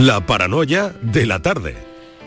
La 0.00 0.24
paranoia 0.24 0.94
de 1.02 1.26
la 1.26 1.42
tarde. 1.42 1.76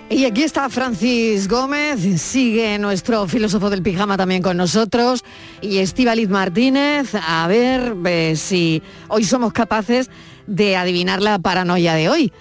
Y 0.08 0.26
aquí 0.26 0.44
está 0.44 0.70
Francis 0.70 1.48
Gómez, 1.48 2.22
sigue 2.22 2.78
nuestro 2.78 3.28
filósofo 3.28 3.72
del 3.72 3.82
pijama 3.82 4.16
también 4.16 4.44
con 4.44 4.58
nosotros, 4.58 5.24
y 5.60 5.80
Estíbaliz 5.80 6.30
Martínez, 6.30 7.16
a 7.16 7.48
ver 7.48 7.96
eh, 8.06 8.36
si 8.36 8.84
hoy 9.08 9.24
somos 9.24 9.54
capaces 9.54 10.12
de 10.46 10.78
adivinar 10.78 11.20
la 11.20 11.40
paranoia 11.40 11.96
de 11.96 12.10
hoy. 12.10 12.32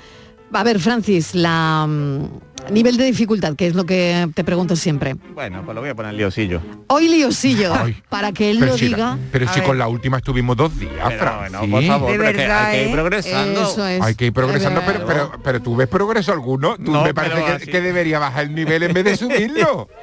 A 0.53 0.65
ver, 0.65 0.79
Francis, 0.79 1.35
la 1.35 1.87
mm, 1.89 2.52
nivel 2.71 2.97
de 2.97 3.05
dificultad, 3.05 3.55
que 3.57 3.67
es 3.67 3.75
lo 3.75 3.85
que 3.85 4.29
te 4.35 4.45
pregunto 4.45 4.77
siempre. 4.77 5.17
Bueno, 5.35 5.63
pues 5.65 5.75
lo 5.75 5.81
voy 5.81 5.91
a 5.91 5.95
poner 5.95 6.15
liosillo. 6.15 6.61
Hoy 6.89 7.09
liosillo, 7.09 7.75
Ay, 7.75 7.97
para 8.09 8.33
que 8.33 8.51
él 8.51 8.59
Pero 8.61 8.73
lo 8.73 8.79
si, 8.79 8.87
diga. 8.87 9.19
pero 9.33 9.49
A 9.49 9.53
si 9.53 9.61
ver. 9.61 9.69
con 9.69 9.79
la 9.79 9.89
última 9.89 10.19
estuvimos 10.19 10.57
dos 10.57 10.79
días, 10.79 10.93
Pero 11.09 11.39
bueno, 11.39 11.61
por 11.71 11.85
favor, 11.85 12.13
De 12.13 12.19
pero 12.19 12.25
es 12.29 12.31
que 12.33 12.37
verdad, 12.39 12.65
hay 12.67 12.77
que 12.79 12.83
ir 12.85 12.89
¿eh? 12.89 12.93
progresando. 12.93 13.63
Eso 13.73 13.87
es. 13.87 14.03
Hay 14.03 14.15
que 14.15 14.27
ir 14.27 14.33
progresando, 14.33 14.83
pero, 14.87 15.07
pero, 15.07 15.33
pero 15.43 15.63
tú 15.63 15.77
ves 15.77 15.89
progreso 15.89 16.33
alguno. 16.33 16.77
Tú 16.77 16.93
No, 16.93 17.03
me 17.05 17.15
parece 17.15 17.67
que, 17.71 17.81
debería 17.81 18.19
bajar 18.19 18.45
el 18.45 18.55
nivel 18.55 18.83
en 18.85 18.93
vez 18.93 19.05
de 19.05 19.17
subirlo. 19.17 19.89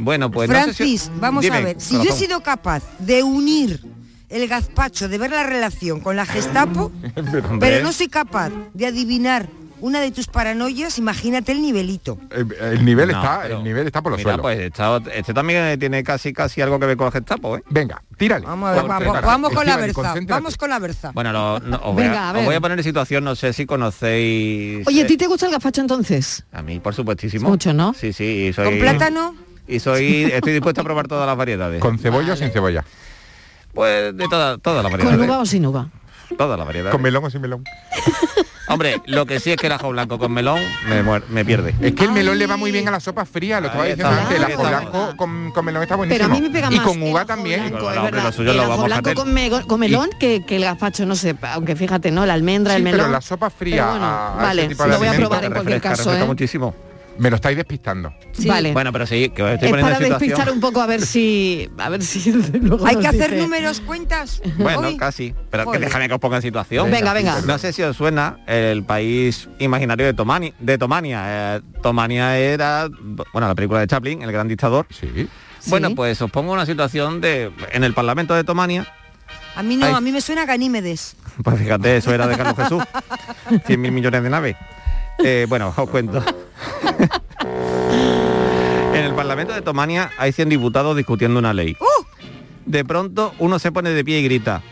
Bueno, 0.00 0.30
pues 0.30 0.48
no 0.48 0.54
sé 0.54 0.62
Francis, 0.62 1.02
si- 1.02 1.10
vamos 1.18 1.42
Dime, 1.42 1.56
a 1.56 1.60
ver, 1.60 1.80
si 1.80 1.94
yo 1.96 2.10
he 2.10 2.12
sido 2.12 2.40
capaz 2.40 2.84
de 3.00 3.24
unir 3.24 3.80
el 4.28 4.46
gazpacho, 4.46 5.08
de 5.08 5.18
ver 5.18 5.30
la 5.30 5.42
relación 5.42 5.98
con 6.00 6.14
la 6.14 6.24
Gestapo, 6.24 6.92
pero 7.58 7.82
no 7.82 7.90
soy 7.92 8.06
capaz 8.08 8.50
de 8.74 8.86
adivinar 8.86 9.48
una 9.80 10.00
de 10.00 10.10
tus 10.10 10.26
paranoias, 10.26 10.98
imagínate 10.98 11.52
el 11.52 11.62
nivelito. 11.62 12.18
El, 12.30 12.52
el 12.60 12.84
nivel 12.84 13.08
No, 13.12 13.14
está, 13.20 13.40
pero 13.42 13.58
el 13.58 13.64
nivel 13.64 13.86
está 13.86 14.02
por 14.02 14.12
los 14.12 14.18
Mira, 14.18 14.30
suelos. 14.36 14.42
pues 14.42 14.58
este, 14.60 15.18
este 15.18 15.34
también 15.34 15.78
tiene 15.78 16.02
casi 16.02 16.32
casi 16.32 16.60
algo 16.60 16.78
que 16.80 16.86
ver 16.86 16.96
con 16.96 17.06
el 17.06 17.12
Gestapo, 17.12 17.56
¿eh? 17.56 17.62
Venga, 17.70 18.02
tírale. 18.16 18.44
Vamos 18.46 18.68
a 18.70 18.72
ver, 18.74 18.84
vamos, 18.84 19.22
vamos 19.22 19.52
con 19.52 19.66
la 19.66 19.76
concéntrate. 19.92 20.26
vamos 20.26 20.56
con 20.56 20.70
la 20.70 20.78
berza. 20.78 21.12
Bueno, 21.12 21.32
lo- 21.32 21.60
no, 21.60 21.76
os, 21.84 21.94
voy 21.94 22.04
a, 22.04 22.26
a 22.26 22.28
os 22.30 22.34
ver. 22.34 22.44
voy 22.44 22.54
a 22.56 22.60
poner 22.60 22.78
en 22.78 22.84
situación, 22.84 23.24
no 23.24 23.34
sé 23.36 23.52
si 23.52 23.66
conocéis... 23.66 24.86
Oye, 24.86 25.00
eh, 25.00 25.04
¿a 25.04 25.06
ti 25.06 25.16
te 25.16 25.26
gusta 25.26 25.46
el 25.46 25.52
gazpacho 25.52 25.80
entonces? 25.80 26.44
A 26.52 26.62
mí, 26.62 26.80
por 26.80 26.94
supuestísimo. 26.94 27.48
Mucho, 27.48 27.72
¿no? 27.72 27.94
Sí, 27.94 28.12
sí, 28.12 28.48
y 28.48 28.52
soy... 28.52 28.64
¿Con 28.66 28.78
plátano? 28.78 29.34
Y 29.66 29.80
soy, 29.80 30.24
estoy 30.32 30.54
dispuesto 30.54 30.80
a 30.80 30.84
probar 30.84 31.06
todas 31.08 31.26
las 31.26 31.36
variedades. 31.36 31.80
¿Con 31.80 31.98
cebolla 31.98 32.32
o 32.32 32.36
sin 32.36 32.50
cebolla? 32.50 32.84
Pues 33.74 34.16
de 34.16 34.26
todas 34.28 34.58
todas 34.62 34.82
las 34.82 34.90
¿Con 34.90 35.00
variedades. 35.00 35.28
uva 35.28 35.38
o 35.40 35.46
sin 35.46 35.66
uva? 35.66 35.88
Todas 36.36 36.58
las 36.58 36.66
variedades. 36.66 36.92
¿Con 36.92 37.02
melón 37.02 37.24
o 37.24 37.30
sin 37.30 37.40
melón? 37.42 37.64
Hombre, 38.68 39.00
lo 39.06 39.24
que 39.26 39.40
sí 39.40 39.50
es 39.50 39.56
que 39.56 39.66
el 39.66 39.72
ajo 39.72 39.88
blanco 39.90 40.18
con 40.18 40.30
melón 40.32 40.60
me, 40.88 41.02
muer- 41.02 41.24
me 41.28 41.44
pierde. 41.44 41.74
Es 41.80 41.94
que 41.94 42.04
el 42.04 42.12
melón 42.12 42.34
Ay. 42.34 42.38
le 42.40 42.46
va 42.46 42.56
muy 42.56 42.70
bien 42.70 42.86
a 42.88 42.90
la 42.90 43.00
sopa 43.00 43.24
fría, 43.24 43.60
lo 43.60 43.68
que 43.72 43.78
Ahí 43.78 43.78
va 43.78 43.84
diciendo 43.96 44.08
antes, 44.20 44.36
el 44.36 44.44
ajo 44.44 44.62
blanco 44.68 45.16
con, 45.16 45.50
con 45.52 45.64
melón 45.64 45.82
está 45.82 45.96
buenísimo. 45.96 46.24
Pero 46.28 46.32
a 46.32 46.36
mí 46.40 46.46
me 46.46 46.50
pega 46.52 46.68
y 46.70 46.76
más 46.76 46.86
con 46.86 47.02
el 47.02 47.10
uva 47.10 47.20
ajo 47.20 47.26
también. 47.28 47.60
blanco, 47.60 47.76
Bueno, 47.84 47.90
es 47.90 47.96
hombre, 47.98 48.10
verdad. 48.12 48.24
lo 48.26 48.32
suyo 48.32 48.50
el 48.50 48.56
lo 48.56 48.62
ajo 48.62 48.70
vamos 48.72 48.84
blanco 48.86 49.14
con, 49.14 49.32
me- 49.34 49.50
con 49.50 49.80
melón 49.80 50.10
que, 50.20 50.44
que 50.44 50.56
el 50.56 50.62
gazpacho, 50.64 51.06
no 51.06 51.14
sé, 51.16 51.34
aunque 51.52 51.76
fíjate, 51.76 52.10
¿no? 52.10 52.26
La 52.26 52.34
almendra, 52.34 52.72
Sí, 52.74 52.78
el 52.78 52.82
melón. 52.84 53.00
pero 53.00 53.12
la 53.12 53.20
sopa 53.20 53.48
fría 53.50 53.76
Pero 53.84 53.90
bueno, 53.92 54.06
a- 54.06 54.28
a 54.50 54.52
ese 54.52 54.74
vale, 54.74 54.92
lo 54.92 54.98
voy 54.98 55.08
a 55.08 55.12
probar 55.12 55.44
en 55.44 55.52
cualquier 55.52 55.80
caso, 55.80 56.02
refresca 56.04 56.24
¿eh? 56.24 56.26
muchísimo. 56.26 56.74
Me 57.18 57.30
lo 57.30 57.36
estáis 57.36 57.56
despistando. 57.56 58.12
Sí. 58.32 58.46
Vale. 58.48 58.72
Bueno, 58.72 58.92
pero 58.92 59.06
sí, 59.06 59.28
que 59.30 59.42
os 59.42 59.50
estoy 59.52 59.66
es 59.68 59.72
poniendo 59.72 59.92
para 59.92 59.96
situación. 60.04 60.18
despistar 60.28 60.52
un 60.52 60.60
poco 60.60 60.80
a 60.80 60.86
ver 60.86 61.02
si 61.04 61.68
a 61.78 61.88
ver 61.88 62.02
si 62.02 62.32
luego 62.60 62.86
Hay 62.86 62.96
que 62.96 63.08
hacer 63.08 63.30
dice- 63.32 63.42
números, 63.42 63.80
cuentas. 63.80 64.40
Bueno, 64.56 64.88
Hoy. 64.88 64.96
casi. 64.96 65.34
Pero 65.50 65.70
que 65.70 65.78
déjame 65.78 66.06
que 66.08 66.14
os 66.14 66.20
ponga 66.20 66.36
en 66.36 66.42
situación. 66.42 66.90
Venga, 66.90 67.12
venga. 67.12 67.40
No 67.42 67.58
sé 67.58 67.72
si 67.72 67.82
os 67.82 67.96
suena 67.96 68.38
el 68.46 68.84
país 68.84 69.48
imaginario 69.58 70.06
de 70.06 70.14
Tomani, 70.14 70.54
de 70.60 70.78
Tomania. 70.78 71.56
Eh, 71.56 71.60
Tomania 71.82 72.38
era, 72.38 72.88
bueno, 73.32 73.48
la 73.48 73.54
película 73.54 73.80
de 73.80 73.86
Chaplin, 73.88 74.22
el 74.22 74.30
gran 74.32 74.46
dictador. 74.48 74.86
Sí. 74.90 75.28
Bueno, 75.66 75.88
Sí. 75.88 75.94
pues 75.96 76.22
os 76.22 76.30
pongo 76.30 76.52
una 76.52 76.66
situación 76.66 77.20
de 77.20 77.50
en 77.72 77.82
el 77.84 77.94
Parlamento 77.94 78.34
de 78.34 78.44
Tomania. 78.44 78.86
A 79.56 79.62
mí 79.64 79.76
no, 79.76 79.86
Ay. 79.86 79.92
a 79.94 80.00
mí 80.00 80.12
me 80.12 80.20
suena 80.20 80.46
Ganímedes. 80.46 81.16
Pues 81.42 81.56
fíjate, 81.56 81.96
eso 81.98 82.12
era 82.12 82.26
de 82.26 82.36
Carlos 82.36 82.56
Jesús. 82.56 82.82
100 83.66 83.80
mil 83.80 83.92
millones 83.92 84.24
de 84.24 84.28
naves. 84.30 84.56
Eh, 85.18 85.46
bueno, 85.48 85.72
os 85.76 85.90
cuento. 85.90 86.22
en 88.94 89.04
el 89.04 89.14
Parlamento 89.14 89.52
de 89.52 89.62
Tomania 89.62 90.10
hay 90.18 90.32
100 90.32 90.48
diputados 90.48 90.96
discutiendo 90.96 91.38
una 91.38 91.52
ley. 91.52 91.76
¡Uh! 91.80 92.04
De 92.66 92.84
pronto 92.84 93.34
uno 93.38 93.58
se 93.58 93.72
pone 93.72 93.90
de 93.90 94.04
pie 94.04 94.20
y 94.20 94.24
grita, 94.24 94.62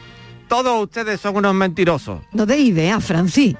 todos 0.49 0.83
ustedes 0.83 1.21
son 1.21 1.37
unos 1.37 1.55
mentirosos. 1.55 2.21
No 2.33 2.47
de 2.47 2.59
idea, 2.59 3.01
Franci. 3.01 3.57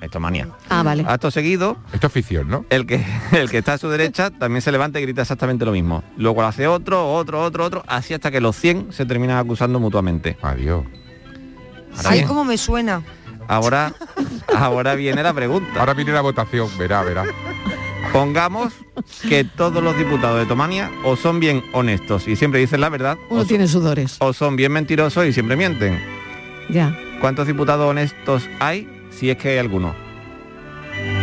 Es 0.00 0.10
Tomania. 0.10 0.48
Ah, 0.68 0.82
vale. 0.82 1.04
Acto 1.06 1.30
seguido, 1.30 1.78
Esto 1.92 2.08
es 2.08 2.12
ficción, 2.12 2.48
¿no? 2.48 2.66
el 2.68 2.86
que, 2.86 3.02
el 3.32 3.48
que 3.48 3.58
está 3.58 3.74
a 3.74 3.78
su 3.78 3.88
derecha 3.88 4.30
también 4.30 4.60
se 4.60 4.70
levanta 4.70 4.98
y 5.00 5.02
grita 5.02 5.22
exactamente 5.22 5.64
lo 5.64 5.72
mismo. 5.72 6.04
Luego 6.18 6.42
lo 6.42 6.48
hace 6.48 6.66
otro, 6.66 7.14
otro, 7.14 7.42
otro, 7.42 7.64
otro, 7.64 7.82
así 7.86 8.12
hasta 8.12 8.30
que 8.30 8.40
los 8.40 8.56
100 8.56 8.92
se 8.92 9.06
terminan 9.06 9.38
acusando 9.38 9.80
mutuamente. 9.80 10.36
Adiós. 10.42 10.84
Ahora 11.96 12.10
Ay, 12.10 12.18
bien, 12.18 12.28
cómo 12.28 12.44
me 12.44 12.58
suena. 12.58 13.02
Ahora, 13.48 13.92
ahora 14.54 14.94
viene 14.94 15.22
la 15.22 15.32
pregunta. 15.34 15.80
Ahora 15.80 15.94
viene 15.94 16.12
la 16.12 16.20
votación, 16.20 16.68
verá, 16.78 17.02
verá. 17.02 17.24
Pongamos 18.12 18.72
que 19.28 19.44
todos 19.44 19.82
los 19.82 19.96
diputados 19.98 20.38
de 20.38 20.46
Tomania 20.46 20.90
o 21.04 21.16
son 21.16 21.40
bien 21.40 21.62
honestos 21.72 22.28
y 22.28 22.36
siempre 22.36 22.60
dicen 22.60 22.80
la 22.80 22.88
verdad, 22.88 23.18
o, 23.28 23.34
Uno 23.34 23.42
so- 23.42 23.48
tiene 23.48 23.66
sudores. 23.68 24.16
o 24.20 24.32
son 24.32 24.56
bien 24.56 24.72
mentirosos 24.72 25.26
y 25.26 25.32
siempre 25.32 25.56
mienten. 25.56 26.00
Ya. 26.70 26.96
¿Cuántos 27.20 27.46
diputados 27.46 27.88
honestos 27.90 28.48
hay? 28.60 28.88
Si 29.10 29.30
es 29.30 29.36
que 29.38 29.50
hay 29.50 29.58
alguno. 29.58 29.94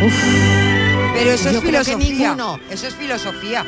Uf, 0.05 0.13
Pero 1.13 1.31
eso 1.31 1.51
Yo 1.51 1.57
es 1.59 1.63
filosofía. 1.63 2.35
Eso 2.69 2.87
es 2.87 2.95
filosofía. 2.95 3.65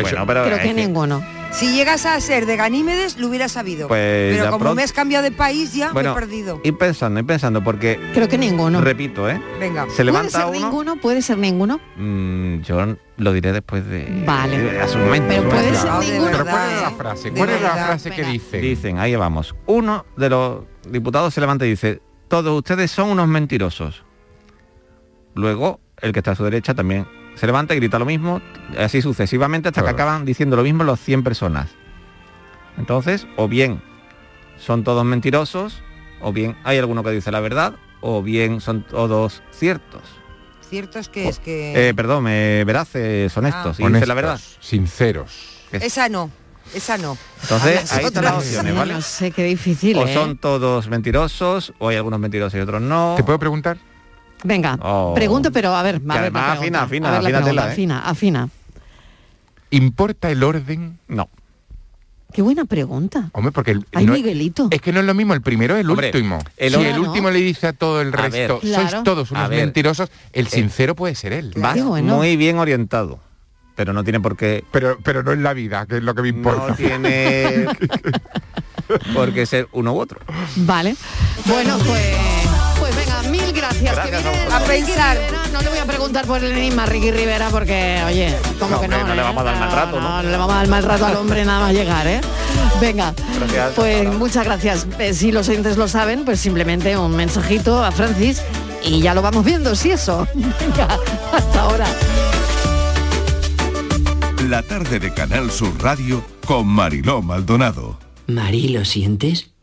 Bueno, 0.00 0.26
pero 0.26 0.44
es 0.46 0.60
que 0.60 0.68
que- 0.68 0.74
ninguno. 0.74 1.22
Si 1.50 1.72
llegas 1.74 2.06
a 2.06 2.20
ser 2.20 2.46
de 2.46 2.56
Ganímedes, 2.56 3.18
lo 3.18 3.26
hubieras 3.28 3.52
sabido. 3.52 3.88
Pues 3.88 4.36
Pero 4.36 4.46
como 4.50 4.58
pronto- 4.58 4.74
me 4.76 4.82
has 4.84 4.92
cambiado 4.92 5.24
de 5.24 5.32
país 5.32 5.72
ya 5.74 5.90
Bueno, 5.92 6.14
me 6.14 6.18
he 6.18 6.20
perdido. 6.26 6.60
ir 6.62 6.76
pensando, 6.78 7.18
ir 7.18 7.26
pensando, 7.26 7.64
porque 7.64 7.98
Creo 8.14 8.28
que 8.28 8.38
ninguno. 8.38 8.80
repito, 8.80 9.28
¿eh? 9.28 9.40
Venga. 9.58 9.82
Se 9.84 9.88
¿Puede 9.88 10.04
levanta 10.04 10.30
ser 10.38 10.46
uno. 10.46 10.52
ninguno? 10.60 10.96
¿Puede 11.00 11.20
ser 11.22 11.38
ninguno? 11.38 11.80
Mm, 11.96 12.60
yo 12.60 12.96
lo 13.16 13.32
diré 13.32 13.52
después 13.52 13.84
de. 13.88 14.22
Vale. 14.24 14.58
de- 14.58 14.80
a 14.80 14.86
su 14.86 14.98
momento, 14.98 15.26
Pero 15.28 15.48
puede 15.48 15.62
momento. 15.62 15.80
ser 15.80 15.90
No, 15.90 16.00
ninguno. 16.00 16.30
Pero 16.30 16.44
¿cuál 16.44 16.70
es 16.70 16.82
la 16.82 16.90
frase? 16.92 17.30
¿Cuál 17.32 17.50
es 17.50 17.62
la 17.62 17.70
frase 17.70 18.10
que 18.10 18.22
dice? 18.24 18.58
Dicen, 18.60 18.98
ahí 18.98 19.16
vamos. 19.16 19.56
Uno 19.66 20.04
de 20.16 20.28
los 20.30 20.62
diputados 20.88 21.34
se 21.34 21.40
levanta 21.40 21.66
y 21.66 21.70
dice, 21.70 22.00
todos 22.28 22.56
ustedes 22.56 22.90
son 22.92 23.08
unos 23.10 23.26
mentirosos. 23.26 24.04
Luego, 25.34 25.80
el 26.00 26.12
que 26.12 26.20
está 26.20 26.32
a 26.32 26.34
su 26.36 26.44
derecha 26.44 26.74
también 26.74 27.06
se 27.38 27.46
levanta 27.46 27.74
y 27.74 27.78
grita 27.78 27.98
lo 27.98 28.04
mismo, 28.04 28.42
así 28.78 29.00
sucesivamente 29.00 29.68
hasta 29.68 29.82
que 29.82 29.90
acaban 29.90 30.24
diciendo 30.24 30.56
lo 30.56 30.62
mismo 30.62 30.84
los 30.84 31.00
100 31.00 31.22
personas. 31.22 31.70
Entonces, 32.76 33.26
o 33.36 33.48
bien 33.48 33.82
son 34.58 34.84
todos 34.84 35.04
mentirosos, 35.04 35.82
o 36.20 36.32
bien 36.32 36.56
hay 36.64 36.78
alguno 36.78 37.02
que 37.02 37.10
dice 37.10 37.30
la 37.30 37.40
verdad, 37.40 37.74
o 38.00 38.22
bien 38.22 38.60
son 38.60 38.84
todos 38.84 39.42
ciertos. 39.50 40.02
Cierto 40.68 40.98
es 40.98 41.08
que 41.08 41.28
es 41.28 41.38
que... 41.38 41.88
Eh, 41.88 41.94
perdón, 41.94 42.26
eh, 42.28 42.64
veraces, 42.66 43.34
honestos, 43.36 43.80
y 43.80 43.86
dice 43.86 44.06
la 44.06 44.14
verdad. 44.14 44.32
Honestos, 44.32 44.58
Sinceros. 44.60 45.64
Esa 45.72 46.08
no, 46.08 46.30
esa 46.74 46.98
no. 46.98 47.16
Entonces, 47.42 47.92
ahí 47.92 48.04
están 48.04 48.04
otra. 48.04 48.22
las 48.22 48.44
opciones, 48.44 48.74
¿vale? 48.74 48.94
No 48.94 49.00
sé, 49.00 49.30
qué 49.30 49.44
difícil, 49.44 49.96
O 49.96 50.06
¿eh? 50.06 50.12
son 50.12 50.36
todos 50.36 50.88
mentirosos, 50.88 51.72
o 51.78 51.88
hay 51.88 51.96
algunos 51.96 52.20
mentirosos 52.20 52.58
y 52.58 52.60
otros 52.60 52.82
no. 52.82 53.14
¿Te 53.16 53.24
puedo 53.24 53.38
preguntar? 53.38 53.78
Venga, 54.44 54.78
Oh. 54.82 55.12
pregunto, 55.14 55.50
pero 55.52 55.74
a 55.74 55.82
ver, 55.82 55.96
a 55.96 55.98
ver 55.98 56.18
además 56.20 56.58
afina, 56.58 56.82
afina, 56.82 57.08
A 57.16 57.20
ver 57.20 57.34
¿eh? 57.34 57.60
afina, 57.60 57.98
afina. 58.08 58.48
¿Importa 59.70 60.30
el 60.30 60.42
orden? 60.42 60.98
No. 61.08 61.28
Qué 62.32 62.42
buena 62.42 62.64
pregunta. 62.66 63.30
Hombre, 63.32 63.52
porque 63.52 63.70
el, 63.72 63.86
Ay, 63.94 64.04
no- 64.06 64.12
Miguelito. 64.12 64.68
es 64.70 64.80
que 64.82 64.92
no 64.92 65.00
es 65.00 65.06
lo 65.06 65.14
mismo 65.14 65.32
el 65.34 65.40
primero 65.40 65.76
el 65.76 65.88
Hombre, 65.90 66.08
último. 66.08 66.38
el 66.58 66.74
si 66.74 66.80
el 66.84 66.98
último 66.98 67.30
le 67.30 67.38
dice 67.38 67.68
a 67.68 67.72
todo 67.72 68.00
el 68.02 68.10
ver, 68.10 68.30
resto, 68.30 68.60
Claro. 68.60 68.88
sois 68.90 69.02
todos 69.02 69.30
unos 69.30 69.48
mentirosos, 69.48 70.10
el 70.32 70.46
sincero 70.48 70.94
puede 70.94 71.14
ser 71.14 71.32
él. 71.32 71.52
Vas 71.56 71.74
Qué 71.74 71.82
bueno. 71.82 72.16
muy 72.16 72.36
bien 72.36 72.58
orientado, 72.58 73.18
pero 73.76 73.92
no 73.94 74.04
tiene 74.04 74.20
por 74.20 74.36
qué... 74.36 74.62
Pero, 74.70 74.98
pero 75.02 75.22
no 75.22 75.32
en 75.32 75.42
la 75.42 75.54
vida, 75.54 75.86
que 75.86 75.96
es 75.96 76.02
lo 76.02 76.14
que 76.14 76.20
me 76.22 76.28
importa. 76.28 76.68
No 76.68 76.74
tiene 76.76 77.66
por 79.14 79.32
qué 79.32 79.46
ser 79.46 79.66
uno 79.72 79.94
u 79.94 79.98
otro. 79.98 80.20
Vale. 80.56 80.96
Bueno, 81.46 81.78
pues, 81.78 82.16
gracias. 83.80 83.94
Gracias 84.10 84.10
que 84.10 84.16
a 84.16 84.30
viene 84.30 84.38
vosotros. 84.44 84.54
A 84.54 84.58
Ricky 84.72 84.84
pensar. 84.86 85.16
Rivera. 85.16 85.48
No 85.52 85.60
le 85.62 85.68
voy 85.68 85.78
a 85.78 85.84
preguntar 85.86 86.26
por 86.26 86.44
el 86.44 86.52
enigma 86.52 86.82
a 86.82 86.86
Ricky 86.86 87.10
Rivera 87.10 87.48
porque, 87.50 88.02
oye, 88.06 88.36
como 88.58 88.70
No, 88.76 88.80
que 88.80 88.88
no. 88.88 88.96
hombre, 88.96 89.08
no 89.10 89.14
le 89.14 89.20
¿eh? 89.20 89.24
vamos 89.24 89.40
a 89.40 89.44
dar 89.44 89.58
mal 89.58 89.72
rato, 89.72 90.00
¿no? 90.00 90.22
No, 90.22 90.30
le 90.30 90.36
vamos 90.36 90.54
a 90.54 90.58
dar 90.58 90.68
mal 90.68 90.82
rato 90.82 91.06
al 91.06 91.16
hombre 91.16 91.44
nada 91.44 91.60
más 91.60 91.72
llegar, 91.72 92.06
¿eh? 92.06 92.20
Venga. 92.80 93.14
Gracias. 93.40 93.72
Pues 93.74 94.08
muchas 94.14 94.44
gracias. 94.44 94.86
Eh, 94.98 95.14
Si 95.14 95.32
los 95.32 95.48
oyentes 95.48 95.76
lo 95.76 95.88
saben, 95.88 96.24
pues 96.24 96.40
simplemente 96.40 96.96
un 96.96 97.14
mensajito 97.16 97.84
a 97.84 97.90
Francis 97.92 98.42
y 98.84 99.00
ya 99.00 99.14
lo 99.14 99.22
vamos 99.22 99.44
viendo, 99.44 99.74
si 99.74 99.90
eso. 99.90 100.26
Venga, 100.34 100.98
hasta 101.32 101.60
ahora. 101.60 101.86
La 104.48 104.62
tarde 104.62 104.98
de 104.98 105.12
Canal 105.12 105.50
Sur 105.50 105.72
Radio 105.82 106.24
con 106.46 106.66
Mariló 106.66 107.20
Maldonado. 107.20 107.98
Marí, 108.28 108.68
¿lo 108.68 108.84
sientes? 108.84 109.50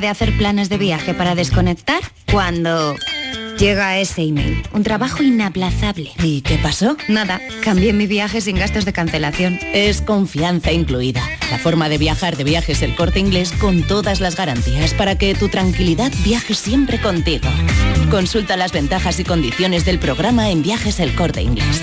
de 0.00 0.08
hacer 0.08 0.36
planes 0.36 0.68
de 0.68 0.78
viaje 0.78 1.14
para 1.14 1.34
desconectar 1.34 2.00
cuando 2.30 2.96
llega 3.58 3.98
ese 3.98 4.22
email. 4.22 4.62
Un 4.72 4.82
trabajo 4.82 5.22
inaplazable. 5.22 6.12
¿Y 6.22 6.42
qué 6.42 6.58
pasó? 6.58 6.96
Nada, 7.08 7.40
cambié 7.62 7.92
mi 7.92 8.06
viaje 8.06 8.40
sin 8.40 8.56
gastos 8.56 8.84
de 8.84 8.92
cancelación. 8.92 9.58
Es 9.72 10.02
confianza 10.02 10.72
incluida. 10.72 11.22
La 11.50 11.58
forma 11.58 11.88
de 11.88 11.98
viajar 11.98 12.36
de 12.36 12.44
viajes 12.44 12.82
el 12.82 12.94
corte 12.94 13.20
inglés 13.20 13.52
con 13.52 13.82
todas 13.82 14.20
las 14.20 14.36
garantías 14.36 14.92
para 14.94 15.16
que 15.16 15.34
tu 15.34 15.48
tranquilidad 15.48 16.12
viaje 16.24 16.54
siempre 16.54 17.00
contigo. 17.00 17.48
Consulta 18.10 18.56
las 18.56 18.72
ventajas 18.72 19.18
y 19.20 19.24
condiciones 19.24 19.84
del 19.84 19.98
programa 19.98 20.50
en 20.50 20.62
viajes 20.62 21.00
el 21.00 21.14
corte 21.14 21.42
inglés. 21.42 21.82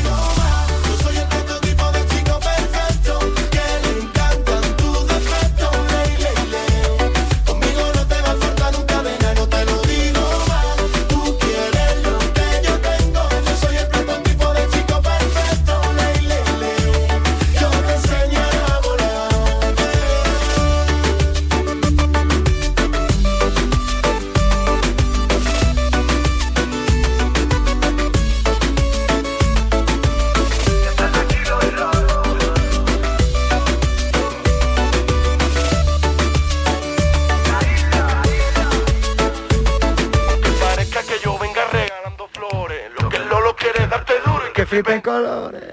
Colores. 45.03 45.63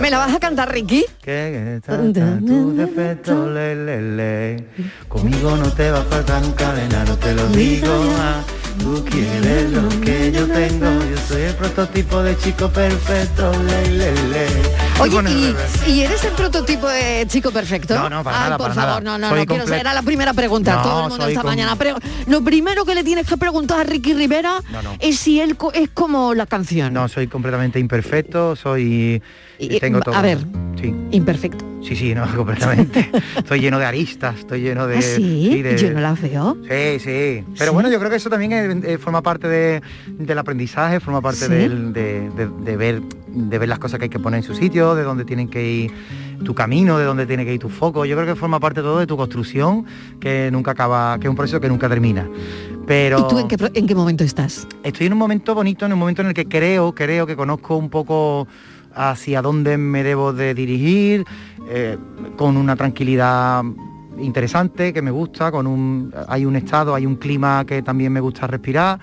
¿Me 0.00 0.10
la 0.10 0.18
vas 0.18 0.34
a 0.34 0.40
cantar, 0.40 0.72
Ricky? 0.72 1.04
Que 1.20 1.80
tus 1.86 2.76
defectos, 2.76 3.48
le, 3.50 3.74
le, 3.74 4.16
le. 4.16 4.66
Conmigo 5.08 5.56
no 5.56 5.70
te 5.72 5.90
va 5.90 6.00
a 6.00 6.04
faltar 6.04 6.42
un 6.42 6.52
cadena, 6.52 7.04
no 7.04 7.16
te 7.16 7.34
lo 7.34 7.46
digo 7.48 8.04
más. 8.16 8.59
Tú 8.80 9.04
quieres 9.04 9.70
lo 9.72 9.88
que 10.00 10.32
yo 10.32 10.46
tengo, 10.48 10.86
yo 11.04 11.16
soy 11.28 11.42
el 11.42 11.54
prototipo 11.54 12.22
de 12.22 12.36
chico 12.38 12.68
perfecto, 12.70 13.52
le, 13.62 13.90
le, 13.90 14.12
le. 14.28 14.46
Oye, 15.00 15.54
¿y, 15.86 15.90
y 15.90 16.00
eres 16.00 16.24
el 16.24 16.32
prototipo 16.32 16.88
de 16.88 17.26
chico 17.28 17.50
perfecto? 17.50 17.94
No, 17.94 18.08
no, 18.08 18.24
para 18.24 18.36
Ay, 18.38 18.42
nada, 18.44 18.56
por 18.58 18.68
para 18.68 18.74
favor, 18.74 19.02
nada. 19.04 19.18
no, 19.18 19.26
no, 19.26 19.28
Soy 19.30 19.40
no 19.40 19.46
quiero 19.46 19.66
ser. 19.66 19.80
Era 19.80 19.92
la 19.94 20.02
primera 20.02 20.32
pregunta. 20.32 20.76
No, 20.76 20.82
Todo 20.82 21.02
el 21.04 21.08
mundo 21.10 21.26
esta 21.26 21.42
mañana. 21.42 21.76
Pero 21.76 21.96
lo 22.26 22.42
primero 22.42 22.84
que 22.84 22.94
le 22.94 23.04
tienes 23.04 23.26
que 23.26 23.36
preguntar 23.36 23.80
a 23.80 23.84
Ricky 23.84 24.14
Rivera 24.14 24.54
No, 24.72 24.82
no. 24.82 24.96
es 24.98 25.18
si 25.18 25.40
él 25.40 25.56
co- 25.56 25.72
es 25.72 25.90
como 25.90 26.34
la 26.34 26.46
canción. 26.46 26.92
No, 26.94 27.06
soy 27.08 27.26
completamente 27.28 27.78
imperfecto, 27.78 28.56
soy... 28.56 29.22
Y- 29.60 29.80
tengo 29.80 29.98
a 29.98 30.02
todo. 30.02 30.22
ver. 30.22 30.38
Sí. 30.80 30.94
Imperfecto. 31.10 31.64
Sí, 31.82 31.94
sí, 31.96 32.14
no, 32.14 32.24
completamente. 32.36 33.10
estoy 33.36 33.60
lleno 33.60 33.78
de 33.78 33.84
aristas, 33.86 34.38
estoy 34.40 34.60
lleno 34.62 34.86
de... 34.86 34.96
¿Ah, 34.98 35.02
sí? 35.02 35.62
de- 35.62 35.76
Yo 35.76 35.90
no 35.92 36.00
la 36.00 36.14
veo. 36.14 36.56
Sí, 36.62 36.98
sí. 37.00 37.44
Pero 37.58 37.72
bueno, 37.72 37.90
yo 37.90 37.98
creo 37.98 38.10
que 38.10 38.16
eso 38.16 38.30
también 38.30 38.52
eh, 38.52 38.92
eh, 38.94 38.98
forma 38.98 39.22
parte 39.22 39.48
de- 39.48 39.82
del 40.18 40.38
aprendizaje, 40.38 41.00
forma 41.00 41.20
parte 41.20 41.46
Sí. 41.46 41.52
del- 41.52 41.92
de, 41.92 42.30
de- 42.30 42.48
de 42.64 42.76
ver, 42.76 43.02
de 43.28 43.58
ver 43.58 43.68
las 43.68 43.78
cosas 43.78 43.98
que 43.98 44.04
hay 44.04 44.10
que 44.10 44.18
poner 44.18 44.38
en 44.38 44.44
su 44.44 44.54
sitio, 44.54 44.94
de 44.94 45.02
dónde 45.02 45.24
tienen 45.24 45.48
que 45.48 45.70
ir 45.70 45.92
tu 46.44 46.54
camino, 46.54 46.96
de 46.98 47.04
dónde 47.04 47.26
tiene 47.26 47.44
que 47.44 47.52
ir 47.54 47.60
tu 47.60 47.68
foco. 47.68 48.06
Yo 48.06 48.16
creo 48.16 48.26
que 48.26 48.34
forma 48.34 48.58
parte 48.60 48.80
todo 48.80 48.98
de 48.98 49.06
tu 49.06 49.16
construcción, 49.18 49.84
que 50.20 50.48
nunca 50.50 50.70
acaba, 50.70 51.18
que 51.18 51.26
es 51.26 51.30
un 51.30 51.36
proceso 51.36 51.60
que 51.60 51.68
nunca 51.68 51.88
termina. 51.88 52.26
Pero 52.86 53.20
¿Y 53.20 53.28
tú 53.28 53.38
en 53.38 53.48
qué, 53.48 53.58
pro- 53.58 53.68
en 53.74 53.86
qué 53.86 53.94
momento 53.94 54.24
estás? 54.24 54.66
estoy 54.82 55.06
en 55.06 55.12
un 55.12 55.18
momento 55.18 55.54
bonito, 55.54 55.84
en 55.86 55.92
un 55.92 55.98
momento 55.98 56.22
en 56.22 56.28
el 56.28 56.34
que 56.34 56.46
creo, 56.46 56.94
creo 56.94 57.26
que 57.26 57.36
conozco 57.36 57.76
un 57.76 57.90
poco 57.90 58.48
hacia 58.94 59.42
dónde 59.42 59.78
me 59.78 60.02
debo 60.02 60.32
de 60.32 60.54
dirigir, 60.54 61.24
eh, 61.68 61.96
con 62.36 62.56
una 62.56 62.76
tranquilidad 62.76 63.62
interesante 64.18 64.92
que 64.92 65.02
me 65.02 65.10
gusta, 65.10 65.50
con 65.50 65.66
un 65.66 66.12
hay 66.28 66.44
un 66.44 66.56
estado, 66.56 66.94
hay 66.94 67.06
un 67.06 67.16
clima 67.16 67.64
que 67.66 67.82
también 67.82 68.12
me 68.12 68.20
gusta 68.20 68.46
respirar. 68.46 69.00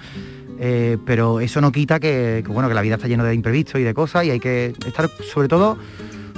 eh, 0.59 0.97
pero 1.05 1.39
eso 1.39 1.61
no 1.61 1.71
quita 1.71 1.99
que, 1.99 2.41
que, 2.45 2.51
bueno 2.51 2.67
que 2.67 2.73
la 2.73 2.81
vida 2.81 2.95
está 2.95 3.07
llena 3.07 3.23
de 3.23 3.33
imprevistos 3.33 3.79
y 3.79 3.83
de 3.83 3.93
cosas 3.93 4.25
y 4.25 4.31
hay 4.31 4.39
que 4.39 4.73
estar 4.87 5.07
sobre 5.21 5.47
todo 5.47 5.77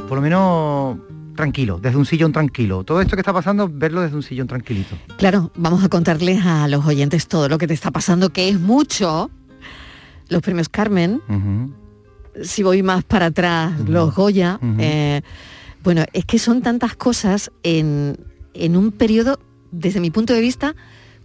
por 0.10 0.18
lo 0.18 0.22
menos 0.22 0.98
tranquilo, 1.40 1.80
desde 1.82 1.98
un 1.98 2.06
sillón 2.06 2.34
tranquilo. 2.34 2.84
Todo 2.84 3.00
esto 3.00 3.16
que 3.16 3.22
está 3.22 3.32
pasando, 3.32 3.70
verlo 3.72 4.02
desde 4.02 4.14
un 4.18 4.24
sillón 4.24 4.48
tranquilito. 4.48 4.98
Claro, 5.18 5.52
vamos 5.56 5.86
a 5.86 5.88
contarles 5.88 6.46
a 6.46 6.68
los 6.68 6.86
oyentes 6.86 7.30
todo 7.30 7.48
lo 7.48 7.58
que 7.58 7.66
te 7.66 7.74
está 7.74 7.92
pasando, 7.92 8.32
que 8.32 8.50
es 8.50 8.60
mucho. 8.60 9.32
Los 10.28 10.42
premios 10.42 10.68
Carmen. 10.68 11.22
Si 12.44 12.64
voy 12.64 12.84
más 12.84 13.04
para 13.04 13.28
atrás, 13.28 13.74
los 13.88 14.14
Goya. 14.16 14.60
Eh, 14.80 15.22
bueno, 15.84 16.04
es 16.14 16.26
que 16.26 16.40
son 16.40 16.62
tantas 16.62 16.96
cosas 16.96 17.52
en, 17.64 18.18
en 18.54 18.76
un 18.78 18.92
periodo, 18.92 19.40
desde 19.72 20.00
mi 20.00 20.12
punto 20.12 20.34
de 20.34 20.42
vista, 20.42 20.76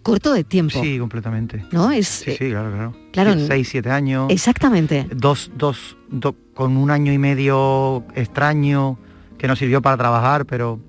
corto 0.02 0.32
de 0.32 0.44
tiempo. 0.44 0.80
Sí, 0.82 0.98
completamente. 0.98 1.64
¿No? 1.72 1.90
Es, 1.90 2.06
Sí, 2.08 2.32
sí, 2.32 2.50
claro, 2.50 2.70
claro. 2.70 2.94
claro, 3.12 3.34
Sí, 3.34 3.46
seis, 3.48 3.68
siete 3.70 3.90
años. 3.90 4.26
Exactamente. 4.30 5.06
Dos, 5.14 5.50
dos, 5.56 5.96
do- 6.10 6.36
con 6.54 6.76
un 6.76 6.90
año 6.90 7.12
y 7.12 7.18
medio 7.18 8.04
extraño 8.14 8.98
que 9.44 9.48
nos 9.48 9.58
sirvió 9.58 9.82
para 9.82 9.98
trabajar, 9.98 10.46
pero 10.46 10.80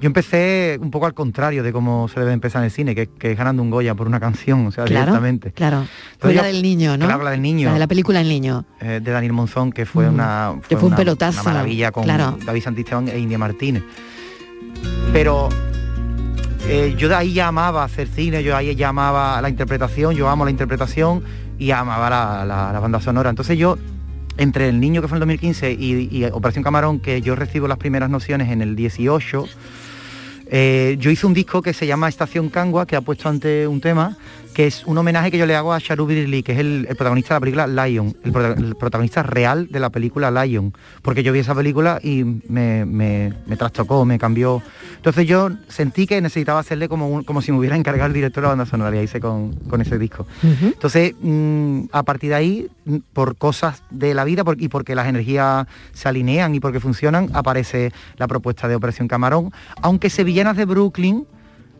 yo 0.00 0.06
empecé 0.06 0.78
un 0.80 0.92
poco 0.92 1.06
al 1.06 1.14
contrario 1.14 1.64
de 1.64 1.72
cómo 1.72 2.06
se 2.06 2.20
debe 2.20 2.30
empezar 2.32 2.60
en 2.62 2.66
el 2.66 2.70
cine, 2.70 2.94
que, 2.94 3.08
que 3.08 3.32
es 3.32 3.36
ganando 3.36 3.60
un 3.60 3.70
Goya 3.70 3.96
por 3.96 4.06
una 4.06 4.20
canción, 4.20 4.68
o 4.68 4.70
sea, 4.70 4.84
Claro, 4.84 5.06
directamente. 5.06 5.50
claro. 5.50 5.78
Entonces 5.78 6.18
Fue 6.20 6.34
la 6.34 6.42
yo- 6.42 6.46
del 6.46 6.62
niño, 6.62 6.96
¿no? 6.96 7.06
Claro, 7.06 7.24
la 7.24 7.30
del 7.32 7.42
niño. 7.42 7.66
La 7.66 7.72
de 7.72 7.78
la 7.80 7.86
película 7.88 8.20
El 8.20 8.28
Niño. 8.28 8.64
eh, 8.80 9.00
de 9.02 9.10
Daniel 9.10 9.32
Monzón, 9.32 9.72
que 9.72 9.84
fue 9.84 10.08
Mm. 10.08 10.14
una 10.14 10.54
Que 10.68 10.76
fue 10.76 10.84
un 10.86 10.92
una- 10.92 10.96
pelotazo, 10.96 11.40
una 11.42 11.54
maravilla 11.54 11.90
con 11.90 12.04
claro. 12.04 12.38
David 12.46 12.62
Santisteban 12.62 13.08
e 13.08 13.18
India 13.18 13.36
Martínez. 13.36 13.82
Pero 15.12 15.48
eh, 16.68 16.94
yo 16.96 17.08
de 17.08 17.16
ahí 17.16 17.32
ya 17.32 17.48
amaba 17.48 17.82
hacer 17.82 18.06
cine, 18.06 18.44
yo 18.44 18.56
ahí 18.56 18.76
ya 18.76 18.90
amaba 18.90 19.42
la 19.42 19.48
interpretación, 19.48 20.14
yo 20.14 20.28
amo 20.28 20.44
la 20.44 20.52
interpretación 20.52 21.24
y 21.58 21.72
amaba 21.72 22.08
la, 22.10 22.44
la- 22.44 22.72
la 22.72 22.78
banda 22.78 23.00
sonora. 23.00 23.28
Entonces 23.30 23.58
yo, 23.58 23.76
entre 24.36 24.68
El 24.68 24.80
Niño 24.80 25.02
que 25.02 25.08
fue 25.08 25.16
en 25.16 25.22
el 25.22 25.28
2015 25.28 25.72
y, 25.72 26.08
y 26.10 26.24
Operación 26.26 26.64
Camarón, 26.64 27.00
que 27.00 27.20
yo 27.20 27.36
recibo 27.36 27.68
las 27.68 27.78
primeras 27.78 28.10
nociones 28.10 28.50
en 28.50 28.62
el 28.62 28.76
18, 28.76 29.46
eh, 30.46 30.96
yo 30.98 31.10
hice 31.10 31.26
un 31.26 31.34
disco 31.34 31.62
que 31.62 31.72
se 31.72 31.86
llama 31.86 32.08
Estación 32.08 32.48
Cangua, 32.48 32.86
que 32.86 32.96
ha 32.96 33.00
puesto 33.00 33.28
ante 33.28 33.66
un 33.66 33.80
tema, 33.80 34.16
que 34.54 34.66
es 34.68 34.84
un 34.86 34.96
homenaje 34.96 35.30
que 35.30 35.38
yo 35.38 35.46
le 35.46 35.56
hago 35.56 35.72
a 35.72 35.78
Sharu 35.78 36.06
Birli, 36.06 36.42
que 36.42 36.52
es 36.52 36.58
el, 36.60 36.86
el 36.88 36.96
protagonista 36.96 37.34
de 37.34 37.36
la 37.36 37.40
película 37.40 37.66
Lion, 37.86 38.16
el, 38.24 38.32
prota- 38.32 38.54
el 38.56 38.76
protagonista 38.76 39.22
real 39.22 39.68
de 39.70 39.80
la 39.80 39.90
película 39.90 40.30
Lion, 40.30 40.72
porque 41.02 41.22
yo 41.22 41.32
vi 41.32 41.40
esa 41.40 41.54
película 41.54 41.98
y 42.02 42.24
me, 42.48 42.84
me- 42.84 43.32
me 43.46 43.56
trastocó, 43.56 44.04
me 44.04 44.18
cambió. 44.18 44.62
Entonces 44.96 45.26
yo 45.26 45.50
sentí 45.68 46.06
que 46.06 46.20
necesitaba 46.20 46.60
hacerle 46.60 46.88
como, 46.88 47.08
un- 47.08 47.24
como 47.24 47.42
si 47.42 47.50
me 47.52 47.58
hubiera 47.58 47.76
encargado 47.76 48.06
el 48.06 48.12
director 48.14 48.42
de 48.42 48.46
la 48.46 48.48
banda 48.50 48.66
sonora, 48.66 48.96
y 48.96 49.04
hice 49.04 49.20
con, 49.20 49.52
con 49.68 49.80
ese 49.80 49.98
disco. 49.98 50.26
Entonces, 50.62 51.14
mm, 51.20 51.86
a 51.92 52.02
partir 52.04 52.30
de 52.30 52.36
ahí, 52.36 52.68
mm, 52.84 52.96
por 53.12 53.36
cosas 53.36 53.82
de 53.90 54.14
la 54.14 54.24
vida 54.24 54.44
por- 54.44 54.62
y 54.62 54.68
porque 54.68 54.94
las 54.94 55.08
energías 55.08 55.66
se 55.92 56.08
alinean 56.08 56.54
y 56.54 56.60
porque 56.60 56.78
funcionan, 56.80 57.28
aparece 57.34 57.92
la 58.18 58.28
propuesta 58.28 58.68
de 58.68 58.76
Operación 58.76 59.08
Camarón, 59.08 59.50
aunque 59.82 60.10
Sevillanas 60.10 60.56
de 60.56 60.64
Brooklyn 60.64 61.26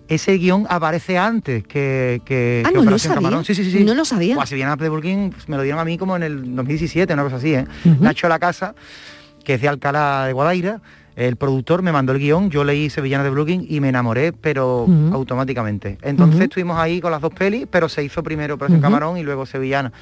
ese 0.08 0.37
guion 0.38 0.66
aparece 0.68 1.16
antes 1.18 1.62
que, 1.64 2.20
que, 2.25 2.62
Ah, 2.64 2.68
que 2.68 2.75
no 2.75 2.80
lo 2.80 2.87
Operación 2.88 3.14
sabía. 3.14 3.28
Camarón. 3.28 3.44
Sí, 3.44 3.54
sí, 3.54 3.70
sí. 3.70 3.84
No 3.84 3.94
lo 3.94 4.04
sabía. 4.04 4.34
Buah, 4.34 4.46
Sevillana 4.46 4.76
de 4.76 4.88
Burgin 4.88 5.30
pues, 5.30 5.49
me 5.49 5.56
lo 5.56 5.62
dieron 5.62 5.80
a 5.80 5.84
mí 5.84 5.96
como 5.99 6.16
en 6.16 6.23
el 6.23 6.54
2017, 6.56 7.12
una 7.14 7.23
cosa 7.23 7.37
así, 7.37 7.54
¿eh? 7.54 7.64
Nacho 8.00 8.28
La 8.28 8.38
Casa, 8.38 8.75
que 9.44 9.54
es 9.54 9.61
de 9.61 9.68
Alcalá 9.68 10.26
de 10.26 10.32
Guadaira, 10.32 10.80
el 11.16 11.37
productor 11.37 11.80
me 11.82 11.92
mandó 11.92 12.12
el 12.12 12.18
guion, 12.18 12.50
yo 12.50 12.64
leí 12.64 12.90
Sevillana 12.90 13.23
de 13.23 13.30
Brooklyn 13.30 13.64
y 13.68 13.78
me 13.80 13.88
enamoré, 13.90 14.32
pero 14.32 14.87
automáticamente. 15.12 15.96
Entonces 16.02 16.40
estuvimos 16.40 16.76
ahí 16.76 17.00
con 17.00 17.12
las 17.12 17.20
dos 17.20 17.32
pelis, 17.32 17.66
pero 17.70 17.88
se 17.88 18.02
hizo 18.02 18.23
primero 18.25 18.54
Operación 18.56 18.80
Ujú. 18.80 18.82
Camarón 18.87 19.16
y 19.16 19.23
luego 19.23 19.46
Sevillana. 19.46 19.92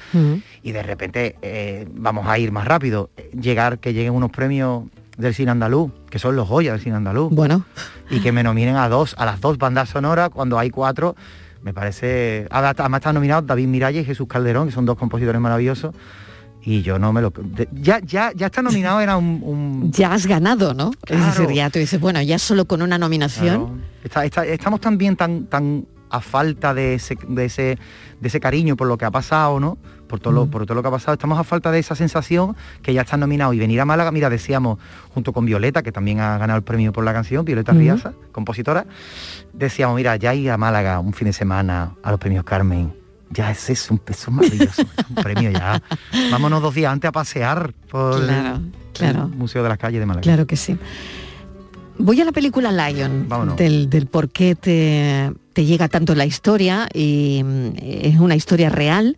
Y 0.63 0.71
de 0.71 0.81
repente 0.83 1.35
eh, 1.43 1.87
vamos 1.93 2.25
a 2.27 2.39
ir 2.39 2.51
más 2.51 2.65
rápido, 2.65 3.11
llegar, 3.39 3.77
que 3.79 3.93
lleguen 3.93 4.13
unos 4.13 4.31
premios 4.31 4.85
del 5.17 5.33
cine 5.33 5.51
andaluz, 5.51 5.91
que 6.09 6.19
son 6.19 6.35
los 6.35 6.47
joyas 6.47 6.73
del 6.73 6.81
cine 6.81 6.95
andaluz. 6.95 7.31
Bueno. 7.33 7.65
Y 8.09 8.19
que 8.21 8.31
me 8.31 8.43
nominen 8.43 8.75
a 8.75 8.89
dos, 8.89 9.15
a 9.17 9.25
las 9.25 9.39
dos 9.41 9.57
bandas 9.57 9.89
sonoras, 9.89 10.29
cuando 10.29 10.57
hay 10.59 10.69
cuatro, 10.69 11.15
me 11.61 11.73
parece. 11.73 12.47
Además 12.51 12.99
están 12.99 13.15
nominados 13.15 13.45
David 13.47 13.67
Miralles 13.67 14.03
y 14.03 14.05
Jesús 14.05 14.27
Calderón, 14.27 14.67
que 14.67 14.73
son 14.73 14.85
dos 14.85 14.97
compositores 14.97 15.39
maravillosos. 15.39 15.93
Y 16.65 16.81
yo 16.81 16.97
no 16.97 17.11
me 17.11 17.21
lo. 17.21 17.33
ya, 17.73 17.99
ya, 17.99 18.31
ya 18.33 18.45
está 18.47 18.61
nominado, 18.61 19.01
era 19.01 19.17
un. 19.17 19.41
un- 19.43 19.91
Ya 19.93 20.13
has 20.13 20.25
ganado, 20.25 20.73
¿no? 20.73 20.91
Es 21.07 21.25
decir, 21.25 21.53
ya 21.53 21.69
tú 21.69 21.79
dices, 21.79 21.99
bueno, 21.99 22.21
ya 22.21 22.39
solo 22.39 22.65
con 22.65 22.81
una 22.81 22.97
nominación. 22.97 23.65
Claro. 23.65 23.77
Está- 24.03 24.25
está- 24.25 24.45
estamos 24.45 24.79
también 24.81 25.15
tan, 25.17 25.45
tan 25.47 25.85
a 26.09 26.21
falta 26.21 26.73
de 26.73 26.93
ese, 26.95 27.17
de 27.27 27.45
ese, 27.45 27.77
de 28.21 28.27
ese 28.27 28.39
cariño 28.39 28.75
por 28.77 28.87
lo 28.87 28.97
que 28.97 29.05
ha 29.05 29.11
pasado, 29.11 29.59
¿no? 29.59 29.77
Por 30.13 30.19
todo, 30.19 30.31
lo, 30.31 30.45
por 30.45 30.63
todo 30.67 30.75
lo 30.75 30.83
que 30.83 30.89
ha 30.89 30.91
pasado. 30.91 31.13
Estamos 31.13 31.39
a 31.39 31.43
falta 31.43 31.71
de 31.71 31.79
esa 31.79 31.95
sensación 31.95 32.55
que 32.83 32.93
ya 32.93 33.01
están 33.01 33.19
nominados. 33.21 33.55
Y 33.55 33.57
venir 33.57 33.81
a 33.81 33.85
Málaga, 33.85 34.11
mira, 34.11 34.29
decíamos, 34.29 34.77
junto 35.11 35.33
con 35.33 35.43
Violeta, 35.43 35.81
que 35.81 35.91
también 35.91 36.19
ha 36.19 36.37
ganado 36.37 36.57
el 36.57 36.63
premio 36.63 36.93
por 36.93 37.03
la 37.03 37.13
canción, 37.13 37.43
Violeta. 37.43 37.71
Riaza, 37.73 38.13
compositora, 38.31 38.85
decíamos, 39.53 39.95
mira, 39.95 40.15
ya 40.17 40.35
ir 40.35 40.51
a 40.51 40.57
Málaga 40.57 40.99
un 40.99 41.13
fin 41.13 41.25
de 41.25 41.33
semana 41.33 41.93
a 42.03 42.11
los 42.11 42.19
premios 42.19 42.43
Carmen. 42.43 42.93
Ya 43.31 43.49
ese 43.49 43.73
es 43.73 43.89
un, 43.89 43.99
eso 44.07 44.29
es 44.29 44.35
maravilloso, 44.35 44.81
es 44.83 45.09
un 45.09 45.15
premio 45.15 45.49
ya. 45.49 45.81
Vámonos 46.31 46.61
dos 46.61 46.75
días 46.75 46.93
antes 46.93 47.09
a 47.09 47.11
pasear 47.11 47.73
por 47.89 48.19
el- 48.21 48.27
Claro, 48.27 48.59
claro. 48.93 49.23
el 49.31 49.35
Museo 49.35 49.63
de 49.63 49.69
las 49.69 49.79
Calles 49.79 49.99
de 49.99 50.05
Málaga. 50.05 50.21
Claro 50.21 50.45
que 50.45 50.55
sí. 50.57 50.77
Voy 51.97 52.21
a 52.21 52.25
la 52.25 52.31
película 52.31 52.71
Lion, 52.71 53.25
Vámonos. 53.27 53.55
del, 53.57 53.89
del 53.89 54.05
por 54.05 54.29
qué 54.29 54.53
te, 54.53 55.31
te 55.53 55.65
llega 55.65 55.87
tanto 55.87 56.13
la 56.13 56.25
historia, 56.27 56.87
y 56.93 57.41
mm, 57.43 57.67
es 57.81 58.19
una 58.19 58.35
historia 58.35 58.69
real 58.69 59.17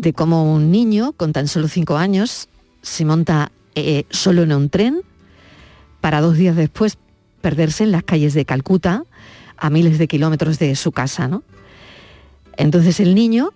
de 0.00 0.12
cómo 0.14 0.52
un 0.52 0.70
niño 0.70 1.12
con 1.12 1.32
tan 1.32 1.46
solo 1.46 1.68
cinco 1.68 1.96
años 1.96 2.48
se 2.82 3.04
monta 3.04 3.52
eh, 3.74 4.04
solo 4.10 4.42
en 4.42 4.52
un 4.52 4.70
tren 4.70 5.02
para 6.00 6.20
dos 6.20 6.36
días 6.36 6.56
después 6.56 6.96
perderse 7.42 7.84
en 7.84 7.92
las 7.92 8.02
calles 8.02 8.32
de 8.34 8.44
Calcuta 8.44 9.04
a 9.56 9.70
miles 9.70 9.98
de 9.98 10.08
kilómetros 10.08 10.58
de 10.58 10.74
su 10.74 10.92
casa, 10.92 11.28
¿no? 11.28 11.42
Entonces 12.56 12.98
el 13.00 13.14
niño 13.14 13.52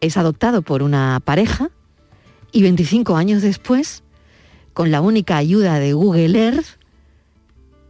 es 0.00 0.16
adoptado 0.16 0.62
por 0.62 0.82
una 0.82 1.20
pareja 1.24 1.70
y 2.50 2.62
25 2.62 3.16
años 3.16 3.42
después, 3.42 4.02
con 4.72 4.90
la 4.90 5.00
única 5.00 5.36
ayuda 5.36 5.78
de 5.78 5.92
Google 5.92 6.38
Earth, 6.38 6.78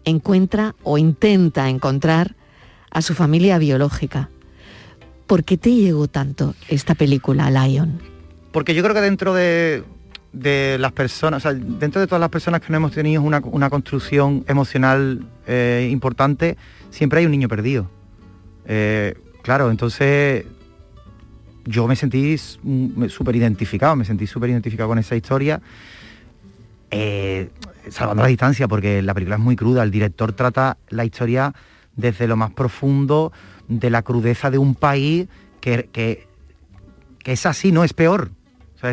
encuentra 0.04 0.74
o 0.82 0.98
intenta 0.98 1.68
encontrar 1.70 2.36
a 2.90 3.00
su 3.02 3.14
familia 3.14 3.58
biológica. 3.58 4.30
¿Por 5.34 5.42
qué 5.42 5.58
te 5.58 5.74
llegó 5.74 6.06
tanto 6.06 6.54
esta 6.68 6.94
película, 6.94 7.50
Lion? 7.50 8.00
Porque 8.52 8.72
yo 8.72 8.84
creo 8.84 8.94
que 8.94 9.00
dentro 9.00 9.34
de, 9.34 9.82
las 10.78 10.92
personas, 10.92 11.44
o 11.44 11.50
sea, 11.50 11.52
dentro 11.52 12.00
de 12.00 12.06
todas 12.06 12.20
las 12.20 12.30
personas 12.30 12.60
que 12.60 12.68
no 12.70 12.76
hemos 12.76 12.92
tenido 12.92 13.20
una, 13.20 13.40
una 13.40 13.68
construcción 13.68 14.44
emocional 14.46 15.26
eh, 15.48 15.88
importante, 15.90 16.56
siempre 16.90 17.18
hay 17.18 17.24
un 17.26 17.32
niño 17.32 17.48
perdido. 17.48 17.90
Eh, 18.66 19.16
claro, 19.42 19.72
entonces 19.72 20.44
yo 21.64 21.88
me 21.88 21.96
sentí 21.96 22.38
súper 22.38 23.34
identificado, 23.34 23.96
me 23.96 24.04
sentí 24.04 24.28
súper 24.28 24.50
identificado 24.50 24.88
con 24.88 25.00
esa 25.00 25.16
historia. 25.16 25.60
Eh, 26.92 27.50
salvando 27.90 28.22
la 28.22 28.28
distancia, 28.28 28.68
porque 28.68 29.02
la 29.02 29.14
película 29.14 29.34
es 29.34 29.42
muy 29.42 29.56
cruda, 29.56 29.82
el 29.82 29.90
director 29.90 30.32
trata 30.32 30.76
la 30.90 31.04
historia 31.04 31.52
desde 31.96 32.28
lo 32.28 32.36
más 32.36 32.52
profundo 32.52 33.32
de 33.68 33.90
la 33.90 34.02
crudeza 34.02 34.50
de 34.50 34.58
un 34.58 34.74
país 34.74 35.26
que, 35.60 35.88
que, 35.92 36.26
que 37.18 37.32
es 37.32 37.46
así, 37.46 37.72
no 37.72 37.84
es 37.84 37.92
peor. 37.92 38.30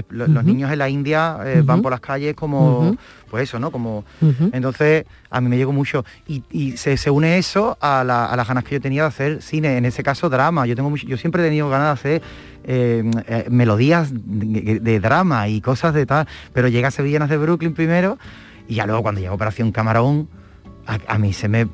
Los 0.09 0.45
niños 0.45 0.71
en 0.71 0.79
la 0.79 0.87
India 0.87 1.37
eh, 1.43 1.63
van 1.65 1.81
por 1.81 1.91
las 1.91 1.99
calles 1.99 2.33
como, 2.33 2.95
pues 3.29 3.43
eso, 3.43 3.59
¿no? 3.59 3.71
Como, 3.71 4.05
entonces 4.53 5.03
a 5.29 5.41
mí 5.41 5.49
me 5.49 5.57
llegó 5.57 5.73
mucho 5.73 6.05
y, 6.29 6.43
y 6.49 6.77
se, 6.77 6.95
se 6.95 7.09
une 7.09 7.37
eso 7.37 7.77
a, 7.81 8.05
la- 8.05 8.27
a 8.27 8.35
las 8.37 8.47
ganas 8.47 8.63
que 8.63 8.75
yo 8.75 8.79
tenía 8.81 9.01
de 9.01 9.09
hacer 9.09 9.41
cine, 9.41 9.75
en 9.75 9.83
ese 9.83 10.01
caso 10.01 10.29
drama. 10.29 10.65
Yo 10.65 10.77
tengo 10.77 10.89
mucho- 10.89 11.05
yo 11.05 11.17
siempre 11.17 11.41
he 11.41 11.45
tenido 11.45 11.67
ganas 11.69 11.87
de 11.87 11.91
hacer 11.91 12.21
eh, 12.63 13.03
eh, 13.27 13.47
melodías 13.49 14.11
de, 14.13 14.79
de 14.79 14.99
drama 15.01 15.49
y 15.49 15.59
cosas 15.59 15.93
de 15.93 16.05
tal, 16.05 16.25
pero 16.53 16.69
llega 16.69 16.87
a 16.87 16.91
Sevillanas 16.91 17.27
de 17.29 17.35
Brooklyn 17.37 17.73
primero 17.73 18.17
y 18.69 18.75
ya 18.75 18.85
luego 18.85 19.01
cuando 19.01 19.19
llega 19.19 19.33
Operación 19.33 19.73
Camarón 19.73 20.29
a, 20.87 20.99
a 21.07 21.17
mí 21.17 21.33
se 21.33 21.49
me 21.49 21.67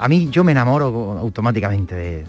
a 0.00 0.08
mí 0.08 0.28
yo 0.30 0.42
me 0.44 0.52
enamoro 0.52 1.18
automáticamente 1.20 1.94
de, 1.94 2.10
de 2.20 2.24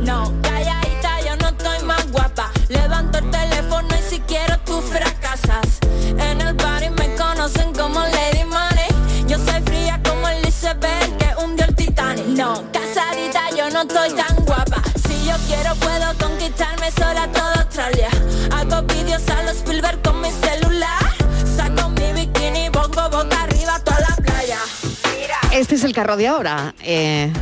No, 0.00 0.32
calladita, 0.42 1.20
yo 1.24 1.36
no 1.36 1.50
estoy 1.50 1.86
más 1.86 2.10
guapa. 2.10 2.50
Levanto 2.68 3.18
el 3.18 3.30
teléfono 3.30 3.88
y 3.96 4.02
si 4.10 4.18
quiero 4.20 4.58
tú 4.66 4.80
fracasas. 4.80 5.78
En 6.18 6.40
el 6.40 6.56
party 6.56 6.90
me 6.90 7.14
conocen 7.14 7.72
como 7.74 8.00
Lady 8.00 8.44
Money. 8.44 8.88
Yo 9.28 9.38
soy 9.38 9.62
fría 9.62 10.00
como 10.04 10.28
el 10.28 10.48
iceberg 10.48 11.16
que 11.16 11.28
hundió 11.44 11.64
el 11.64 11.76
Titanic. 11.76 12.26
No, 12.26 12.64
casadita, 12.72 13.50
yo 13.56 13.70
no 13.70 13.82
estoy 13.82 14.10
tan 14.14 14.44
guapa. 14.44 14.82
Si 15.06 15.24
yo 15.24 15.36
quiero 15.46 15.76
puedo 15.76 16.12
conquistarme 16.18 16.90
sola 16.90 17.28
toda 17.32 17.62
Australia. 17.62 18.08
Hago 18.50 18.82
vídeos 18.82 19.22
a 19.28 19.44
los 19.44 19.58
Spielberg 19.58 20.02
con 20.02 20.20
mi 20.20 20.30
celular. 20.32 21.04
Saco 21.56 21.88
mi 21.90 22.12
bikini, 22.12 22.68
pongo 22.70 23.08
boca 23.10 23.42
arriba. 23.42 23.53
Este 25.54 25.76
es 25.76 25.84
el 25.84 25.92
carro 25.92 26.16
de 26.16 26.26
ahora. 26.26 26.74
eh, 26.82 27.32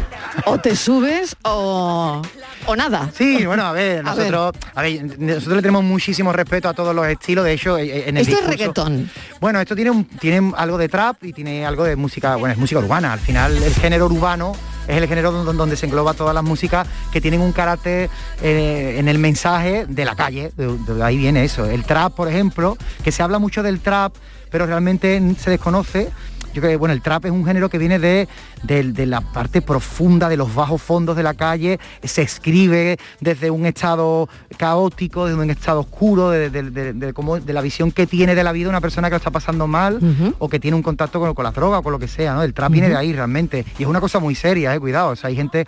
o 0.44 0.58
te 0.58 0.76
subes 0.76 1.34
o, 1.44 2.20
o 2.66 2.76
nada. 2.76 3.10
Sí, 3.16 3.44
bueno, 3.46 3.64
a 3.64 3.72
ver, 3.72 4.02
A 4.06 4.14
ver. 4.14 4.30
nosotros, 4.32 4.54
a 4.74 4.82
ver, 4.82 5.18
nosotros 5.18 5.56
le 5.56 5.62
tenemos 5.62 5.82
muchísimo 5.84 6.32
respeto 6.32 6.68
a 6.68 6.74
todos 6.74 6.94
los 6.94 7.06
estilos, 7.06 7.44
de 7.44 7.52
hecho, 7.52 7.78
eh, 7.78 8.08
en 8.08 8.16
el 8.16 8.22
Esto 8.28 8.38
es 8.40 8.46
reggaetón. 8.46 9.10
Bueno, 9.40 9.60
esto 9.60 9.74
tiene, 9.74 9.90
un- 9.90 10.04
tiene 10.04 10.52
algo 10.56 10.78
de 10.78 10.88
trap 10.88 11.24
y 11.24 11.32
tiene 11.32 11.64
algo 11.66 11.84
de 11.84 11.96
música, 11.96 12.36
bueno, 12.36 12.52
es 12.52 12.58
música 12.58 12.80
urbana. 12.80 13.12
Al 13.14 13.20
final, 13.20 13.62
el 13.62 13.74
género 13.74 14.06
urbano 14.06 14.52
es 14.88 14.96
el 14.96 15.06
género 15.08 15.32
donde, 15.32 15.52
donde 15.54 15.76
se 15.76 15.86
engloba 15.86 16.12
todas 16.14 16.34
las 16.34 16.44
músicas 16.44 16.86
que 17.12 17.20
tienen 17.20 17.40
un 17.40 17.52
carácter 17.52 18.10
eh, 18.42 18.96
en 18.98 19.08
el 19.08 19.18
mensaje 19.18 19.86
de 19.86 20.04
la 20.04 20.14
calle. 20.16 20.52
De, 20.56 20.76
de 20.76 21.02
ahí 21.04 21.16
viene 21.18 21.44
eso. 21.44 21.64
El 21.66 21.84
trap, 21.84 22.14
por 22.14 22.28
ejemplo, 22.28 22.76
que 23.04 23.10
se 23.12 23.22
habla 23.22 23.38
mucho 23.38 23.62
del 23.62 23.80
trap, 23.80 24.14
pero 24.50 24.66
realmente 24.66 25.20
se 25.38 25.50
desconoce. 25.50 26.10
Yo 26.52 26.60
creo 26.60 26.70
que 26.72 26.76
bueno, 26.76 26.92
el 26.92 27.00
trap 27.02 27.24
es 27.26 27.30
un 27.32 27.44
género 27.44 27.68
que 27.68 27.78
viene 27.78 27.98
de, 27.98 28.28
de- 28.62 28.92
de 28.92 29.06
la 29.06 29.20
parte 29.20 29.62
profunda, 29.62 30.28
de 30.28 30.36
los 30.36 30.54
bajos 30.54 30.80
fondos 30.82 31.16
de 31.16 31.22
la 31.22 31.34
calle, 31.34 31.78
se 32.02 32.22
escribe 32.22 32.98
desde 33.20 33.50
un 33.50 33.64
estado 33.66 34.28
caótico, 34.56 35.26
desde 35.26 35.40
un 35.40 35.50
estado 35.50 35.80
oscuro, 35.80 36.30
de, 36.30 36.50
de- 36.50 36.62
de 36.92 37.52
la 37.52 37.60
visión 37.60 37.90
que 37.90 38.06
tiene 38.06 38.34
de 38.34 38.44
la 38.44 38.52
vida 38.52 38.68
una 38.68 38.80
persona 38.80 39.08
que 39.08 39.12
lo 39.12 39.16
está 39.18 39.30
pasando 39.30 39.66
mal 39.66 39.98
o 40.38 40.48
que 40.48 40.60
tiene 40.60 40.76
un 40.76 40.82
contacto 40.82 41.18
con, 41.20 41.34
con 41.34 41.44
las 41.44 41.54
drogas 41.54 41.80
o 41.80 41.82
con 41.82 41.92
lo 41.92 41.98
que 41.98 42.08
sea, 42.08 42.34
¿no? 42.34 42.42
El 42.42 42.54
trap 42.54 42.70
viene 42.72 42.88
de 42.88 42.96
ahí 42.96 43.12
realmente. 43.12 43.64
Y 43.78 43.82
es 43.82 43.88
una 43.88 44.00
cosa 44.00 44.18
muy 44.18 44.34
seria, 44.34 44.74
eh, 44.74 44.80
cuidado. 44.80 45.10
O 45.10 45.16
sea, 45.16 45.28
hay 45.28 45.36
gente, 45.36 45.66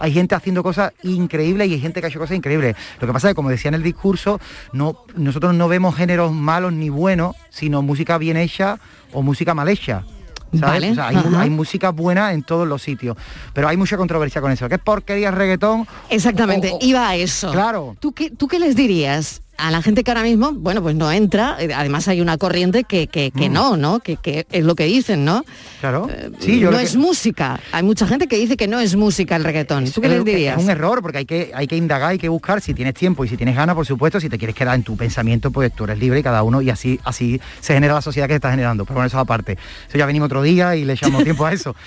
hay 0.00 0.12
gente 0.12 0.34
haciendo 0.34 0.62
cosas 0.62 0.92
increíbles 1.02 1.68
y 1.68 1.74
hay 1.74 1.80
gente 1.80 2.00
que 2.00 2.06
ha 2.06 2.08
hecho 2.10 2.18
cosas 2.18 2.36
increíbles. 2.36 2.76
Lo 3.00 3.06
que 3.06 3.12
pasa 3.12 3.28
es 3.28 3.32
que, 3.32 3.36
como 3.36 3.50
decía 3.50 3.68
en 3.70 3.74
el 3.74 3.82
discurso, 3.82 4.38
no, 4.72 4.98
nosotros 5.16 5.54
no 5.54 5.68
vemos 5.68 5.96
géneros 5.96 6.32
malos 6.32 6.72
ni 6.72 6.88
buenos, 6.88 7.34
sino 7.50 7.82
música 7.82 8.18
bien 8.18 8.36
hecha 8.36 8.78
o 9.12 9.22
música 9.22 9.54
mal 9.54 9.68
hecha. 9.68 10.04
¿Sabes? 10.52 10.60
Vale, 10.60 10.90
O 10.92 10.94
sea, 10.94 11.40
hay, 11.40 11.50
música 11.50 11.90
buena 11.90 12.32
en 12.32 12.42
todos 12.42 12.66
los 12.66 12.82
sitios, 12.82 13.16
pero 13.52 13.68
hay 13.68 13.76
mucha 13.76 13.96
controversia 13.96 14.40
con 14.40 14.52
eso. 14.52 14.68
¿Qué 14.68 14.74
es 14.76 14.80
porquería 14.80 15.30
reggaetón? 15.30 15.86
Exactamente, 16.10 16.70
O- 16.72 16.76
o- 16.76 16.78
iba 16.82 17.08
a 17.08 17.16
eso. 17.16 17.50
Claro. 17.52 17.96
¿Tú 18.00 18.12
qué, 18.12 18.30
¿Tú 18.30 18.48
qué 18.48 18.58
les 18.58 18.76
dirías 18.76 19.42
a 19.58 19.70
la 19.70 19.82
gente 19.82 20.04
que 20.04 20.10
ahora 20.10 20.22
mismo, 20.22 20.52
bueno, 20.52 20.82
pues 20.82 20.94
no 20.96 21.10
entra? 21.10 21.56
eh, 21.58 21.72
Además 21.74 22.08
hay 22.08 22.20
una 22.20 22.38
corriente 22.38 22.84
que, 22.84 23.06
que, 23.06 23.30
que 23.30 23.48
Mm. 23.48 23.52
no, 23.52 23.76
¿no? 23.76 24.00
Que, 24.00 24.16
que 24.16 24.46
es 24.50 24.64
lo 24.64 24.74
que 24.74 24.84
dicen, 24.84 25.24
¿no? 25.24 25.44
Claro. 25.80 26.08
Sí, 26.38 26.58
yo 26.58 26.70
no 26.70 26.78
es 26.78 26.96
música. 26.96 27.58
Hay 27.72 27.82
mucha 27.82 28.06
gente 28.06 28.26
que 28.26 28.36
dice 28.36 28.56
que 28.56 28.68
no 28.68 28.80
es 28.80 28.96
música 28.96 29.36
el 29.36 29.44
reggaetón. 29.44 29.90
¿Tú 29.90 30.00
qué 30.00 30.06
Es- 30.08 30.12
les 30.14 30.24
dirías? 30.24 30.58
Es 30.58 30.64
un 30.64 30.70
error 30.70 31.02
porque 31.02 31.18
hay 31.18 31.24
que, 31.26 31.50
hay 31.54 31.66
que 31.66 31.76
indagar, 31.76 32.10
hay 32.10 32.18
que 32.18 32.28
buscar 32.28 32.60
si 32.60 32.74
tienes 32.74 32.94
tiempo 32.94 33.24
y 33.24 33.28
si 33.28 33.36
tienes 33.36 33.56
ganas, 33.56 33.74
por 33.74 33.86
supuesto, 33.86 34.20
si 34.20 34.28
te 34.28 34.38
quieres 34.38 34.54
quedar 34.56 34.74
en 34.74 34.82
tu 34.82 34.96
pensamiento, 34.96 35.50
pues 35.50 35.72
tú 35.72 35.84
eres 35.84 35.98
libre 35.98 36.20
y 36.20 36.22
cada 36.22 36.42
uno 36.42 36.60
y 36.62 36.70
así, 36.70 36.98
así 37.04 37.40
se 37.60 37.74
genera 37.74 37.94
la 37.94 38.02
sociedad 38.02 38.26
que 38.26 38.32
se 38.34 38.36
está 38.36 38.50
generando. 38.50 38.84
Pero 38.84 38.94
bueno, 38.96 39.06
eso 39.06 39.18
aparte. 39.18 39.58
Eso 39.88 39.98
ya 39.98 40.06
venimos 40.06 40.26
otro 40.26 40.42
día 40.42 40.76
y 40.76 40.84
le 40.84 40.94
echamos 40.94 41.22
tiempo 41.24 41.46
a 41.46 41.52
eso. 41.52 41.74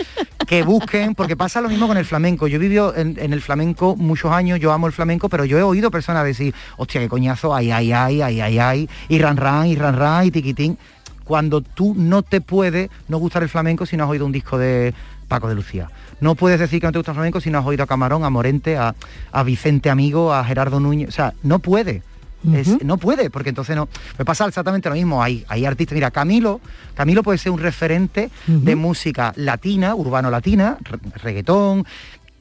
Que 0.49 0.63
busquen, 0.63 1.13
porque 1.13 1.35
pasa 1.37 1.61
lo 1.61 1.69
mismo 1.69 1.87
con 1.87 1.95
el 1.97 2.05
flamenco. 2.05 2.47
Yo 2.47 2.55
he 2.55 2.59
vivido 2.59 2.95
en, 2.95 3.15
en 3.19 3.33
el 3.33 3.41
flamenco 3.41 3.95
muchos 3.95 4.31
años, 4.31 4.59
yo 4.59 4.71
amo 4.71 4.87
el 4.87 4.93
flamenco, 4.93 5.29
pero 5.29 5.45
yo 5.45 5.59
he 5.59 5.61
oído 5.61 5.91
personas 5.91 6.25
decir, 6.25 6.55
hostia, 6.77 6.99
qué 7.01 7.07
coñazo, 7.07 7.53
ay, 7.59 7.71
ay, 7.71 7.91
ay, 7.91 8.21
ay, 8.21 8.41
ay, 8.41 8.59
ay, 8.59 8.89
y 9.09 9.19
ran, 9.19 9.37
ran, 9.37 9.67
y 9.67 9.75
ran, 9.75 9.95
ran, 9.97 10.25
y 10.25 10.31
tiquitín. 10.31 10.77
Cuando 11.23 11.61
tú 11.61 11.93
no 11.95 12.23
te 12.23 12.41
puede 12.41 12.89
no 13.07 13.17
gustar 13.19 13.43
el 13.43 13.49
flamenco 13.49 13.85
si 13.85 13.95
no 13.97 14.05
has 14.05 14.09
oído 14.09 14.25
un 14.25 14.31
disco 14.31 14.57
de 14.57 14.93
Paco 15.27 15.47
de 15.47 15.53
Lucía. 15.55 15.89
No 16.21 16.33
puedes 16.35 16.59
decir 16.59 16.79
que 16.81 16.87
no 16.87 16.91
te 16.91 16.97
gusta 16.99 17.11
el 17.11 17.15
flamenco 17.15 17.39
si 17.39 17.51
no 17.51 17.59
has 17.59 17.65
oído 17.65 17.83
a 17.83 17.87
Camarón, 17.87 18.23
a 18.23 18.29
Morente, 18.31 18.77
a, 18.77 18.95
a 19.31 19.43
Vicente 19.43 19.89
Amigo, 19.91 20.33
a 20.33 20.43
Gerardo 20.43 20.79
Núñez. 20.79 21.09
O 21.09 21.11
sea, 21.11 21.33
no 21.43 21.59
puede. 21.59 22.01
Es- 22.53 22.83
no 22.85 22.97
puede, 22.97 23.29
porque 23.29 23.49
entonces 23.49 23.75
no. 23.75 23.89
Me 24.17 24.23
pasa 24.25 24.45
exactamente 24.47 24.87
lo 24.89 24.95
mismo. 24.95 25.21
Hay, 25.21 25.45
hay 25.49 25.65
artistas, 25.65 25.93
mira, 25.93 26.09
Camilo, 26.09 26.61
Camilo 26.95 27.21
puede 27.21 27.37
ser 27.37 27.51
un 27.51 27.59
referente 27.59 28.29
de 28.47 28.75
música 28.77 29.33
latina, 29.35 29.93
urbano 29.93 30.31
latina, 30.31 30.77
re- 30.81 30.99
reggaetón, 31.21 31.85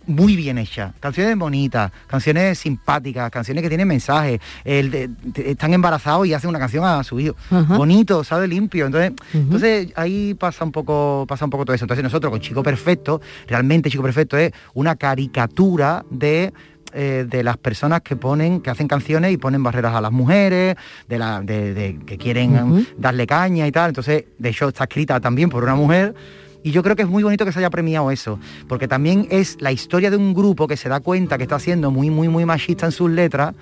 muy 0.08 0.34
bien 0.34 0.58
hecha. 0.58 0.92
Canciones 0.98 1.36
bonitas, 1.38 1.92
canciones 2.08 2.58
simpáticas, 2.58 3.30
canciones 3.30 3.62
que 3.62 3.68
tienen 3.68 3.86
mensaje. 3.86 4.40
El 4.64 4.90
de- 4.90 5.08
de- 5.22 5.50
están 5.52 5.72
embarazados 5.74 6.26
y 6.26 6.34
hacen 6.34 6.50
una 6.50 6.58
canción 6.58 6.84
a 6.84 7.04
su 7.04 7.20
hijo. 7.20 7.36
Ajá. 7.50 7.76
Bonito, 7.76 8.24
sabe 8.24 8.48
limpio. 8.48 8.86
Entonces, 8.86 9.12
entonces 9.32 9.92
ahí 9.94 10.34
pasa 10.34 10.64
un 10.64 10.72
poco, 10.72 11.24
pasa 11.28 11.44
un 11.44 11.50
poco 11.50 11.64
todo 11.64 11.74
eso. 11.74 11.84
Entonces 11.84 12.02
nosotros 12.02 12.30
con 12.32 12.40
Chico 12.40 12.62
Perfecto, 12.62 13.20
realmente 13.46 13.90
Chico 13.90 14.02
Perfecto 14.02 14.36
es 14.36 14.50
una 14.74 14.96
caricatura 14.96 16.04
de 16.10 16.52
eh, 16.94 17.26
de 17.28 17.42
las 17.44 17.58
personas 17.58 18.00
que 18.00 18.16
ponen, 18.16 18.62
que 18.62 18.70
hacen 18.70 18.88
canciones 18.88 19.30
y 19.30 19.36
ponen 19.36 19.62
barreras 19.62 19.94
a 19.94 20.00
las 20.00 20.10
mujeres, 20.10 20.74
de 21.06 21.18
la, 21.18 21.42
de, 21.42 21.74
de- 21.74 21.98
que 22.06 22.16
quieren 22.16 22.86
darle 22.96 23.26
caña 23.26 23.66
y 23.66 23.70
tal. 23.72 23.90
Entonces, 23.90 24.24
de 24.38 24.48
hecho, 24.48 24.68
está 24.68 24.84
escrita 24.84 25.20
también 25.20 25.50
por 25.50 25.62
una 25.64 25.74
mujer. 25.74 26.14
Y 26.62 26.72
yo 26.72 26.82
creo 26.82 26.96
que 26.96 27.02
es 27.02 27.08
muy 27.08 27.22
bonito 27.22 27.44
que 27.44 27.52
se 27.52 27.60
haya 27.60 27.70
premiado 27.70 28.10
eso, 28.10 28.38
porque 28.66 28.88
también 28.88 29.26
es 29.30 29.56
la 29.60 29.72
historia 29.72 30.10
de 30.10 30.16
un 30.16 30.34
grupo 30.34 30.66
que 30.66 30.76
se 30.76 30.88
da 30.88 31.00
cuenta 31.00 31.38
que 31.38 31.44
está 31.44 31.58
siendo 31.58 31.90
muy, 31.90 32.10
muy, 32.10 32.28
muy 32.28 32.44
machista 32.44 32.86
en 32.86 32.92
sus 32.92 33.10
letras 33.10 33.54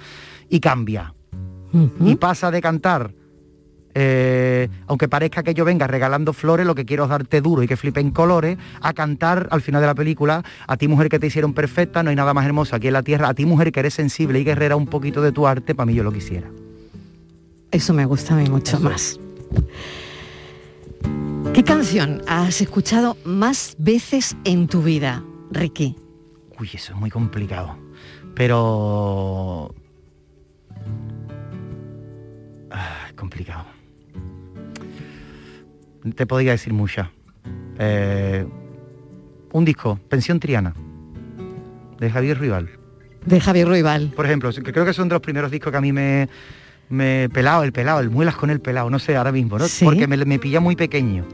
y 0.48 0.60
cambia. 0.60 1.12
Y 2.00 2.14
pasa 2.14 2.50
de 2.50 2.62
cantar, 2.62 3.12
eh, 3.94 4.68
aunque 4.86 5.08
parezca 5.08 5.42
que 5.42 5.52
yo 5.52 5.64
venga 5.66 5.86
regalando 5.86 6.32
flores, 6.32 6.66
lo 6.66 6.74
que 6.74 6.86
quiero 6.86 7.04
es 7.04 7.10
darte 7.10 7.42
duro 7.42 7.62
y 7.62 7.66
que 7.66 7.76
flipen 7.76 8.12
colores, 8.12 8.56
a 8.80 8.94
cantar 8.94 9.48
al 9.50 9.60
final 9.60 9.82
de 9.82 9.86
la 9.86 9.94
película, 9.94 10.42
a 10.66 10.76
ti 10.78 10.88
mujer 10.88 11.10
que 11.10 11.18
te 11.18 11.26
hicieron 11.26 11.52
perfecta, 11.52 12.02
no 12.02 12.08
hay 12.10 12.16
nada 12.16 12.32
más 12.32 12.46
hermoso 12.46 12.76
aquí 12.76 12.86
en 12.86 12.94
la 12.94 13.02
tierra, 13.02 13.28
a 13.28 13.34
ti 13.34 13.44
mujer 13.44 13.72
que 13.72 13.80
eres 13.80 13.92
sensible 13.94 14.40
y 14.40 14.44
guerrera 14.44 14.76
un 14.76 14.86
poquito 14.86 15.20
de 15.20 15.32
tu 15.32 15.46
arte, 15.46 15.74
para 15.74 15.86
mí 15.86 15.94
yo 15.94 16.02
lo 16.02 16.12
quisiera. 16.12 16.48
Eso 17.70 17.92
me 17.92 18.06
gusta 18.06 18.34
a 18.34 18.36
mí 18.38 18.48
mucho 18.48 18.80
más. 18.80 19.20
¿Qué 21.54 21.64
canción 21.64 22.22
has 22.26 22.60
escuchado 22.60 23.16
más 23.24 23.76
veces 23.78 24.36
en 24.44 24.68
tu 24.68 24.82
vida, 24.82 25.24
Ricky? 25.50 25.96
Uy, 26.58 26.70
eso 26.72 26.92
es 26.92 26.98
muy 26.98 27.10
complicado. 27.10 27.76
Pero... 28.34 29.74
Ah, 32.70 33.06
es 33.08 33.12
complicado. 33.14 33.64
Te 36.14 36.26
podría 36.26 36.52
decir 36.52 36.72
muchas. 36.72 37.08
Eh, 37.78 38.46
un 39.52 39.64
disco, 39.64 39.98
Pensión 40.08 40.38
Triana, 40.38 40.74
de 41.98 42.10
Javier 42.10 42.38
Rival. 42.38 42.68
De 43.24 43.40
Javier 43.40 43.66
Ruibal. 43.66 44.12
Por 44.14 44.24
ejemplo, 44.24 44.50
creo 44.52 44.84
que 44.84 44.92
son 44.92 45.08
de 45.08 45.14
los 45.14 45.22
primeros 45.22 45.50
discos 45.50 45.72
que 45.72 45.76
a 45.76 45.80
mí 45.80 45.92
me... 45.92 46.28
Me 46.88 47.28
pelado, 47.28 47.62
el 47.64 47.72
pelado, 47.72 48.00
el 48.00 48.10
muelas 48.10 48.36
con 48.36 48.50
el 48.50 48.60
pelado, 48.60 48.88
no 48.90 48.98
sé, 48.98 49.16
ahora 49.16 49.32
mismo, 49.32 49.58
¿no? 49.58 49.66
Sí. 49.68 49.84
Porque 49.84 50.06
me, 50.06 50.16
me 50.24 50.38
pilla 50.38 50.60
muy 50.60 50.76
pequeño. 50.76 51.24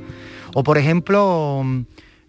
O 0.54 0.62
por 0.62 0.78
ejemplo, 0.78 1.62
mm, 1.64 1.80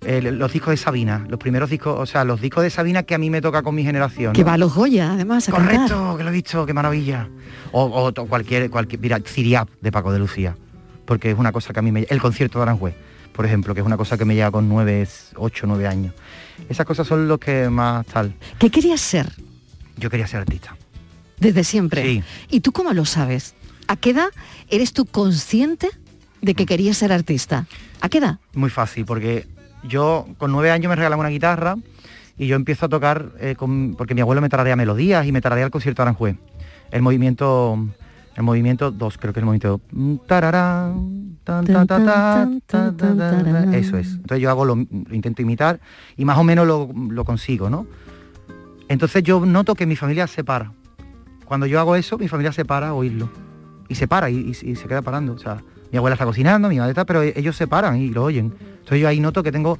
el- 0.05 0.37
los 0.37 0.51
discos 0.51 0.71
de 0.71 0.77
Sabina, 0.77 1.25
los 1.29 1.39
primeros 1.39 1.69
discos, 1.69 1.97
o 1.97 2.05
sea, 2.05 2.25
los 2.25 2.41
discos 2.41 2.63
de 2.63 2.69
Sabina 2.69 3.03
que 3.03 3.15
a 3.15 3.17
mí 3.17 3.29
me 3.29 3.41
toca 3.41 3.61
con 3.63 3.75
mi 3.75 3.83
generación. 3.83 4.33
Que 4.33 4.41
¿no? 4.41 4.47
va 4.47 4.53
a 4.53 4.57
los 4.57 4.73
Goya, 4.75 5.13
además, 5.13 5.47
a 5.47 5.51
cantar. 5.53 5.75
Correcto, 5.75 6.17
que 6.17 6.23
lo 6.23 6.29
he 6.29 6.33
visto, 6.33 6.65
qué 6.65 6.73
maravilla. 6.73 7.29
O, 7.71 7.83
o 7.85 8.27
cualquier, 8.27 8.69
cualquier, 8.69 8.99
mira, 9.01 9.19
Ciriap 9.25 9.69
de 9.81 9.91
Paco 9.91 10.11
de 10.11 10.19
Lucía, 10.19 10.55
porque 11.05 11.31
es 11.31 11.37
una 11.37 11.51
cosa 11.53 11.71
que 11.73 11.79
a 11.79 11.81
mí 11.81 11.91
me... 11.91 12.05
El 12.09 12.19
concierto 12.21 12.59
de 12.59 12.63
Aranjuez, 12.63 12.95
por 13.33 13.45
ejemplo, 13.45 13.73
que 13.73 13.79
es 13.79 13.85
una 13.85 13.97
cosa 13.97 14.17
que 14.17 14.25
me 14.25 14.35
lleva 14.35 14.51
con 14.51 14.67
nueve, 14.67 15.07
ocho, 15.37 15.65
nueve 15.65 15.87
años. 15.87 16.13
Esas 16.69 16.85
cosas 16.85 17.07
son 17.07 17.27
los 17.27 17.39
que 17.39 17.69
más 17.69 18.05
tal. 18.05 18.33
¿Qué 18.59 18.69
querías 18.69 18.99
ser 19.01 19.31
Yo 19.97 20.09
quería 20.09 20.27
ser 20.27 20.41
artista. 20.41 20.75
Desde 21.43 21.63
siempre? 21.63 22.03
Sí. 22.03 22.23
¿Y 22.49 22.59
tú 22.61 22.71
cómo 22.71 22.93
lo 22.93 23.05
sabes? 23.05 23.53
¿A 23.87 23.95
qué 23.97 24.11
edad 24.11 24.29
eres 24.69 24.93
tú 24.93 25.05
consciente 25.05 25.89
de 26.41 26.55
que 26.55 26.65
querías 26.65 26.97
ser 26.97 27.11
artista? 27.11 27.67
¿A 28.01 28.09
qué 28.09 28.17
edad? 28.19 28.39
Muy 28.53 28.69
fácil, 28.69 29.05
porque 29.05 29.45
yo 29.83 30.25
con 30.37 30.51
nueve 30.51 30.71
años 30.71 30.89
me 30.89 30.95
regalan 30.95 31.19
una 31.19 31.29
guitarra 31.29 31.75
y 32.37 32.47
yo 32.47 32.55
empiezo 32.55 32.85
a 32.85 32.89
tocar, 32.89 33.31
eh, 33.39 33.55
con- 33.55 33.95
porque 33.97 34.15
mi 34.15 34.21
abuelo 34.21 34.41
me 34.41 34.49
tararea 34.49 34.75
melodías 34.75 35.25
y 35.27 35.31
me 35.31 35.41
tararea 35.41 35.65
el 35.65 35.71
concierto 35.71 36.01
de 36.01 36.03
Aranjuez. 36.09 36.37
El 36.91 37.01
movimiento, 37.01 37.77
el 38.35 38.43
movimiento 38.43 38.89
2, 38.91 39.17
creo 39.17 39.33
que 39.33 39.39
es 39.39 39.41
el 39.41 39.45
movimiento... 39.45 39.81
Eso 43.73 43.97
es. 43.97 44.07
Entonces 44.13 44.39
yo 44.41 44.49
hago 44.49 44.65
lo, 44.65 44.75
lo 44.75 45.13
intento 45.15 45.41
imitar 45.41 45.79
y 46.17 46.23
más 46.25 46.37
o 46.37 46.43
menos 46.43 46.65
lo, 46.65 46.89
lo 47.09 47.25
consigo, 47.25 47.69
¿no? 47.69 47.85
Entonces 48.87 49.23
yo 49.23 49.45
noto 49.45 49.75
que 49.75 49.85
mi 49.85 49.95
familia 49.95 50.27
se 50.27 50.43
para. 50.43 50.71
Cuando 51.45 51.65
yo 51.65 51.79
hago 51.79 51.95
eso, 51.95 52.17
mi 52.17 52.27
familia 52.27 52.51
se 52.51 52.65
para 52.65 52.89
a 52.89 52.93
oírlo. 52.93 53.29
Y 53.89 53.95
se 53.95 54.07
para 54.07 54.29
y, 54.29 54.51
y- 54.61 54.75
se 54.75 54.87
queda 54.87 55.01
parando. 55.01 55.33
O 55.33 55.37
sea, 55.37 55.61
mi 55.91 55.97
abuela 55.97 56.15
está 56.15 56.25
cocinando, 56.25 56.69
mi 56.69 56.77
madre 56.77 56.91
está, 56.91 57.05
pero 57.05 57.21
ellos 57.21 57.55
se 57.55 57.67
paran 57.67 57.97
y 57.97 58.09
lo 58.09 58.23
oyen. 58.23 58.53
Entonces 58.79 58.99
yo 59.01 59.07
ahí 59.07 59.19
noto 59.19 59.43
que 59.43 59.51
tengo 59.51 59.77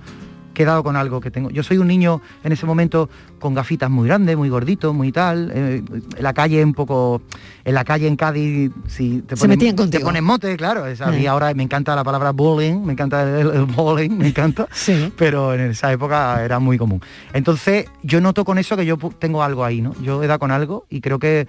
quedado 0.53 0.83
con 0.83 0.95
algo 0.95 1.19
que 1.19 1.31
tengo. 1.31 1.49
Yo 1.49 1.63
soy 1.63 1.77
un 1.77 1.87
niño 1.87 2.21
en 2.43 2.51
ese 2.51 2.65
momento 2.65 3.09
con 3.39 3.53
gafitas 3.53 3.89
muy 3.89 4.07
grandes, 4.07 4.37
muy 4.37 4.49
gordito, 4.49 4.93
muy 4.93 5.11
tal. 5.11 5.51
eh, 5.53 5.83
en 6.17 6.23
la 6.23 6.33
calle 6.33 6.63
un 6.63 6.73
poco, 6.73 7.21
en 7.65 7.73
la 7.73 7.83
calle 7.83 8.07
en 8.07 8.15
Cádiz, 8.15 8.71
si 8.87 9.21
te 9.23 9.35
Se 9.35 9.47
metían 9.47 9.75
te 9.75 9.99
ponen 9.99 10.23
mote, 10.23 10.55
claro. 10.57 10.85
es- 10.85 11.01
a 11.01 11.07
mí 11.11 11.25
Eh. 11.25 11.27
ahora 11.27 11.53
me 11.53 11.63
encanta 11.63 11.95
la 11.95 12.03
palabra 12.03 12.31
bullying, 12.31 12.83
me 12.85 12.93
encanta 12.93 13.23
el, 13.39 13.47
el 13.51 13.65
bowling, 13.65 14.11
me 14.17 14.27
encanta. 14.27 14.67
Sí. 14.73 15.11
Pero 15.17 15.53
en 15.53 15.61
esa 15.71 15.91
época 15.91 16.43
era 16.43 16.59
muy 16.59 16.77
común. 16.77 17.01
Entonces 17.33 17.85
yo 18.03 18.21
noto 18.21 18.45
con 18.45 18.57
eso 18.57 18.77
que 18.77 18.85
yo 18.85 18.97
tengo 19.19 19.41
algo 19.43 19.63
ahí, 19.65 19.81
¿no? 19.81 19.93
Yo 20.01 20.21
he 20.23 20.27
dado 20.27 20.39
con 20.39 20.51
algo 20.51 20.85
y 20.89 21.01
creo 21.01 21.19
que 21.19 21.47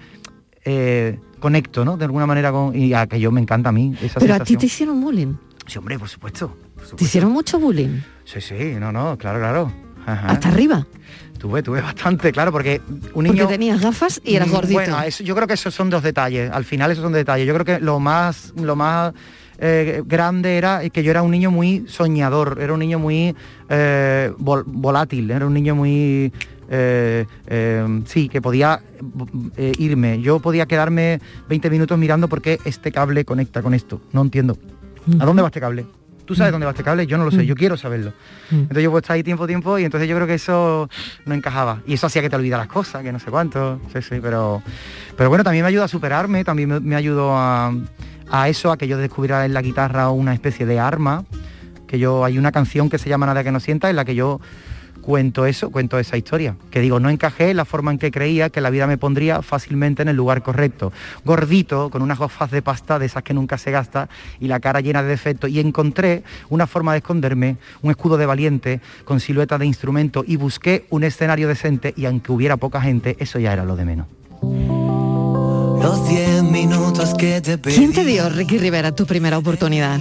eh, 0.65 1.19
conecto, 1.39 1.85
¿no? 1.85 1.95
De 1.97 2.05
alguna 2.05 2.25
manera 2.25 2.51
con. 2.51 2.75
Y 2.75 2.93
a 2.93 3.05
que 3.07 3.19
yo 3.19 3.31
me 3.31 3.39
encanta 3.41 3.69
a 3.69 3.71
mí 3.71 3.93
esa 4.01 4.19
Pero 4.19 4.33
a 4.33 4.39
ti 4.39 4.57
te 4.57 4.65
hicieron 4.65 4.99
bullying. 4.99 5.35
Sí, 5.67 5.77
hombre, 5.77 5.99
por 5.99 6.09
supuesto. 6.09 6.55
¿Te 6.95 7.03
hicieron 7.03 7.31
mucho 7.31 7.59
bullying? 7.59 7.99
Sí, 8.25 8.41
sí, 8.41 8.75
no, 8.79 8.91
no, 8.91 9.17
claro, 9.17 9.39
claro. 9.39 9.71
Ajá. 10.05 10.27
Hasta 10.31 10.49
arriba. 10.49 10.85
Tuve, 11.39 11.61
tuve 11.61 11.81
bastante, 11.81 12.31
claro, 12.31 12.51
porque 12.51 12.81
un 12.87 12.99
Porque 13.11 13.21
niño... 13.31 13.47
tenías 13.47 13.81
gafas 13.81 14.21
y 14.23 14.35
eras 14.35 14.47
Mm, 14.47 14.51
gordito. 14.51 14.73
Bueno, 14.73 15.01
eso- 15.03 15.23
yo 15.23 15.35
creo 15.35 15.47
que 15.47 15.53
esos 15.55 15.73
son 15.73 15.89
dos 15.89 16.01
detalles. 16.03 16.49
Al 16.51 16.63
final 16.63 16.91
esos 16.91 17.03
son 17.03 17.11
detalles. 17.13 17.45
Yo 17.47 17.53
creo 17.53 17.65
que 17.65 17.79
lo 17.83 17.99
más, 17.99 18.53
lo 18.55 18.75
más 18.75 19.13
eh, 19.59 20.01
grande 20.05 20.57
era 20.57 20.87
que 20.89 21.03
yo 21.03 21.11
era 21.11 21.21
un 21.21 21.31
niño 21.31 21.51
muy 21.51 21.85
soñador, 21.87 22.57
era 22.61 22.73
un 22.73 22.79
niño 22.79 22.99
muy 22.99 23.35
eh, 23.69 24.31
vol- 24.39 24.63
volátil, 24.65 25.29
era 25.31 25.45
un 25.45 25.53
niño 25.53 25.75
muy 25.75 26.31
eh, 26.69 27.25
eh, 27.47 28.01
sí, 28.05 28.27
que 28.29 28.41
podía 28.41 28.81
eh, 29.57 29.71
irme. 29.77 30.21
Yo 30.21 30.39
podía 30.39 30.65
quedarme 30.65 31.19
20 31.47 31.69
minutos 31.69 31.97
mirando 31.97 32.27
por 32.27 32.41
qué 32.41 32.59
este 32.65 32.91
cable 32.91 33.23
conecta 33.25 33.61
con 33.61 33.73
esto. 33.73 34.01
No 34.13 34.21
entiendo. 34.21 34.57
¿A 35.19 35.25
dónde 35.25 35.41
va 35.43 35.49
este 35.49 35.59
cable? 35.59 35.85
¿Tú 36.25 36.35
sabes 36.35 36.51
dónde 36.51 36.65
va 36.65 36.71
este 36.71 36.83
cable? 36.83 37.05
Yo 37.07 37.17
no 37.17 37.25
lo 37.25 37.31
sé, 37.31 37.45
yo 37.45 37.55
quiero 37.55 37.77
saberlo. 37.77 38.13
Entonces 38.51 38.83
yo 38.83 38.89
puedo 38.89 38.99
estar 38.99 39.15
ahí 39.15 39.23
tiempo, 39.23 39.45
tiempo, 39.47 39.77
y 39.77 39.85
entonces 39.85 40.09
yo 40.09 40.15
creo 40.15 40.27
que 40.27 40.33
eso 40.35 40.89
no 41.25 41.35
encajaba. 41.35 41.81
Y 41.85 41.93
eso 41.93 42.07
hacía 42.07 42.21
que 42.21 42.29
te 42.29 42.35
olvidaras 42.35 42.67
cosas, 42.67 43.03
que 43.03 43.11
no 43.11 43.19
sé 43.19 43.29
cuánto. 43.31 43.79
Sí, 43.93 44.01
sí, 44.01 44.19
pero, 44.21 44.61
pero 45.15 45.29
bueno, 45.29 45.43
también 45.43 45.63
me 45.63 45.69
ayuda 45.69 45.85
a 45.85 45.87
superarme, 45.87 46.43
también 46.43 46.69
me, 46.69 46.79
me 46.79 46.95
ayudó 46.95 47.35
a, 47.35 47.73
a 48.29 48.49
eso, 48.49 48.71
a 48.71 48.77
que 48.77 48.87
yo 48.87 48.97
descubriera 48.97 49.45
en 49.45 49.53
la 49.53 49.61
guitarra 49.61 50.09
una 50.09 50.33
especie 50.33 50.65
de 50.65 50.79
arma, 50.79 51.25
que 51.87 51.99
yo, 51.99 52.25
hay 52.25 52.37
una 52.37 52.51
canción 52.51 52.89
que 52.89 52.97
se 52.97 53.09
llama 53.09 53.25
Nada 53.27 53.43
que 53.43 53.51
no 53.51 53.59
sienta, 53.59 53.89
en 53.89 53.95
la 53.95 54.05
que 54.05 54.15
yo 54.15 54.39
cuento 55.05 55.45
eso, 55.45 55.69
cuento 55.69 55.99
esa 55.99 56.17
historia. 56.17 56.55
Que 56.71 56.81
digo, 56.81 56.99
no 56.99 57.09
encajé 57.09 57.51
en 57.51 57.57
la 57.57 57.65
forma 57.65 57.91
en 57.91 57.99
que 57.99 58.11
creía 58.11 58.49
que 58.49 58.59
la 58.59 58.71
vida 58.71 58.87
me 58.87 58.97
pondría 58.97 59.41
fácilmente 59.43 60.01
en 60.01 60.09
el 60.09 60.15
lugar 60.15 60.41
correcto. 60.41 60.91
Gordito, 61.23 61.91
con 61.91 62.01
unas 62.01 62.17
gafas 62.17 62.49
de 62.49 62.61
pasta 62.61 62.97
de 62.97 63.05
esas 63.05 63.23
que 63.23 63.33
nunca 63.33 63.57
se 63.57 63.71
gasta 63.71 64.09
y 64.39 64.47
la 64.47 64.59
cara 64.59 64.81
llena 64.81 65.03
de 65.03 65.09
defectos. 65.09 65.49
Y 65.51 65.59
encontré 65.59 66.23
una 66.49 66.65
forma 66.65 66.93
de 66.93 66.97
esconderme, 66.97 67.57
un 67.83 67.91
escudo 67.91 68.17
de 68.17 68.25
valiente, 68.25 68.81
con 69.05 69.19
silueta 69.19 69.57
de 69.59 69.67
instrumento 69.67 70.23
y 70.25 70.37
busqué 70.37 70.85
un 70.89 71.03
escenario 71.03 71.47
decente 71.47 71.93
y 71.95 72.05
aunque 72.05 72.31
hubiera 72.31 72.57
poca 72.57 72.81
gente, 72.81 73.15
eso 73.19 73.37
ya 73.37 73.53
era 73.53 73.63
lo 73.63 73.75
de 73.75 73.85
menos. 73.85 74.07
Los 74.41 76.09
10 76.09 76.43
minutos 76.43 77.13
que 77.13 77.41
te 77.41 77.59
pedí. 77.59 77.75
¿Quién 77.75 77.93
te 77.93 78.03
dio, 78.03 78.27
Ricky 78.29 78.57
Rivera, 78.57 78.93
tu 78.93 79.05
primera 79.05 79.37
oportunidad? 79.37 79.99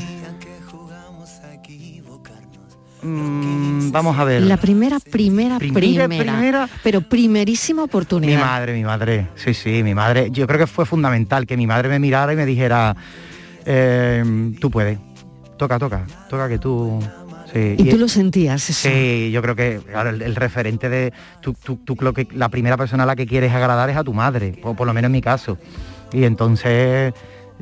Mm, 3.04 3.90
vamos 3.92 4.18
a 4.18 4.24
ver. 4.24 4.42
La 4.42 4.56
primera, 4.56 4.98
primera, 4.98 5.58
Primera, 5.58 6.06
primera, 6.08 6.32
primera. 6.34 6.68
pero 6.82 7.00
primerísima 7.02 7.82
Mi 7.82 7.84
oportunidad. 7.84 8.40
madre, 8.40 8.72
mi 8.72 8.82
madre, 8.84 9.28
sí, 9.34 9.52
sí, 9.54 9.82
mi 9.82 9.94
madre. 9.94 10.28
Yo 10.30 10.46
creo 10.46 10.58
que 10.58 10.66
fue 10.66 10.86
fundamental 10.86 11.46
que 11.46 11.56
mi 11.56 11.66
madre 11.66 11.88
me 11.88 11.98
mirara 11.98 12.32
y 12.32 12.36
me 12.36 12.46
dijera, 12.46 12.96
eh, 13.66 14.52
tú 14.60 14.70
puedes, 14.70 14.98
toca, 15.58 15.78
toca, 15.78 16.06
toca 16.28 16.48
que 16.48 16.58
tú... 16.58 16.98
Sí. 17.52 17.76
Y 17.78 17.88
tú 17.88 17.98
lo 17.98 18.08
sentías 18.08 18.68
eso. 18.68 18.88
Sí, 18.88 19.30
yo 19.30 19.40
creo 19.40 19.54
que 19.54 19.80
claro, 19.88 20.10
el, 20.10 20.22
el 20.22 20.34
referente 20.34 20.88
de 20.88 21.12
tú, 21.40 21.54
tú, 21.62 21.76
tú 21.76 21.94
creo 21.94 22.12
que 22.12 22.26
la 22.32 22.48
primera 22.48 22.76
persona 22.76 23.04
a 23.04 23.06
la 23.06 23.14
que 23.14 23.26
quieres 23.28 23.52
agradar 23.52 23.88
es 23.90 23.96
a 23.96 24.02
tu 24.02 24.12
madre, 24.12 24.58
o 24.64 24.74
por 24.74 24.88
lo 24.88 24.92
menos 24.92 25.06
en 25.06 25.12
mi 25.12 25.20
caso. 25.20 25.56
Y 26.12 26.24
entonces 26.24 27.12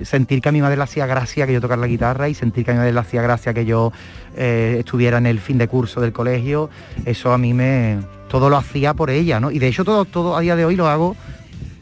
sentir 0.03 0.41
que 0.41 0.49
a 0.49 0.53
mi 0.53 0.61
madre 0.63 0.77
le 0.77 0.83
hacía 0.83 1.07
gracia 1.07 1.47
que 1.47 1.53
yo 1.53 1.61
tocara 1.61 1.81
la 1.81 1.87
guitarra 1.87 2.29
y 2.29 2.35
sentir 2.35 2.65
que 2.65 2.71
a 2.71 2.75
mi 2.75 2.79
madre 2.79 2.93
le 2.93 3.01
hacía 3.01 3.21
gracia 3.23 3.53
que 3.53 3.65
yo 3.65 3.93
eh, 4.37 4.77
estuviera 4.81 5.19
en 5.19 5.27
el 5.27 5.39
fin 5.39 5.59
de 5.59 5.69
curso 5.69 6.01
del 6.01 6.13
colegio, 6.13 6.71
eso 7.05 7.33
a 7.33 7.39
mí 7.39 7.53
me... 7.55 7.99
todo 8.29 8.49
lo 8.49 8.57
hacía 8.57 8.95
por 8.95 9.11
ella, 9.11 9.39
¿no? 9.39 9.51
Y 9.51 9.59
de 9.59 9.69
hecho 9.69 9.85
todo, 9.85 10.05
todo 10.07 10.37
a 10.37 10.41
día 10.41 10.57
de 10.57 10.65
hoy 10.65 10.77
lo 10.77 10.89
hago, 10.89 11.15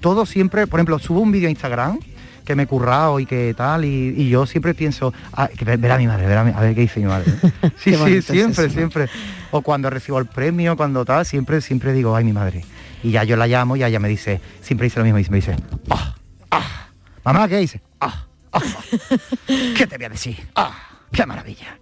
todo 0.00 0.26
siempre, 0.26 0.66
por 0.66 0.80
ejemplo, 0.80 0.98
subo 0.98 1.20
un 1.20 1.30
vídeo 1.30 1.46
a 1.48 1.50
Instagram 1.50 1.98
que 2.44 2.56
me 2.56 2.64
he 2.64 2.66
currado 2.66 3.20
y 3.20 3.26
que 3.26 3.54
tal, 3.56 3.84
y, 3.84 4.12
y 4.16 4.28
yo 4.28 4.44
siempre 4.44 4.74
pienso, 4.74 5.14
ah, 5.34 5.48
que 5.56 5.64
ver, 5.64 5.78
ver 5.78 5.92
a 5.92 5.98
mi 5.98 6.06
madre, 6.08 6.26
ver 6.26 6.38
a, 6.38 6.44
mi- 6.44 6.52
a 6.52 6.60
ver 6.60 6.74
qué 6.74 6.80
dice 6.80 6.98
mi 6.98 7.06
madre. 7.06 7.30
Sí, 7.76 7.94
sí, 7.94 8.14
es 8.16 8.24
siempre, 8.24 8.68
siempre. 8.70 9.08
O 9.52 9.62
cuando 9.62 9.88
recibo 9.88 10.18
el 10.18 10.26
premio, 10.26 10.76
cuando 10.76 11.04
tal, 11.04 11.24
siempre, 11.24 11.60
siempre 11.60 11.92
digo, 11.92 12.16
ay, 12.16 12.24
mi 12.24 12.32
madre. 12.32 12.64
Y 13.04 13.12
ya 13.12 13.22
yo 13.24 13.36
la 13.36 13.46
llamo 13.46 13.76
y 13.76 13.84
ella 13.84 14.00
me 14.00 14.08
dice, 14.08 14.40
siempre 14.62 14.86
dice 14.86 14.98
lo 14.98 15.04
mismo, 15.04 15.18
y 15.20 15.26
me 15.30 15.36
dice, 15.36 15.54
ah, 15.90 16.14
ah, 16.50 16.88
mamá, 17.24 17.46
¿qué 17.48 17.58
dice? 17.58 17.80
¿qué 19.76 19.86
te 19.86 19.96
voy 19.96 20.06
a 20.06 20.08
decir? 20.10 20.36
Ah, 20.54 20.72
qué 21.12 21.24
maravilla. 21.26 21.78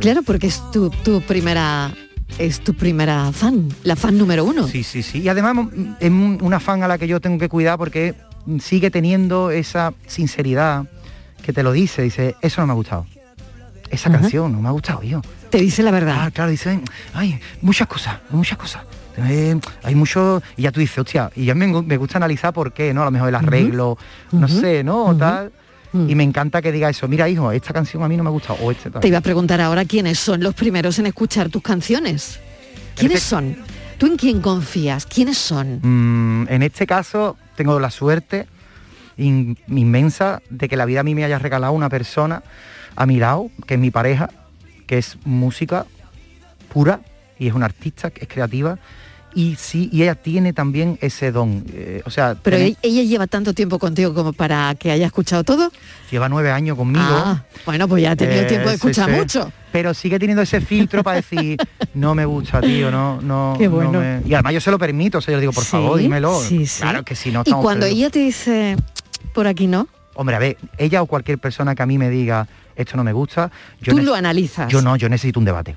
Claro, 0.00 0.22
porque 0.22 0.48
es 0.48 0.60
tu, 0.72 0.90
tu 0.90 1.20
primera 1.22 1.92
es 2.38 2.60
tu 2.60 2.74
primera 2.74 3.32
fan, 3.32 3.68
la 3.82 3.96
fan 3.96 4.16
número 4.16 4.44
uno. 4.44 4.66
Sí, 4.68 4.82
sí, 4.84 5.02
sí. 5.02 5.18
Y 5.20 5.28
además 5.28 5.66
es 5.98 6.10
un- 6.10 6.38
una 6.42 6.60
fan 6.60 6.82
a 6.82 6.88
la 6.88 6.96
que 6.98 7.06
yo 7.08 7.20
tengo 7.20 7.38
que 7.38 7.48
cuidar 7.48 7.76
porque 7.76 8.14
sigue 8.60 8.90
teniendo 8.90 9.50
esa 9.50 9.92
sinceridad 10.06 10.84
que 11.42 11.52
te 11.52 11.62
lo 11.62 11.72
dice, 11.72 12.02
dice, 12.02 12.36
eso 12.40 12.60
no 12.60 12.68
me 12.68 12.72
ha 12.72 12.76
gustado. 12.76 13.06
Esa 13.90 14.10
canción 14.10 14.52
no 14.52 14.60
me 14.62 14.68
ha 14.68 14.72
gustado, 14.72 15.02
yo. 15.02 15.20
Te 15.50 15.58
dice 15.58 15.82
la 15.82 15.90
verdad. 15.90 16.16
Ah, 16.20 16.30
claro, 16.30 16.50
dice, 16.50 16.80
ay, 17.14 17.40
muchas 17.62 17.88
cosas, 17.88 18.18
muchas 18.30 18.56
cosas. 18.56 18.82
Eh, 19.16 19.58
hay 19.82 19.94
mucho, 19.96 20.40
y 20.56 20.62
ya 20.62 20.70
tú 20.72 20.78
dices, 20.78 20.96
hostia, 20.98 21.30
y 21.34 21.44
ya 21.46 21.54
me, 21.56 21.66
me 21.66 21.96
gusta 21.96 22.18
analizar 22.18 22.52
por 22.52 22.72
qué, 22.72 22.94
¿no? 22.94 23.02
A 23.02 23.06
lo 23.06 23.10
mejor 23.10 23.28
el 23.28 23.34
arreglo, 23.34 23.98
no 24.30 24.46
sé, 24.46 24.84
¿no? 24.84 25.16
Tal. 25.16 25.50
Y 25.92 26.14
me 26.14 26.22
encanta 26.22 26.62
que 26.62 26.70
diga 26.70 26.88
eso, 26.88 27.08
mira 27.08 27.28
hijo, 27.28 27.50
esta 27.52 27.72
canción 27.72 28.02
a 28.02 28.08
mí 28.08 28.16
no 28.16 28.22
me 28.22 28.28
ha 28.28 28.32
gustado, 28.32 28.60
o 28.62 28.70
este. 28.70 28.90
Te 28.90 29.08
iba 29.08 29.18
a 29.18 29.22
preguntar 29.22 29.60
ahora 29.60 29.84
quiénes 29.84 30.18
son 30.20 30.40
los 30.42 30.54
primeros 30.54 30.98
en 31.00 31.06
escuchar 31.06 31.48
tus 31.48 31.62
canciones. 31.62 32.38
¿Quiénes 32.94 33.22
son? 33.22 33.56
¿Tú 33.98 34.06
en 34.06 34.16
quién 34.16 34.40
confías? 34.40 35.04
¿Quiénes 35.06 35.36
son? 35.36 35.80
Mm, 35.82 36.46
en 36.48 36.62
este 36.62 36.86
caso 36.86 37.36
tengo 37.56 37.78
la 37.80 37.90
suerte 37.90 38.46
in- 39.16 39.58
inmensa 39.68 40.40
de 40.48 40.68
que 40.68 40.76
la 40.76 40.84
vida 40.84 41.00
a 41.00 41.02
mí 41.02 41.14
me 41.14 41.24
haya 41.24 41.38
regalado 41.38 41.72
una 41.72 41.88
persona 41.88 42.42
a 42.96 43.04
mi 43.06 43.18
lado, 43.18 43.50
que 43.66 43.74
es 43.74 43.80
mi 43.80 43.90
pareja, 43.90 44.30
que 44.86 44.98
es 44.98 45.18
música 45.24 45.86
pura 46.72 47.00
y 47.38 47.48
es 47.48 47.54
una 47.54 47.66
artista, 47.66 48.10
que 48.10 48.22
es 48.22 48.28
creativa. 48.28 48.78
Y 49.34 49.54
sí, 49.56 49.88
y 49.92 50.02
ella 50.02 50.16
tiene 50.16 50.52
también 50.52 50.98
ese 51.00 51.30
don. 51.30 51.64
eh, 51.72 52.02
o 52.04 52.10
sea, 52.10 52.36
Pero 52.42 52.56
e- 52.56 52.76
ella 52.82 53.02
lleva 53.04 53.26
tanto 53.28 53.54
tiempo 53.54 53.78
contigo 53.78 54.12
como 54.12 54.32
para 54.32 54.74
que 54.74 54.90
haya 54.90 55.06
escuchado 55.06 55.44
todo. 55.44 55.70
lleva 56.10 56.28
nueve 56.28 56.50
años 56.50 56.76
conmigo. 56.76 57.04
Ah, 57.06 57.44
bueno, 57.64 57.86
pues 57.86 58.02
ya 58.02 58.10
ha 58.12 58.16
tenido 58.16 58.40
Eh, 58.42 58.46
tiempo 58.46 58.68
de 58.68 58.74
escuchar 58.74 59.08
sí. 59.08 59.16
mucho. 59.16 59.52
Pero 59.70 59.94
sigue 59.94 60.18
teniendo 60.18 60.42
ese 60.42 60.60
filtro 60.60 61.04
para 61.04 61.16
decir, 61.16 61.56
no 61.94 62.14
me 62.16 62.24
gusta, 62.24 62.60
tío, 62.60 62.90
no, 62.90 63.20
no. 63.20 63.54
Qué 63.56 63.66
no 63.68 63.74
bueno. 63.76 64.00
me-". 64.00 64.20
Y 64.26 64.34
además 64.34 64.54
yo 64.54 64.60
se 64.60 64.70
lo 64.72 64.78
permito, 64.80 65.18
o 65.18 65.20
sea, 65.20 65.30
yo 65.32 65.36
le 65.36 65.42
digo, 65.42 65.52
por 65.52 65.62
Sí, 65.64 65.70
favor, 65.70 65.98
dímelo. 65.98 66.40
sí, 66.40 66.66
sí. 66.66 66.80
Claro 66.82 67.04
que 67.04 67.14
si 67.14 67.30
no 67.30 67.42
y 67.46 67.52
cuando 67.52 67.86
ella 67.86 68.10
te 68.10 68.18
dice, 68.18 68.76
por 69.32 69.46
aquí 69.46 69.66
no, 69.68 69.86
Hombre, 70.14 70.34
a 70.36 70.38
ver, 70.40 70.58
ella 70.76 71.00
o 71.02 71.06
cualquier 71.06 71.38
persona 71.38 71.74
que 71.76 71.82
a 71.82 71.86
mí 71.86 71.96
me 71.96 72.10
diga 72.10 72.46
esto 72.76 72.96
no 72.96 73.04
me 73.04 73.12
gusta, 73.12 73.50
yo 73.80 73.94
tú 73.94 74.02
lo 74.02 74.14
analizas. 74.14 74.70
Yo 74.70 74.82
no, 74.82 74.96
yo 74.96 75.08
necesito 75.08 75.38
un 75.38 75.44
debate. 75.46 75.76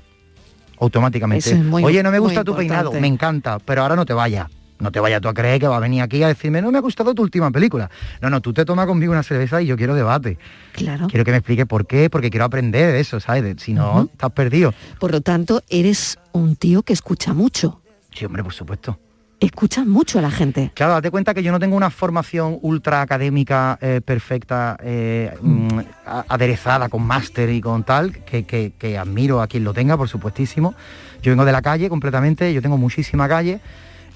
Automáticamente. 0.80 1.48
Eso 1.50 1.58
es 1.58 1.64
muy- 1.64 1.84
Oye, 1.84 2.02
no 2.02 2.10
me 2.10 2.18
gusta 2.18 2.44
tu 2.44 2.54
peinado, 2.56 2.92
me 3.00 3.06
encanta, 3.06 3.58
pero 3.58 3.82
ahora 3.82 3.96
no 3.96 4.04
te 4.04 4.12
vayas. 4.12 4.48
No 4.80 4.90
te 4.90 4.98
vayas 4.98 5.20
tú 5.20 5.28
a 5.28 5.34
creer 5.34 5.60
que 5.60 5.68
va 5.68 5.76
a 5.76 5.80
venir 5.80 6.02
aquí 6.02 6.22
a 6.24 6.28
decirme, 6.28 6.60
no 6.60 6.72
me 6.72 6.78
ha 6.78 6.80
gustado 6.80 7.14
tu 7.14 7.22
última 7.22 7.50
película. 7.52 7.88
No, 8.20 8.28
no, 8.28 8.40
tú 8.40 8.52
te 8.52 8.64
tomas 8.64 8.86
conmigo 8.86 9.12
una 9.12 9.22
cerveza 9.22 9.62
y 9.62 9.66
yo 9.66 9.76
quiero 9.76 9.94
debate. 9.94 10.36
Claro. 10.72 11.06
Quiero 11.06 11.24
que 11.24 11.30
me 11.30 11.36
explique 11.38 11.64
por 11.64 11.86
qué, 11.86 12.10
porque 12.10 12.28
quiero 12.28 12.44
aprender 12.44 12.92
de 12.92 13.00
eso, 13.00 13.20
¿sabes? 13.20 13.44
De- 13.44 13.56
si 13.58 13.72
no, 13.72 14.08
estás 14.12 14.32
perdido. 14.32 14.74
Por 14.98 15.12
lo 15.12 15.20
tanto, 15.20 15.62
eres 15.68 16.18
un 16.32 16.56
tío 16.56 16.82
que 16.82 16.92
escucha 16.92 17.32
mucho. 17.32 17.80
Sí, 18.12 18.24
hombre, 18.24 18.42
por 18.42 18.52
supuesto. 18.52 18.98
Escuchas 19.44 19.84
mucho 19.84 20.18
a 20.18 20.22
la 20.22 20.30
gente. 20.30 20.70
Claro, 20.74 20.94
date 20.94 21.10
cuenta 21.10 21.34
que 21.34 21.42
yo 21.42 21.52
no 21.52 21.60
tengo 21.60 21.76
una 21.76 21.90
formación 21.90 22.58
ultra 22.62 23.02
académica 23.02 23.78
eh, 23.82 24.00
perfecta, 24.02 24.78
eh, 24.82 25.34
mm, 25.42 25.80
a- 26.06 26.24
aderezada 26.28 26.88
con 26.88 27.02
máster 27.02 27.50
y 27.50 27.60
con 27.60 27.84
tal, 27.84 28.12
que, 28.24 28.44
que- 28.44 28.72
que 28.78 28.96
admiro 28.96 29.42
a 29.42 29.46
quien 29.46 29.62
lo 29.64 29.74
tenga, 29.74 29.98
por 29.98 30.08
supuestísimo. 30.08 30.74
Yo 31.22 31.30
vengo 31.32 31.44
de 31.44 31.52
la 31.52 31.60
calle 31.60 31.90
completamente, 31.90 32.54
yo 32.54 32.62
tengo 32.62 32.78
muchísima 32.78 33.28
calle, 33.28 33.60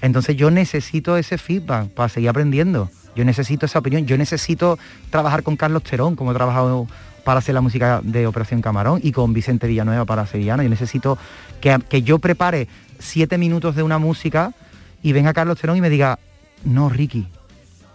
entonces 0.01 0.35
yo 0.35 0.49
necesito 0.49 1.15
ese 1.15 1.37
feedback 1.37 1.89
para 1.89 2.09
seguir 2.09 2.29
aprendiendo. 2.29 2.89
Yo 3.15 3.23
necesito 3.23 3.67
esa 3.67 3.77
opinión, 3.79 4.07
yo 4.07 4.17
necesito 4.17 4.79
trabajar 5.11 5.43
con 5.43 5.57
Carlos 5.57 5.83
Terón, 5.83 6.15
como 6.15 6.31
he 6.31 6.33
trabajado 6.33 6.87
para 7.23 7.37
hacer 7.37 7.53
la 7.53 7.61
música 7.61 8.01
de 8.03 8.25
Operación 8.25 8.61
Camarón, 8.63 8.99
y 9.03 9.11
con 9.11 9.31
Vicente 9.33 9.67
Villanueva 9.67 10.05
para 10.05 10.25
Sevillana. 10.25 10.63
Yo 10.63 10.69
necesito 10.69 11.19
que, 11.61 11.77
que 11.87 12.01
yo 12.01 12.17
prepare 12.17 12.67
siete 12.97 13.37
minutos 13.37 13.75
de 13.75 13.83
una 13.83 13.99
música 13.99 14.53
y 15.01 15.13
venga 15.13 15.33
Carlos 15.33 15.59
Terón 15.59 15.77
y 15.77 15.81
me 15.81 15.89
diga, 15.89 16.19
no, 16.63 16.89
Ricky, 16.89 17.27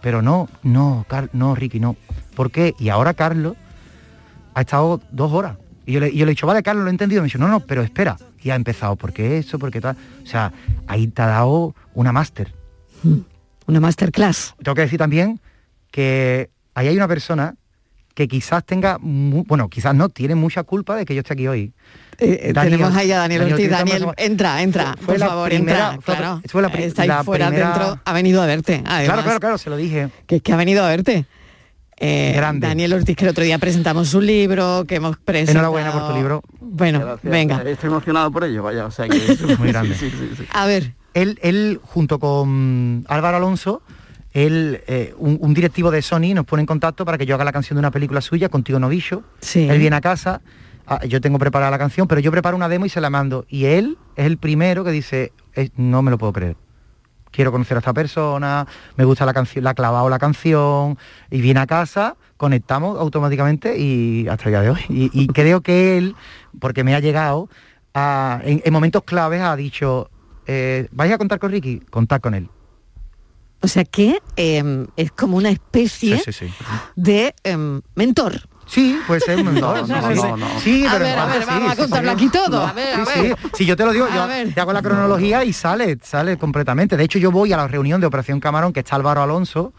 pero 0.01 0.21
no, 0.21 0.49
no, 0.63 1.05
Car- 1.07 1.29
no, 1.33 1.55
Ricky, 1.55 1.79
no. 1.79 1.95
¿Por 2.35 2.51
qué? 2.51 2.73
Y 2.79 2.89
ahora 2.89 3.13
Carlos 3.13 3.55
ha 4.53 4.61
estado 4.61 5.01
dos 5.11 5.31
horas. 5.31 5.57
Y 5.85 5.93
yo 5.93 5.99
le, 5.99 6.09
y 6.09 6.17
yo 6.17 6.25
le 6.25 6.31
he 6.31 6.35
dicho, 6.35 6.47
vale, 6.47 6.63
Carlos, 6.63 6.83
lo 6.83 6.89
he 6.89 6.91
entendido. 6.91 7.21
Me 7.21 7.27
dice, 7.27 7.37
no, 7.37 7.47
no, 7.47 7.59
pero 7.59 7.81
espera. 7.83 8.17
Y 8.41 8.49
ha 8.49 8.55
empezado, 8.55 8.95
¿por 8.95 9.13
qué 9.13 9.37
eso? 9.37 9.57
¿Por 9.59 9.71
qué 9.71 9.81
tal? 9.81 9.95
O 10.23 10.27
sea, 10.27 10.51
ahí 10.87 11.07
te 11.07 11.21
ha 11.21 11.27
dado 11.27 11.75
una 11.93 12.11
máster. 12.11 12.53
Una 13.67 13.79
masterclass. 13.79 14.55
Tengo 14.63 14.75
que 14.75 14.81
decir 14.81 14.99
también 14.99 15.39
que 15.91 16.49
ahí 16.73 16.87
hay 16.87 16.97
una 16.97 17.07
persona 17.07 17.55
que 18.15 18.27
quizás 18.27 18.65
tenga, 18.65 18.97
bueno, 19.01 19.69
quizás 19.69 19.93
no, 19.93 20.09
tiene 20.09 20.33
mucha 20.35 20.63
culpa 20.63 20.95
de 20.95 21.05
que 21.05 21.13
yo 21.13 21.19
esté 21.19 21.33
aquí 21.33 21.47
hoy. 21.47 21.73
Eh, 22.17 22.39
eh, 22.43 22.53
Daniel- 22.53 22.77
tenemos 22.79 22.95
ahí 22.97 23.11
a 23.11 23.17
Daniel, 23.19 23.41
Daniel 23.41 23.53
Ortiz. 23.55 23.69
Daniel, 23.69 24.05
entra, 24.17 24.61
entra, 24.63 24.95
Fue 24.97 25.05
por 25.15 25.19
la 25.19 25.27
favor, 25.27 25.49
primera- 25.49 25.77
entra. 25.95 26.01
fue- 26.01 26.15
Claro. 26.15 26.41
fue 26.49 26.61
la 26.61 26.69
pri- 26.69 26.83
Está 26.85 27.01
ahí 27.03 27.07
la 27.09 27.23
fuera, 27.25 27.47
primera- 27.49 27.69
dentro, 27.77 27.99
ha 28.05 28.13
venido 28.13 28.41
a 28.41 28.45
verte. 28.45 28.81
Además, 28.85 29.03
Claro, 29.05 29.23
claro, 29.23 29.39
claro, 29.41 29.57
se 29.57 29.69
lo 29.69 29.75
dije. 29.77 30.09
Que 30.25 30.37
es 30.37 30.41
que 30.41 30.53
ha 30.53 30.55
venido 30.55 30.83
a 30.83 30.87
verte. 30.87 31.25
Eh, 31.97 32.33
Grande. 32.35 32.67
Daniel 32.67 32.93
Ortiz, 32.93 33.15
que 33.17 33.25
el 33.25 33.29
otro 33.31 33.43
día 33.43 33.57
presentamos 33.57 34.13
un 34.13 34.25
libro, 34.25 34.85
que 34.87 34.95
hemos 34.95 35.17
presentado... 35.17 35.59
Enhorabuena 35.59 35.91
por 35.91 36.07
tu 36.09 36.15
libro. 36.15 36.41
Bueno, 36.61 37.17
venga. 37.23 37.61
Estoy 37.63 37.89
emocionado 37.89 38.31
por 38.31 38.43
ello, 38.45 38.63
vaya, 38.63 38.85
o 38.85 38.91
sea 38.91 39.07
que... 39.09 39.17
Muy 39.59 39.69
grande. 39.69 39.95
Sí, 39.95 40.09
sí, 40.09 40.29
sí. 40.37 40.43
A 40.53 40.65
ver. 40.65 40.93
Él, 41.13 41.39
él 41.41 41.79
junto 41.83 42.19
con 42.19 43.05
Álvaro 43.07 43.37
Alonso, 43.37 43.81
él, 44.35 44.81
eh, 44.87 45.13
un, 45.17 45.37
un 45.39 45.53
directivo 45.53 45.89
de 45.91 46.01
Sony 46.01 46.33
nos 46.35 46.45
pone 46.45 46.59
en 46.61 46.67
contacto 46.67 47.05
para 47.05 47.17
que 47.17 47.25
yo 47.25 47.35
haga 47.35 47.45
la 47.45 47.53
canción 47.53 47.75
de 47.77 47.79
una 47.79 47.89
película 47.91 48.19
suya, 48.19 48.49
Contigo 48.49 48.77
Novillo. 48.79 49.23
Sí. 49.39 49.67
Él 49.69 49.79
viene 49.79 49.95
a 49.95 50.01
casa, 50.01 50.41
ah, 50.87 51.03
yo 51.05 51.21
tengo 51.21 51.39
preparada 51.39 51.71
la 51.71 51.77
canción, 51.77 52.05
pero 52.07 52.19
yo 52.19 52.31
preparo 52.31 52.57
una 52.57 52.67
demo 52.67 52.85
y 52.85 52.89
se 52.89 52.99
la 52.99 53.09
mando. 53.09 53.45
Y 53.47 53.65
él 53.65 53.97
es 54.17 54.25
el 54.25 54.37
primero 54.37 54.83
que 54.83 54.91
dice, 54.91 55.31
"Eh, 55.55 55.69
no 55.77 56.01
me 56.01 56.11
lo 56.11 56.17
puedo 56.17 56.33
creer. 56.33 56.57
Quiero 57.31 57.51
conocer 57.51 57.77
a 57.77 57.79
esta 57.79 57.93
persona, 57.93 58.67
me 58.97 59.03
gusta 59.05 59.25
la 59.25 59.33
canción, 59.33 59.63
la 59.63 59.69
ha 59.71 59.73
clavado 59.73 60.09
la 60.09 60.19
canción, 60.19 60.97
y 61.31 61.39
viene 61.41 61.61
a 61.61 61.65
casa, 61.67 62.17
conectamos 62.37 62.99
automáticamente 62.99 63.77
y 63.77 64.27
hasta 64.27 64.45
el 64.45 64.51
día 64.51 64.61
de 64.61 64.69
hoy. 64.71 64.79
Y, 64.89 65.09
y 65.13 65.27
creo 65.27 65.61
que 65.61 65.97
él, 65.97 66.15
porque 66.59 66.83
me 66.83 66.93
ha 66.93 66.99
llegado, 66.99 67.49
a- 67.93 68.41
en, 68.43 68.61
en 68.65 68.73
momentos 68.73 69.03
claves 69.03 69.41
ha 69.41 69.55
dicho, 69.55 70.09
eh, 70.45 70.87
¿vais 70.91 71.11
a 71.13 71.17
contar 71.17 71.39
con 71.39 71.51
Ricky? 71.51 71.79
Contad 71.89 72.19
con 72.19 72.33
él. 72.35 72.49
O 73.65 73.67
sea 73.67 73.83
que 73.83 74.19
eh, 74.37 74.85
es 74.95 75.11
como 75.11 75.37
una 75.37 75.49
especie 75.49 76.17
Sí, 76.19 76.31
sí, 76.31 76.45
sí. 76.45 76.53
de 76.95 77.33
em, 77.43 77.81
mentor. 77.95 78.41
Sí, 78.67 78.99
puede 79.07 79.21
ser 79.21 79.39
un 79.39 79.45
mentor. 79.53 79.77
No, 79.79 79.85
sí, 79.87 79.91
no, 79.93 80.15
sí. 80.15 80.21
no, 80.21 80.37
no. 80.37 80.59
Sí, 80.59 80.85
A 80.85 80.91
pero 80.93 81.03
ver, 81.05 81.17
a 81.17 81.21
parte 81.23 81.37
ver, 81.39 81.47
sí, 81.47 81.53
vamos 81.53 81.71
a 81.71 81.75
contarlo 81.75 82.11
aquí 82.11 82.29
todo. 82.29 82.61
A 82.65 82.73
ver, 82.73 82.93
a 82.99 83.05
Sí, 83.07 83.21
ver. 83.21 83.37
sí. 83.41 83.49
Si 83.55 83.65
yo 83.65 83.75
te 83.75 83.85
lo 83.85 83.91
digo, 83.91 84.07
yo 84.13 84.27
te 84.53 84.61
hago 84.61 84.71
la 84.73 84.81
cronología 84.83 85.43
y 85.43 85.51
sale, 85.53 85.97
sale 86.03 86.37
completamente. 86.37 86.95
De 86.95 87.03
hecho, 87.03 87.17
yo 87.19 87.31
voy 87.31 87.51
a 87.53 87.57
la 87.57 87.67
reunión 87.67 87.99
de 88.01 88.07
Operación 88.07 88.39
Camarón, 88.39 88.71
que 88.71 88.81
está 88.81 88.95
Álvaro 88.97 89.23
Alonso, 89.23 89.73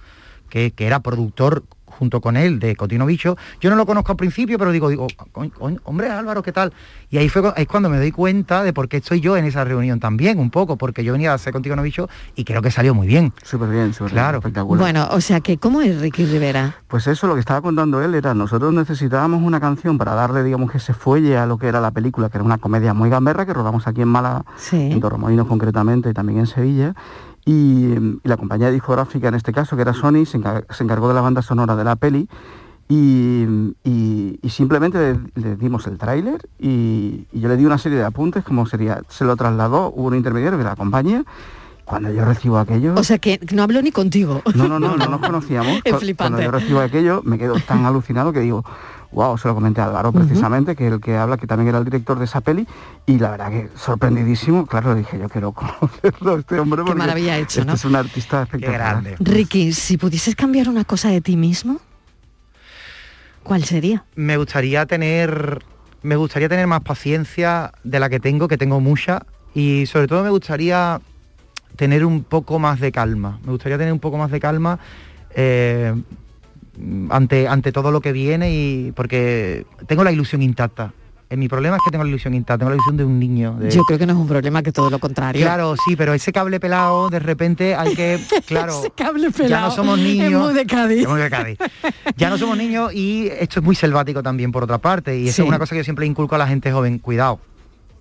que, 0.50 0.72
que 0.72 0.86
era 0.86 0.98
productor 1.00 1.64
junto 1.98 2.20
con 2.20 2.36
él 2.36 2.58
de 2.58 2.76
Cotino 2.76 3.06
Bicho. 3.06 3.36
Yo 3.60 3.70
no 3.70 3.76
lo 3.76 3.86
conozco 3.86 4.12
al 4.12 4.16
principio, 4.16 4.58
pero 4.58 4.70
digo, 4.72 4.88
digo, 4.88 5.06
"Coño, 5.32 5.50
coño, 5.50 5.80
hombre 5.84 6.10
Álvaro, 6.10 6.42
¿qué 6.42 6.52
tal? 6.52 6.72
Y 7.10 7.18
ahí 7.18 7.28
fue 7.28 7.42
es 7.56 7.66
cuando 7.68 7.88
me 7.88 7.98
doy 7.98 8.12
cuenta 8.12 8.62
de 8.62 8.72
por 8.72 8.88
qué 8.88 8.98
estoy 8.98 9.20
yo 9.20 9.36
en 9.36 9.44
esa 9.44 9.64
reunión 9.64 10.00
también, 10.00 10.38
un 10.38 10.50
poco, 10.50 10.76
porque 10.76 11.04
yo 11.04 11.12
venía 11.12 11.32
a 11.32 11.34
hacer 11.34 11.52
Contigo 11.52 11.76
No 11.76 11.82
Bicho 11.82 12.08
y 12.34 12.44
creo 12.44 12.62
que 12.62 12.70
salió 12.70 12.94
muy 12.94 13.06
bien. 13.06 13.32
Súper 13.42 13.68
bien, 13.70 13.92
súper 13.94 14.12
Claro. 14.12 14.38
espectacular. 14.38 14.80
Bueno, 14.80 15.08
o 15.10 15.20
sea 15.20 15.40
que, 15.40 15.58
¿cómo 15.58 15.80
es 15.80 16.00
Ricky 16.00 16.24
Rivera? 16.26 16.76
Pues 16.88 17.06
eso, 17.06 17.26
lo 17.26 17.34
que 17.34 17.40
estaba 17.40 17.60
contando 17.60 18.02
él 18.02 18.14
era, 18.14 18.34
nosotros 18.34 18.72
necesitábamos 18.74 19.42
una 19.42 19.60
canción 19.60 19.98
para 19.98 20.14
darle, 20.14 20.42
digamos, 20.42 20.70
que 20.70 20.78
se 20.78 20.94
fuelle 20.94 21.36
a 21.38 21.46
lo 21.46 21.58
que 21.58 21.66
era 21.68 21.80
la 21.80 21.90
película, 21.90 22.28
que 22.28 22.36
era 22.38 22.44
una 22.44 22.58
comedia 22.58 22.92
muy 22.94 23.08
gamberra, 23.10 23.46
que 23.46 23.52
rodamos 23.54 23.86
aquí 23.86 24.02
en 24.02 24.08
Málaga, 24.08 24.44
en 24.72 25.00
Torremolinos 25.00 25.46
concretamente, 25.46 26.10
y 26.10 26.12
también 26.12 26.40
en 26.40 26.46
Sevilla. 26.46 26.94
Y, 27.46 27.94
y 27.94 28.20
la 28.28 28.36
compañía 28.36 28.70
discográfica, 28.70 29.28
en 29.28 29.34
este 29.36 29.52
caso, 29.52 29.76
que 29.76 29.82
era 29.82 29.94
Sony, 29.94 30.26
se, 30.26 30.38
encar- 30.38 30.66
se 30.68 30.84
encargó 30.84 31.08
de 31.08 31.14
la 31.14 31.20
banda 31.22 31.40
sonora 31.42 31.76
de 31.76 31.84
la 31.84 31.96
peli. 31.96 32.28
Y, 32.88 33.44
y- 33.84 34.38
y 34.42 34.48
simplemente 34.50 34.98
le, 35.34 35.42
le 35.42 35.56
dimos 35.56 35.86
el 35.86 35.96
tráiler 35.98 36.48
y, 36.60 37.26
y 37.32 37.40
yo 37.40 37.48
le 37.48 37.56
di 37.56 37.64
una 37.64 37.78
serie 37.78 37.98
de 37.98 38.04
apuntes, 38.04 38.44
como 38.44 38.66
sería, 38.66 39.00
se 39.08 39.24
lo 39.24 39.34
trasladó, 39.36 39.90
hubo 39.94 40.06
un 40.08 40.14
intermediario 40.14 40.58
era 40.60 40.70
la 40.70 40.76
compañía, 40.76 41.24
Cuando 41.84 42.12
yo 42.12 42.24
recibo 42.24 42.58
aquello... 42.58 42.94
O 42.96 43.02
sea 43.04 43.18
que 43.18 43.40
no 43.54 43.62
hablo 43.64 43.80
ni 43.82 43.90
contigo. 43.92 44.42
No, 44.54 44.68
no, 44.68 44.78
no, 44.78 44.96
no 44.96 45.06
nos 45.06 45.20
conocíamos. 45.26 45.80
Es 45.84 45.96
flipante. 45.96 46.32
Cuando 46.34 46.42
yo 46.42 46.50
recibo 46.50 46.80
aquello, 46.80 47.22
me 47.24 47.38
quedo 47.38 47.54
tan 47.60 47.84
alucinado 47.86 48.32
que 48.32 48.40
digo, 48.40 48.64
wow, 49.12 49.36
se 49.38 49.48
lo 49.48 49.54
comenté 49.54 49.80
a 49.80 49.86
Álvaro 49.86 50.12
precisamente, 50.12 50.76
que 50.76 50.86
el 50.86 51.00
que 51.00 51.16
habla, 51.16 51.36
que 51.36 51.46
también 51.46 51.68
era 51.68 51.78
el 51.78 51.84
director 51.84 52.18
de 52.18 52.24
esa 52.24 52.40
peli, 52.40 52.66
y 53.06 53.18
la 53.18 53.30
verdad 53.30 53.50
que 53.50 53.68
sorprendidísimo, 53.76 54.66
claro, 54.66 54.94
le 54.94 55.00
dije, 55.00 55.18
yo 55.18 55.28
quiero 55.28 55.52
conocerlo 55.52 56.34
a 56.36 56.38
este 56.38 56.58
hombre. 56.58 56.82
Qué 56.84 56.94
maravilla 56.94 57.36
hecho, 57.36 57.60
este 57.60 57.64
¿no? 57.64 57.74
es 57.74 57.84
un 57.84 57.96
artista 57.96 58.42
espectacular. 58.42 59.02
Ricky, 59.18 59.72
si 59.72 59.96
pudieses 59.96 60.34
cambiar 60.36 60.68
una 60.68 60.84
cosa 60.84 61.08
de 61.08 61.20
ti 61.20 61.36
mismo, 61.36 61.80
¿cuál 63.42 63.64
sería? 63.64 64.04
me 64.14 64.36
gustaría 64.36 64.86
tener 64.86 65.64
me 66.02 66.14
gustaría 66.14 66.48
tener 66.48 66.68
más 66.68 66.82
paciencia 66.82 67.72
de 67.82 67.98
la 67.98 68.08
que 68.08 68.20
tengo, 68.20 68.46
que 68.46 68.56
tengo 68.56 68.80
mucha, 68.80 69.26
y 69.54 69.86
sobre 69.86 70.06
todo 70.06 70.22
me 70.22 70.30
gustaría 70.30 71.00
tener 71.74 72.04
un 72.04 72.22
poco 72.22 72.58
más 72.58 72.78
de 72.78 72.92
calma. 72.92 73.40
Me 73.44 73.52
gustaría 73.52 73.76
tener 73.76 73.92
un 73.92 73.98
poco 73.98 74.16
más 74.16 74.30
de 74.30 74.38
calma 74.38 74.78
eh, 75.34 75.94
ante, 77.10 77.48
ante 77.48 77.72
todo 77.72 77.90
lo 77.90 78.00
que 78.00 78.12
viene 78.12 78.52
y 78.52 78.92
porque 78.92 79.66
tengo 79.86 80.04
la 80.04 80.12
ilusión 80.12 80.42
intacta. 80.42 80.92
Eh, 81.28 81.36
mi 81.36 81.48
problema 81.48 81.74
es 81.76 81.82
que 81.84 81.90
tengo 81.90 82.04
la 82.04 82.08
ilusión 82.10 82.34
intacta, 82.34 82.58
tengo 82.58 82.70
la 82.70 82.76
ilusión 82.76 82.96
de 82.96 83.04
un 83.04 83.18
niño. 83.18 83.56
de- 83.58 83.70
Yo 83.72 83.82
creo 83.82 83.98
que 83.98 84.06
no 84.06 84.12
es 84.12 84.18
un 84.18 84.28
problema, 84.28 84.62
que 84.62 84.70
todo 84.70 84.90
lo 84.90 85.00
contrario. 85.00 85.42
Claro, 85.44 85.74
sí, 85.84 85.96
pero 85.96 86.14
ese 86.14 86.30
cable 86.32 86.60
pelado, 86.60 87.08
de 87.10 87.18
repente 87.18 87.74
hay 87.74 87.96
que, 87.96 88.20
claro, 88.46 88.78
Ese 88.78 88.90
cable 88.92 89.28
ya 89.30 89.36
pelado 89.36 89.68
no 89.70 89.74
somos 89.74 89.98
es 89.98 90.04
niños. 90.04 90.40
muy 90.44 90.54
de 90.54 90.66
Cádiz. 90.66 91.02
Es 91.02 91.08
muy 91.08 91.20
de 91.20 91.28
Cádiz. 91.30 91.58
Ya 92.16 92.30
no 92.30 92.38
somos 92.38 92.56
niños 92.56 92.94
y 92.94 93.26
esto 93.40 93.58
es 93.58 93.64
muy 93.66 93.74
selvático 93.74 94.22
también 94.22 94.52
por 94.52 94.62
otra 94.62 94.78
parte. 94.78 95.18
Y 95.18 95.28
eso 95.28 95.42
es 95.42 95.48
una 95.48 95.58
cosa 95.58 95.74
que 95.74 95.78
yo 95.80 95.84
siempre 95.84 96.06
inculco 96.06 96.36
a 96.36 96.38
la 96.38 96.46
gente 96.46 96.70
joven, 96.70 96.98
cuidado. 97.00 97.40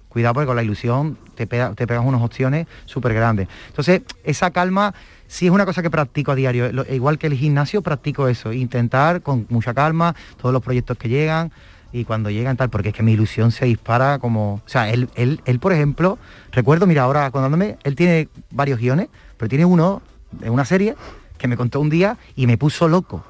Cuidado 0.09 0.35
porque 0.35 0.45
con 0.47 0.55
la 0.55 0.63
ilusión 0.63 1.17
te, 1.33 1.47
pega- 1.47 1.73
te 1.75 1.87
pegas 1.87 2.05
unos 2.05 2.21
opciones 2.21 2.67
súper 2.85 3.13
grandes. 3.15 3.47
Entonces, 3.69 4.01
esa 4.23 4.51
calma 4.51 4.93
sí 5.27 5.45
es 5.47 5.51
una 5.51 5.65
cosa 5.65 5.81
que 5.81 5.89
practico 5.89 6.31
a 6.31 6.35
diario. 6.35 6.71
Lo- 6.71 6.85
igual 6.93 7.17
que 7.17 7.27
el 7.27 7.33
gimnasio, 7.33 7.81
practico 7.81 8.27
eso. 8.27 8.53
Intentar 8.53 9.21
con 9.21 9.45
mucha 9.49 9.73
calma 9.73 10.15
todos 10.37 10.53
los 10.53 10.61
proyectos 10.61 10.97
que 10.97 11.09
llegan 11.09 11.51
y 11.91 12.03
cuando 12.03 12.29
llegan 12.29 12.57
tal, 12.57 12.69
porque 12.69 12.89
es 12.89 12.95
que 12.95 13.03
mi 13.03 13.13
ilusión 13.13 13.51
se 13.51 13.65
dispara 13.65 14.19
como... 14.19 14.55
O 14.55 14.61
sea, 14.69 14.89
él, 14.89 15.09
él, 15.15 15.39
él 15.45 15.59
por 15.59 15.71
ejemplo, 15.71 16.17
recuerdo, 16.51 16.85
mira, 16.87 17.03
ahora 17.03 17.25
acordándome, 17.25 17.77
él 17.83 17.95
tiene 17.95 18.27
varios 18.51 18.79
guiones, 18.79 19.07
pero 19.37 19.47
tiene 19.49 19.63
uno 19.65 20.01
de 20.31 20.49
una 20.49 20.65
serie 20.65 20.95
que 21.37 21.47
me 21.47 21.55
contó 21.55 21.79
un 21.79 21.89
día 21.89 22.17
y 22.35 22.47
me 22.47 22.57
puso 22.57 22.87
loco. 22.89 23.23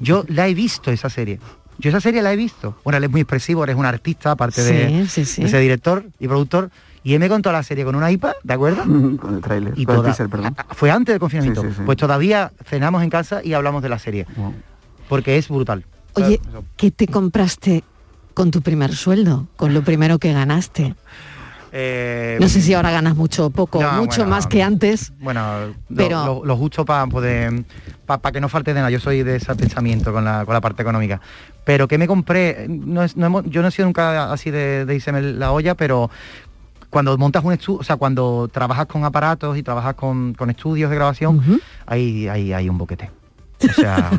Yo 0.00 0.24
la 0.28 0.46
he 0.46 0.54
visto 0.54 0.90
esa 0.92 1.10
serie. 1.10 1.40
Yo 1.78 1.88
esa 1.90 2.00
serie 2.00 2.22
la 2.22 2.32
he 2.32 2.36
visto. 2.36 2.76
Bueno, 2.84 2.98
él 2.98 3.04
es 3.04 3.10
muy 3.10 3.22
expresivo, 3.22 3.64
eres 3.64 3.74
un 3.74 3.86
artista, 3.86 4.30
aparte 4.32 4.62
de, 4.62 4.88
Sí, 5.04 5.06
sí, 5.08 5.24
sí. 5.24 5.42
de 5.42 5.48
ser 5.48 5.60
director 5.60 6.04
y 6.20 6.28
productor. 6.28 6.70
Y 7.04 7.14
él 7.14 7.20
me 7.20 7.28
contó 7.28 7.50
la 7.52 7.62
serie 7.62 7.84
con 7.84 7.94
una 7.96 8.10
iPad, 8.10 8.32
¿de 8.42 8.54
acuerdo? 8.54 8.82
con 9.18 9.34
el 9.36 9.40
tráiler, 9.40 9.72
Y 9.76 9.84
con 9.84 9.94
el 9.96 10.00
toda- 10.02 10.08
teaser, 10.10 10.28
perdón. 10.28 10.54
Fue 10.70 10.90
antes 10.90 11.12
del 11.14 11.20
confinamiento. 11.20 11.62
Sí, 11.62 11.68
sí, 11.68 11.74
sí. 11.78 11.82
Pues 11.84 11.98
todavía 11.98 12.52
cenamos 12.64 13.02
en 13.02 13.10
casa 13.10 13.40
y 13.42 13.54
hablamos 13.54 13.82
de 13.82 13.88
la 13.88 13.98
serie. 13.98 14.26
Porque 15.08 15.36
es 15.36 15.48
brutal. 15.48 15.84
Oye, 16.14 16.40
¿qué 16.76 16.90
te 16.90 17.06
compraste 17.08 17.82
con 18.34 18.50
tu 18.50 18.62
primer 18.62 18.94
sueldo? 18.94 19.46
Con 19.56 19.74
lo 19.74 19.82
primero 19.82 20.18
que 20.18 20.32
ganaste. 20.32 20.94
Eh, 21.74 22.36
No 22.38 22.48
sé 22.50 22.60
si 22.60 22.74
ahora 22.74 22.90
ganas 22.90 23.16
mucho 23.16 23.46
o 23.46 23.50
poco, 23.50 23.82
No, 23.82 23.92
mucho 23.94 24.18
bueno, 24.20 24.30
más 24.30 24.46
que 24.46 24.62
antes. 24.62 25.12
Bueno, 25.20 25.68
lo- 25.88 25.96
Pero- 25.96 26.26
lo, 26.26 26.44
lo 26.44 26.56
justo 26.56 26.84
para 26.84 27.06
poder, 27.06 27.64
para 28.04 28.30
que 28.30 28.40
no 28.42 28.48
falte 28.50 28.72
de 28.74 28.80
nada. 28.80 28.90
Yo 28.90 29.00
soy 29.00 29.22
de 29.22 29.36
ese 29.36 29.54
pensamiento 29.54 30.12
con 30.12 30.22
la, 30.24 30.44
con 30.44 30.52
la 30.52 30.60
parte 30.60 30.82
económica. 30.82 31.20
Pero 31.64 31.88
que 31.88 31.96
me 31.96 32.06
compré, 32.06 32.66
no 32.68 33.02
es- 33.02 33.16
no 33.16 33.24
hemos- 33.26 33.44
yo 33.46 33.62
no 33.62 33.68
he 33.68 33.70
sido 33.70 33.86
nunca 33.86 34.30
así 34.32 34.50
de, 34.50 34.84
de 34.84 34.94
irse 34.94 35.12
la 35.12 35.52
olla, 35.52 35.74
pero 35.74 36.10
cuando 36.92 37.16
montas 37.16 37.42
un 37.42 37.54
estudio, 37.54 37.80
o 37.80 37.84
sea, 37.84 37.96
cuando 37.96 38.50
trabajas 38.52 38.84
con 38.84 39.02
aparatos 39.06 39.56
y 39.56 39.62
trabajas 39.62 39.94
con, 39.94 40.34
con 40.34 40.50
estudios 40.50 40.90
de 40.90 40.96
grabación, 40.96 41.40
ahí 41.86 42.28
hay, 42.28 42.52
hay 42.52 42.68
un 42.68 42.76
boquete. 42.76 43.21
O 43.70 43.72
sea, 43.74 44.10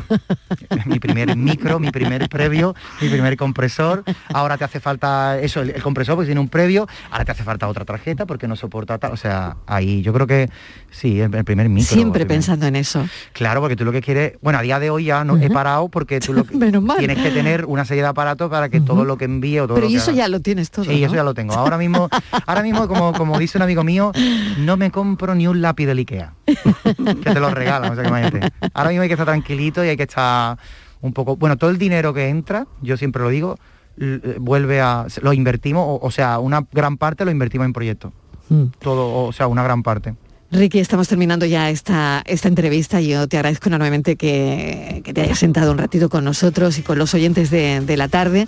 mi 0.86 0.98
primer 0.98 1.36
micro, 1.36 1.78
mi 1.78 1.90
primer 1.90 2.28
previo, 2.28 2.74
mi 3.00 3.08
primer 3.08 3.36
compresor. 3.36 4.04
Ahora 4.32 4.56
te 4.58 4.64
hace 4.64 4.80
falta 4.80 5.38
eso, 5.38 5.60
el, 5.60 5.70
el 5.70 5.82
compresor 5.82 6.14
porque 6.16 6.26
tiene 6.26 6.40
un 6.40 6.48
previo. 6.48 6.86
Ahora 7.10 7.24
te 7.24 7.32
hace 7.32 7.42
falta 7.44 7.68
otra 7.68 7.84
tarjeta 7.84 8.26
porque 8.26 8.48
no 8.48 8.56
soporta 8.56 8.98
tal. 8.98 9.12
O 9.12 9.16
sea, 9.16 9.56
ahí 9.66 10.02
yo 10.02 10.12
creo 10.12 10.26
que 10.26 10.50
sí, 10.90 11.20
el, 11.20 11.34
el 11.34 11.44
primer 11.44 11.68
micro. 11.68 11.94
Siempre 11.94 12.20
primer- 12.24 12.28
pensando 12.38 12.66
en 12.66 12.76
eso. 12.76 13.06
Claro, 13.32 13.60
porque 13.60 13.76
tú 13.76 13.84
lo 13.84 13.92
que 13.92 14.00
quieres, 14.02 14.34
bueno, 14.42 14.58
a 14.58 14.62
día 14.62 14.78
de 14.78 14.90
hoy 14.90 15.04
ya 15.04 15.24
no 15.24 15.36
he 15.36 15.50
parado 15.50 15.88
porque 15.88 16.20
tú 16.20 16.32
lo 16.32 16.44
que 16.46 16.56
tienes 16.98 17.18
que 17.18 17.30
tener 17.30 17.64
una 17.66 17.84
serie 17.84 18.02
de 18.02 18.08
aparatos 18.08 18.50
para 18.50 18.68
que 18.68 18.80
todo 18.80 19.04
lo 19.04 19.16
que 19.18 19.24
envíe 19.24 19.58
o 19.60 19.66
todo 19.66 19.74
Pero 19.76 19.86
lo 19.86 19.90
y 19.90 19.94
que 19.94 19.98
eso 19.98 20.10
haga- 20.10 20.18
ya 20.18 20.28
lo 20.28 20.40
tienes 20.40 20.70
todo. 20.70 20.84
Sí, 20.84 21.00
¿no? 21.00 21.06
eso 21.06 21.14
ya 21.14 21.24
lo 21.24 21.34
tengo. 21.34 21.54
Ahora 21.54 21.78
mismo, 21.78 22.08
ahora 22.46 22.62
mismo 22.62 22.88
como, 22.88 23.12
como 23.12 23.38
dice 23.38 23.58
un 23.58 23.62
amigo 23.62 23.84
mío, 23.84 24.12
no 24.58 24.76
me 24.76 24.90
compro 24.90 25.34
ni 25.34 25.46
un 25.46 25.60
lápiz 25.62 25.86
del 25.86 25.98
Ikea. 25.98 26.32
que 26.46 27.30
te 27.32 27.40
lo 27.40 27.50
regalan, 27.50 27.92
o 27.92 27.94
sea 27.94 28.02
que 28.04 28.08
imagínate. 28.08 28.52
Ahora 28.74 28.90
mismo 28.90 29.02
hay 29.02 29.08
que 29.08 29.14
estar 29.14 29.26
tranquilito 29.34 29.84
y 29.84 29.88
hay 29.88 29.96
que 29.96 30.04
estar 30.04 30.56
un 31.00 31.12
poco. 31.12 31.36
Bueno, 31.36 31.56
todo 31.56 31.70
el 31.70 31.78
dinero 31.78 32.12
que 32.14 32.28
entra, 32.28 32.66
yo 32.82 32.96
siempre 32.96 33.22
lo 33.22 33.28
digo, 33.28 33.58
eh, 34.00 34.36
vuelve 34.40 34.80
a. 34.80 35.06
lo 35.22 35.32
invertimos, 35.32 35.84
o, 35.86 35.98
o 36.06 36.10
sea, 36.10 36.38
una 36.38 36.66
gran 36.72 36.96
parte 36.96 37.24
lo 37.24 37.30
invertimos 37.30 37.64
en 37.66 37.72
proyectos. 37.72 38.12
Mm. 38.48 38.64
Todo, 38.78 39.24
o 39.26 39.32
sea, 39.32 39.46
una 39.48 39.62
gran 39.62 39.82
parte. 39.82 40.14
Ricky, 40.50 40.78
estamos 40.78 41.08
terminando 41.08 41.46
ya 41.46 41.68
esta, 41.70 42.22
esta 42.26 42.46
entrevista. 42.48 43.00
Yo 43.00 43.26
te 43.26 43.36
agradezco 43.38 43.68
enormemente 43.68 44.14
que, 44.16 45.00
que 45.04 45.12
te 45.12 45.22
hayas 45.22 45.38
sentado 45.38 45.72
un 45.72 45.78
ratito 45.78 46.08
con 46.08 46.22
nosotros 46.24 46.78
y 46.78 46.82
con 46.82 46.96
los 46.98 47.12
oyentes 47.14 47.50
de, 47.50 47.80
de 47.80 47.96
la 47.96 48.06
tarde. 48.08 48.46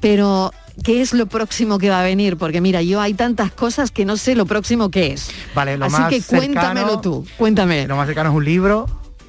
Pero, 0.00 0.52
¿qué 0.82 1.02
es 1.02 1.12
lo 1.12 1.26
próximo 1.26 1.78
que 1.78 1.90
va 1.90 2.00
a 2.00 2.04
venir? 2.04 2.36
Porque 2.38 2.60
mira, 2.62 2.80
yo 2.80 3.00
hay 3.02 3.12
tantas 3.14 3.50
cosas 3.52 3.90
que 3.90 4.04
no 4.06 4.16
sé 4.16 4.34
lo 4.34 4.46
próximo 4.46 4.90
que 4.90 5.12
es. 5.12 5.30
Vale, 5.54 5.76
lo 5.76 5.86
Así 5.86 5.96
más 6.00 6.08
que 6.10 6.22
cuéntamelo 6.22 6.86
cercano- 6.86 7.00
tú, 7.00 7.26
cuéntame. 7.36 7.86
Lo 7.86 7.96
más 7.96 8.06
cercano 8.06 8.30
es 8.30 8.36
un 8.36 8.44
libro, 8.44 8.86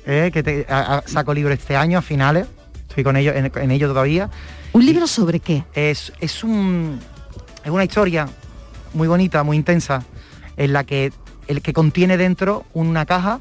eh, 0.08 0.32
que 0.34 0.42
te- 0.42 0.66
a- 0.70 0.98
a- 0.98 1.02
saco 1.08 1.34
libro 1.34 1.54
este 1.54 1.76
año 1.76 2.00
a 2.00 2.02
finales. 2.02 2.48
Estoy 2.90 3.04
con 3.04 3.16
ello, 3.18 3.34
en, 3.34 3.52
en 3.54 3.72
ello 3.72 3.88
todavía. 3.90 4.30
¿Un 4.74 4.86
libro 4.86 5.06
sobre 5.06 5.40
qué? 5.40 5.64
Es, 5.74 6.12
es 6.20 6.44
un 6.44 7.00
es 7.64 7.70
una 7.72 7.84
historia 7.84 8.28
muy 8.94 9.08
bonita, 9.08 9.44
muy 9.44 9.58
intensa, 9.58 10.04
en 10.56 10.72
la 10.74 10.84
que 10.86 11.12
el 11.48 11.62
que 11.62 11.74
contiene 11.74 12.18
dentro 12.18 12.66
una 12.74 13.06
caja 13.06 13.40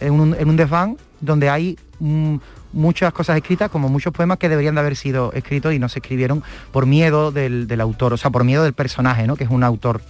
en 0.00 0.12
un, 0.14 0.34
en 0.38 0.48
un 0.48 0.56
desván 0.56 0.96
donde 1.20 1.50
hay 1.50 1.78
mm, 1.98 2.36
muchas 2.72 3.12
cosas 3.12 3.36
escritas, 3.36 3.70
como 3.70 3.88
muchos 3.90 4.12
poemas 4.14 4.38
que 4.38 4.48
deberían 4.48 4.74
de 4.74 4.80
haber 4.80 4.96
sido 4.96 5.32
escritos 5.34 5.74
y 5.74 5.78
no 5.78 5.88
se 5.90 5.98
escribieron 5.98 6.42
por 6.72 6.86
miedo 6.86 7.30
del, 7.32 7.66
del 7.68 7.80
autor, 7.82 8.14
o 8.14 8.16
sea, 8.16 8.30
por 8.30 8.44
miedo 8.44 8.62
del 8.64 8.72
personaje, 8.72 9.26
¿no? 9.26 9.36
Que 9.36 9.44
es 9.44 9.50
un 9.50 9.62
autor. 9.62 10.00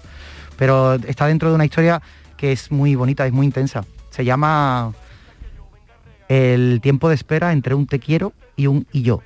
Pero 0.57 0.94
está 0.94 1.26
dentro 1.26 1.48
de 1.48 1.55
una 1.57 1.64
historia 1.64 2.00
que 2.37 2.53
es 2.53 2.70
muy 2.70 2.94
bonita, 2.94 3.26
es 3.26 3.33
muy 3.33 3.46
intensa. 3.46 3.85
Se 4.11 4.24
llama 4.24 4.92
El 6.30 6.80
tiempo 6.80 7.08
de 7.08 7.16
espera 7.16 7.52
entre 7.52 7.74
un 7.74 7.88
te 7.88 7.98
quiero 7.98 8.32
y 8.54 8.68
un 8.68 8.86
y 8.92 9.02
yo. 9.02 9.20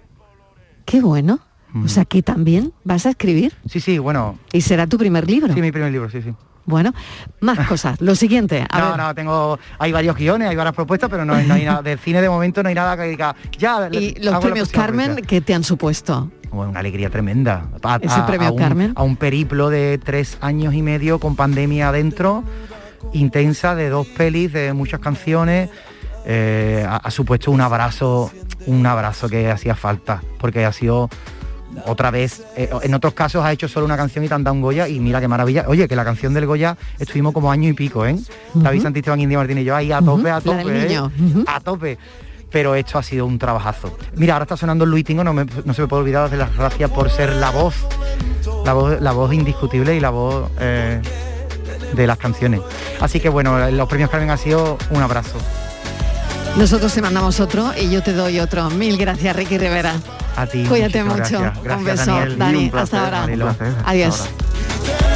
Qué 0.86 1.02
bueno. 1.02 1.38
O 1.84 1.88
sea, 1.88 2.04
que 2.06 2.22
también 2.22 2.72
vas 2.84 3.04
a 3.04 3.10
escribir. 3.10 3.52
Sí, 3.68 3.78
sí, 3.80 3.98
bueno. 3.98 4.38
¿Y 4.52 4.62
será 4.62 4.86
tu 4.86 4.96
primer 4.96 5.28
libro? 5.28 5.52
Sí, 5.52 5.60
mi 5.60 5.70
primer 5.70 5.92
libro, 5.92 6.08
sí, 6.08 6.22
sí. 6.22 6.32
Bueno, 6.64 6.94
más 7.40 7.58
cosas. 7.68 8.00
Lo 8.00 8.14
siguiente, 8.14 8.64
a 8.70 8.80
no, 8.80 8.88
ver. 8.90 8.96
no, 8.96 9.14
tengo, 9.14 9.58
hay 9.78 9.92
varios 9.92 10.16
guiones, 10.16 10.48
hay 10.48 10.56
varias 10.56 10.74
propuestas, 10.74 11.10
pero 11.10 11.26
no, 11.26 11.34
no 11.42 11.54
hay 11.54 11.64
nada, 11.66 11.82
de 11.82 11.98
cine 11.98 12.22
de 12.22 12.28
momento 12.30 12.62
no 12.62 12.70
hay 12.70 12.74
nada 12.74 12.96
que 12.96 13.02
diga, 13.02 13.36
ya, 13.58 13.88
Y 13.92 14.14
los 14.22 14.38
premios 14.38 14.70
Carmen, 14.70 15.06
propuesta". 15.08 15.28
¿qué 15.28 15.40
te 15.42 15.52
han 15.52 15.62
supuesto? 15.62 16.30
Bueno, 16.50 16.70
una 16.70 16.80
alegría 16.80 17.10
tremenda. 17.10 17.68
A, 17.82 17.98
Ese 18.00 18.22
premio 18.22 18.52
un, 18.52 18.58
Carmen. 18.58 18.92
A 18.94 19.02
un 19.02 19.16
periplo 19.16 19.68
de 19.68 19.98
tres 20.02 20.38
años 20.40 20.72
y 20.72 20.80
medio 20.80 21.18
con 21.18 21.36
pandemia 21.36 21.88
adentro, 21.90 22.44
intensa, 23.12 23.74
de 23.74 23.90
dos 23.90 24.06
pelis, 24.06 24.52
de 24.54 24.72
muchas 24.72 25.00
canciones. 25.00 25.68
Eh, 26.24 26.84
ha, 26.88 26.96
ha 26.96 27.10
supuesto 27.10 27.50
un 27.50 27.60
abrazo, 27.60 28.30
un 28.66 28.84
abrazo 28.86 29.28
que 29.28 29.50
hacía 29.50 29.74
falta, 29.74 30.22
porque 30.38 30.64
ha 30.64 30.72
sido 30.72 31.08
otra 31.86 32.10
vez, 32.12 32.42
eh, 32.56 32.70
en 32.82 32.94
otros 32.94 33.14
casos 33.14 33.44
ha 33.44 33.50
hecho 33.50 33.66
solo 33.66 33.84
una 33.84 33.96
canción 33.96 34.24
y 34.24 34.28
te 34.28 34.34
han 34.34 34.44
dado 34.44 34.54
un 34.54 34.62
Goya 34.62 34.86
y 34.88 35.00
mira 35.00 35.20
qué 35.20 35.26
maravilla. 35.28 35.64
Oye, 35.66 35.88
que 35.88 35.96
la 35.96 36.04
canción 36.04 36.32
del 36.32 36.46
Goya 36.46 36.76
estuvimos 37.00 37.32
como 37.34 37.50
año 37.50 37.68
y 37.68 37.72
pico, 37.72 38.06
¿eh? 38.06 38.16
David 38.54 38.82
Santisteban, 38.82 39.20
India 39.20 39.38
Martínez 39.38 39.62
y 39.62 39.64
yo 39.66 39.74
ahí 39.74 39.90
a 39.90 40.00
tope, 40.00 40.30
a 40.30 40.40
tope, 40.40 40.62
¿eh? 40.92 41.00
a 41.46 41.60
tope. 41.60 41.98
Pero 42.52 42.76
esto 42.76 42.98
ha 42.98 43.02
sido 43.02 43.26
un 43.26 43.36
trabajazo. 43.40 43.98
Mira, 44.14 44.34
ahora 44.34 44.44
está 44.44 44.56
sonando 44.56 44.86
Luis 44.86 45.04
Tingo, 45.04 45.24
no, 45.24 45.32
me- 45.34 45.46
no 45.64 45.74
se 45.74 45.82
me 45.82 45.88
puede 45.88 46.02
olvidar 46.02 46.30
de 46.30 46.36
las 46.36 46.56
gracias 46.56 46.88
por 46.92 47.10
ser 47.10 47.30
la 47.34 47.50
voz, 47.50 47.74
la 48.64 48.72
voz, 48.72 49.00
la 49.00 49.10
voz 49.10 49.34
indiscutible 49.34 49.96
y 49.96 49.98
la 49.98 50.10
voz 50.10 50.48
eh, 50.60 51.02
de 51.96 52.06
las 52.06 52.16
canciones. 52.18 52.60
Así 53.00 53.18
que 53.18 53.28
bueno, 53.28 53.68
los 53.72 53.88
premios 53.88 54.08
Carmen 54.10 54.30
ha 54.30 54.36
sido 54.36 54.78
un 54.90 55.02
abrazo. 55.02 55.36
Nosotros 56.56 56.94
te 56.94 57.02
mandamos 57.02 57.40
otro 57.40 57.72
y 57.80 57.90
yo 57.90 58.02
te 58.02 58.12
doy 58.12 58.38
otro. 58.38 58.70
Mil 58.70 58.96
gracias, 58.96 59.34
Ricky 59.34 59.58
Rivera. 59.58 59.94
A 60.36 60.46
ti. 60.46 60.64
Cuídate 60.64 61.02
mucho. 61.02 61.40
gracias. 61.40 61.76
Un 61.78 61.84
beso, 61.84 62.06
Daniel. 62.06 62.38
Dani. 62.38 62.58
Y 62.60 62.64
un 62.66 62.70
placer, 62.70 62.98
hasta 63.00 63.22
ahora. 63.24 63.50
Hasta 63.50 63.74
Adiós. 63.84 64.20
ahora. 64.20 65.13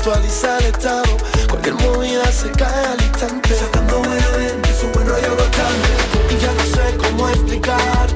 Actualiza 0.00 0.56
el 0.58 0.64
estado. 0.64 1.16
Cualquier 1.50 1.74
movida 1.74 2.24
se 2.32 2.50
cae 2.52 2.86
al 2.86 3.02
instante. 3.02 3.54
Sacando 3.54 3.98
buena 3.98 4.28
venta 4.38 4.70
y 4.70 4.72
su 4.72 4.86
buen 4.88 5.06
rollo 5.06 5.36
constante. 5.36 5.88
Y 6.30 6.38
ya 6.38 6.52
no 6.54 6.64
sé 6.64 6.96
cómo 6.96 7.28
explicarte. 7.28 8.14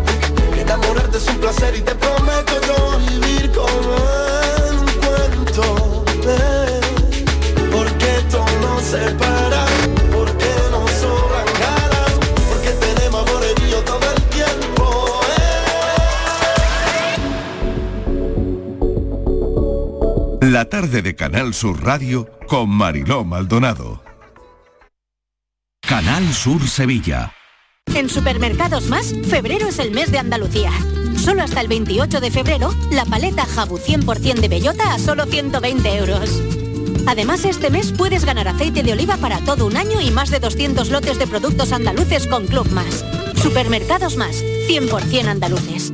Que 0.54 0.60
enamorarte 0.62 1.18
es 1.18 1.28
un 1.28 1.38
placer 1.38 1.76
y 1.76 1.82
te 1.82 1.93
La 20.54 20.66
tarde 20.66 21.02
de 21.02 21.16
Canal 21.16 21.52
Sur 21.52 21.82
Radio 21.82 22.30
con 22.46 22.70
Mariló 22.70 23.24
Maldonado. 23.24 24.04
Canal 25.80 26.32
Sur 26.32 26.68
Sevilla. 26.68 27.32
En 27.92 28.08
Supermercados 28.08 28.86
Más, 28.86 29.12
febrero 29.28 29.66
es 29.66 29.80
el 29.80 29.90
mes 29.90 30.12
de 30.12 30.18
Andalucía. 30.18 30.70
Solo 31.16 31.42
hasta 31.42 31.60
el 31.60 31.66
28 31.66 32.20
de 32.20 32.30
febrero, 32.30 32.72
la 32.92 33.04
paleta 33.04 33.46
Jabu 33.46 33.78
100% 33.78 34.34
de 34.38 34.46
bellota 34.46 34.94
a 34.94 35.00
solo 35.00 35.26
120 35.26 35.96
euros. 35.96 36.40
Además, 37.08 37.44
este 37.44 37.70
mes 37.70 37.90
puedes 37.90 38.24
ganar 38.24 38.46
aceite 38.46 38.84
de 38.84 38.92
oliva 38.92 39.16
para 39.16 39.40
todo 39.40 39.66
un 39.66 39.76
año 39.76 40.00
y 40.00 40.12
más 40.12 40.30
de 40.30 40.38
200 40.38 40.88
lotes 40.90 41.18
de 41.18 41.26
productos 41.26 41.72
andaluces 41.72 42.28
con 42.28 42.46
Club 42.46 42.70
Más. 42.70 43.04
Supermercados 43.42 44.16
Más, 44.16 44.36
100% 44.68 45.26
andaluces. 45.26 45.93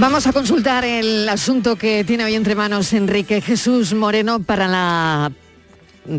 Vamos 0.00 0.26
a 0.28 0.32
consultar 0.32 0.84
el 0.84 1.28
asunto 1.28 1.76
que 1.76 2.04
tiene 2.04 2.24
hoy 2.24 2.34
entre 2.34 2.54
manos 2.54 2.92
Enrique 2.92 3.40
Jesús 3.40 3.94
Moreno 3.94 4.40
para 4.40 4.68
la 4.68 5.32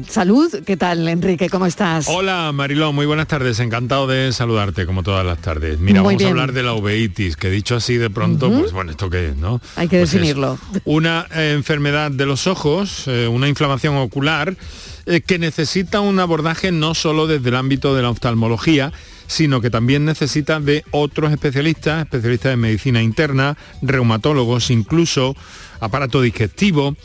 salud. 0.07 0.53
¿Qué 0.65 0.75
tal, 0.75 1.07
Enrique? 1.07 1.49
¿Cómo 1.49 1.65
estás? 1.65 2.07
Hola 2.09 2.51
Mariló, 2.53 2.91
muy 2.91 3.05
buenas 3.05 3.27
tardes, 3.27 3.59
encantado 3.61 4.05
de 4.05 4.33
saludarte 4.33 4.85
como 4.85 5.01
todas 5.01 5.25
las 5.25 5.37
tardes. 5.39 5.79
Mira, 5.79 6.01
Muy 6.01 6.15
vamos 6.15 6.17
bien. 6.17 6.27
a 6.27 6.31
hablar 6.31 6.51
de 6.51 6.63
la 6.63 6.73
uveitis, 6.73 7.37
que 7.37 7.49
dicho 7.49 7.77
así 7.77 7.95
de 7.95 8.09
pronto, 8.09 8.51
pues 8.51 8.73
bueno, 8.73 8.91
¿esto 8.91 9.09
qué 9.09 9.29
es, 9.29 9.37
no? 9.37 9.61
Hay 9.77 9.87
que 9.87 9.99
Pues 9.99 10.09
es 10.09 10.13
definirlo. 10.15 10.59
una 10.83 11.25
eh, 11.33 11.53
enfermedad 11.55 12.11
de 12.11 12.25
los 12.25 12.47
ojos, 12.47 13.07
eh, 13.07 13.27
una 13.29 13.47
inflamación 13.47 13.95
ocular, 13.95 14.57
eh, 15.05 15.21
que 15.21 15.39
necesita 15.39 16.01
un 16.01 16.19
abordaje 16.19 16.73
no 16.73 16.95
solo 16.95 17.27
desde 17.27 17.47
el 17.47 17.55
ámbito 17.55 17.95
de 17.95 18.01
la 18.01 18.09
oftalmología, 18.09 18.91
sino 19.29 19.61
que 19.61 19.69
también 19.69 20.05
necesita 20.05 20.59
de 20.59 20.83
otros 20.89 21.31
especialistas, 21.31 22.01
especialistas 22.01 22.55
en 22.55 22.59
medicina 22.61 23.03
interna, 23.03 23.55
reumatólogos, 23.83 24.71
incluso 24.71 25.35
aparato 25.79 26.19
digestivo. 26.19 26.95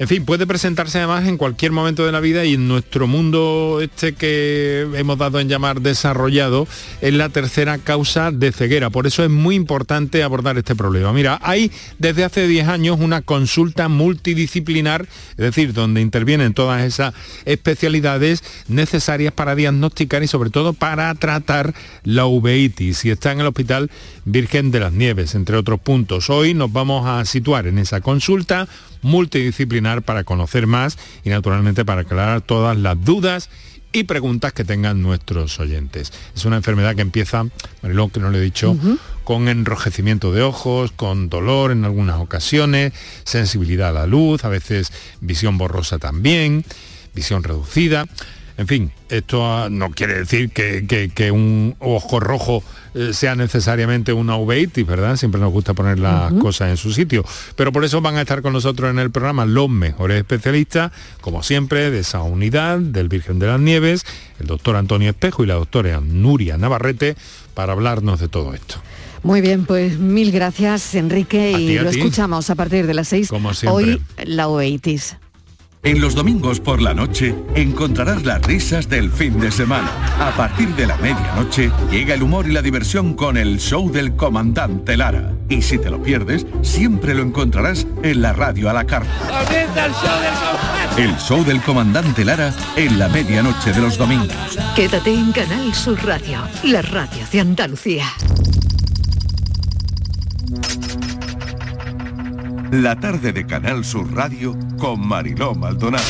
En 0.00 0.08
fin, 0.08 0.24
puede 0.24 0.46
presentarse 0.46 0.96
además 0.96 1.28
en 1.28 1.36
cualquier 1.36 1.72
momento 1.72 2.06
de 2.06 2.12
la 2.12 2.20
vida 2.20 2.46
y 2.46 2.54
en 2.54 2.66
nuestro 2.66 3.06
mundo 3.06 3.80
este 3.82 4.14
que 4.14 4.88
hemos 4.94 5.18
dado 5.18 5.40
en 5.40 5.48
llamar 5.50 5.82
desarrollado 5.82 6.66
es 7.02 7.12
la 7.12 7.28
tercera 7.28 7.76
causa 7.76 8.30
de 8.30 8.50
ceguera. 8.50 8.88
Por 8.88 9.06
eso 9.06 9.22
es 9.22 9.28
muy 9.28 9.56
importante 9.56 10.22
abordar 10.22 10.56
este 10.56 10.74
problema. 10.74 11.12
Mira, 11.12 11.38
hay 11.42 11.70
desde 11.98 12.24
hace 12.24 12.48
10 12.48 12.68
años 12.68 12.96
una 12.98 13.20
consulta 13.20 13.88
multidisciplinar, 13.88 15.06
es 15.32 15.36
decir, 15.36 15.74
donde 15.74 16.00
intervienen 16.00 16.54
todas 16.54 16.82
esas 16.82 17.12
especialidades 17.44 18.42
necesarias 18.68 19.34
para 19.34 19.54
diagnosticar 19.54 20.22
y 20.22 20.28
sobre 20.28 20.48
todo 20.48 20.72
para 20.72 21.14
tratar 21.14 21.74
la 22.04 22.24
uveitis. 22.24 23.04
Y 23.04 23.10
está 23.10 23.32
en 23.32 23.40
el 23.40 23.48
Hospital 23.48 23.90
Virgen 24.24 24.70
de 24.70 24.80
las 24.80 24.94
Nieves, 24.94 25.34
entre 25.34 25.58
otros 25.58 25.78
puntos. 25.78 26.30
Hoy 26.30 26.54
nos 26.54 26.72
vamos 26.72 27.06
a 27.06 27.22
situar 27.26 27.66
en 27.66 27.76
esa 27.76 28.00
consulta 28.00 28.66
multidisciplinar 29.02 30.02
para 30.02 30.24
conocer 30.24 30.66
más 30.66 30.98
y 31.24 31.30
naturalmente 31.30 31.84
para 31.84 32.02
aclarar 32.02 32.40
todas 32.40 32.76
las 32.76 33.02
dudas 33.04 33.50
y 33.92 34.04
preguntas 34.04 34.52
que 34.52 34.64
tengan 34.64 35.02
nuestros 35.02 35.58
oyentes. 35.58 36.12
Es 36.34 36.44
una 36.44 36.56
enfermedad 36.56 36.94
que 36.94 37.02
empieza, 37.02 37.46
Marilón, 37.82 38.10
que 38.10 38.20
no 38.20 38.30
lo 38.30 38.38
he 38.38 38.40
dicho, 38.40 38.76
con 39.24 39.48
enrojecimiento 39.48 40.32
de 40.32 40.42
ojos, 40.42 40.92
con 40.92 41.28
dolor 41.28 41.72
en 41.72 41.84
algunas 41.84 42.20
ocasiones, 42.20 42.92
sensibilidad 43.24 43.90
a 43.90 43.92
la 43.92 44.06
luz, 44.06 44.44
a 44.44 44.48
veces 44.48 44.92
visión 45.20 45.58
borrosa 45.58 45.98
también, 45.98 46.64
visión 47.14 47.42
reducida. 47.42 48.06
En 48.60 48.66
fin, 48.66 48.92
esto 49.08 49.42
ah, 49.46 49.68
no 49.70 49.90
quiere 49.90 50.18
decir 50.18 50.50
que, 50.50 50.86
que- 50.86 51.08
que 51.08 51.30
un 51.30 51.76
ojo 51.78 52.20
rojo 52.20 52.62
eh, 52.94 53.12
sea 53.14 53.34
necesariamente 53.34 54.12
una 54.12 54.36
uveitis, 54.36 54.86
¿verdad? 54.86 55.16
Siempre 55.16 55.40
nos 55.40 55.50
gusta 55.50 55.72
poner 55.72 55.98
las 55.98 56.30
cosas 56.34 56.68
en 56.68 56.76
su 56.76 56.92
sitio. 56.92 57.24
Pero 57.56 57.72
por 57.72 57.86
eso 57.86 58.02
van 58.02 58.16
a 58.16 58.20
estar 58.20 58.42
con 58.42 58.52
nosotros 58.52 58.90
en 58.90 58.98
el 58.98 59.10
programa 59.10 59.46
los 59.46 59.70
mejores 59.70 60.18
especialistas, 60.18 60.92
como 61.22 61.42
siempre, 61.42 61.90
de 61.90 62.00
esa 62.00 62.20
unidad 62.22 62.78
del 62.80 63.08
Virgen 63.08 63.38
de 63.38 63.46
las 63.46 63.58
Nieves, 63.60 64.04
el 64.38 64.46
doctor 64.46 64.76
Antonio 64.76 65.08
Espejo 65.08 65.42
y 65.42 65.46
la 65.46 65.54
doctora 65.54 65.98
Nuria 66.02 66.58
Navarrete, 66.58 67.16
para 67.54 67.72
hablarnos 67.72 68.20
de 68.20 68.28
todo 68.28 68.52
esto. 68.52 68.76
Muy 69.22 69.40
bien, 69.40 69.64
pues 69.64 69.98
mil 69.98 70.32
gracias, 70.32 70.94
Enrique, 70.94 71.54
A 71.54 71.58
y 71.58 71.78
lo 71.78 71.88
escuchamos 71.88 72.50
a 72.50 72.54
partir 72.56 72.86
de 72.86 72.92
las 72.92 73.08
seis. 73.08 73.28
Como 73.28 73.54
siempre. 73.54 73.84
Hoy 73.94 74.02
la 74.26 74.48
uveitis. 74.48 75.16
En 75.82 75.98
los 75.98 76.14
domingos 76.14 76.60
por 76.60 76.82
la 76.82 76.92
noche 76.92 77.34
encontrarás 77.54 78.24
las 78.24 78.42
risas 78.42 78.90
del 78.90 79.10
fin 79.10 79.40
de 79.40 79.50
semana. 79.50 79.90
A 80.20 80.30
partir 80.36 80.68
de 80.76 80.86
la 80.86 80.96
medianoche 80.98 81.70
llega 81.90 82.12
el 82.12 82.22
humor 82.22 82.46
y 82.46 82.52
la 82.52 82.60
diversión 82.60 83.14
con 83.14 83.38
el 83.38 83.58
show 83.58 83.90
del 83.90 84.14
comandante 84.14 84.98
Lara. 84.98 85.32
Y 85.48 85.62
si 85.62 85.78
te 85.78 85.88
lo 85.88 86.02
pierdes, 86.02 86.46
siempre 86.60 87.14
lo 87.14 87.22
encontrarás 87.22 87.86
en 88.02 88.20
la 88.20 88.34
radio 88.34 88.68
a 88.68 88.74
la 88.74 88.84
carta. 88.84 89.10
El 90.98 91.16
show 91.16 91.42
del 91.44 91.62
comandante 91.62 92.26
Lara 92.26 92.52
en 92.76 92.98
la 92.98 93.08
medianoche 93.08 93.72
de 93.72 93.80
los 93.80 93.96
domingos. 93.96 94.58
Quédate 94.76 95.14
en 95.14 95.32
Canal 95.32 95.72
Sur 95.74 95.98
Radio, 96.04 96.40
la 96.62 96.82
radio 96.82 97.24
de 97.32 97.40
Andalucía. 97.40 98.04
La 102.72 102.94
tarde 102.94 103.32
de 103.32 103.44
Canal 103.46 103.84
Sur 103.84 104.14
Radio 104.14 104.56
con 104.78 105.04
Mariló 105.04 105.56
Maldonado. 105.56 106.04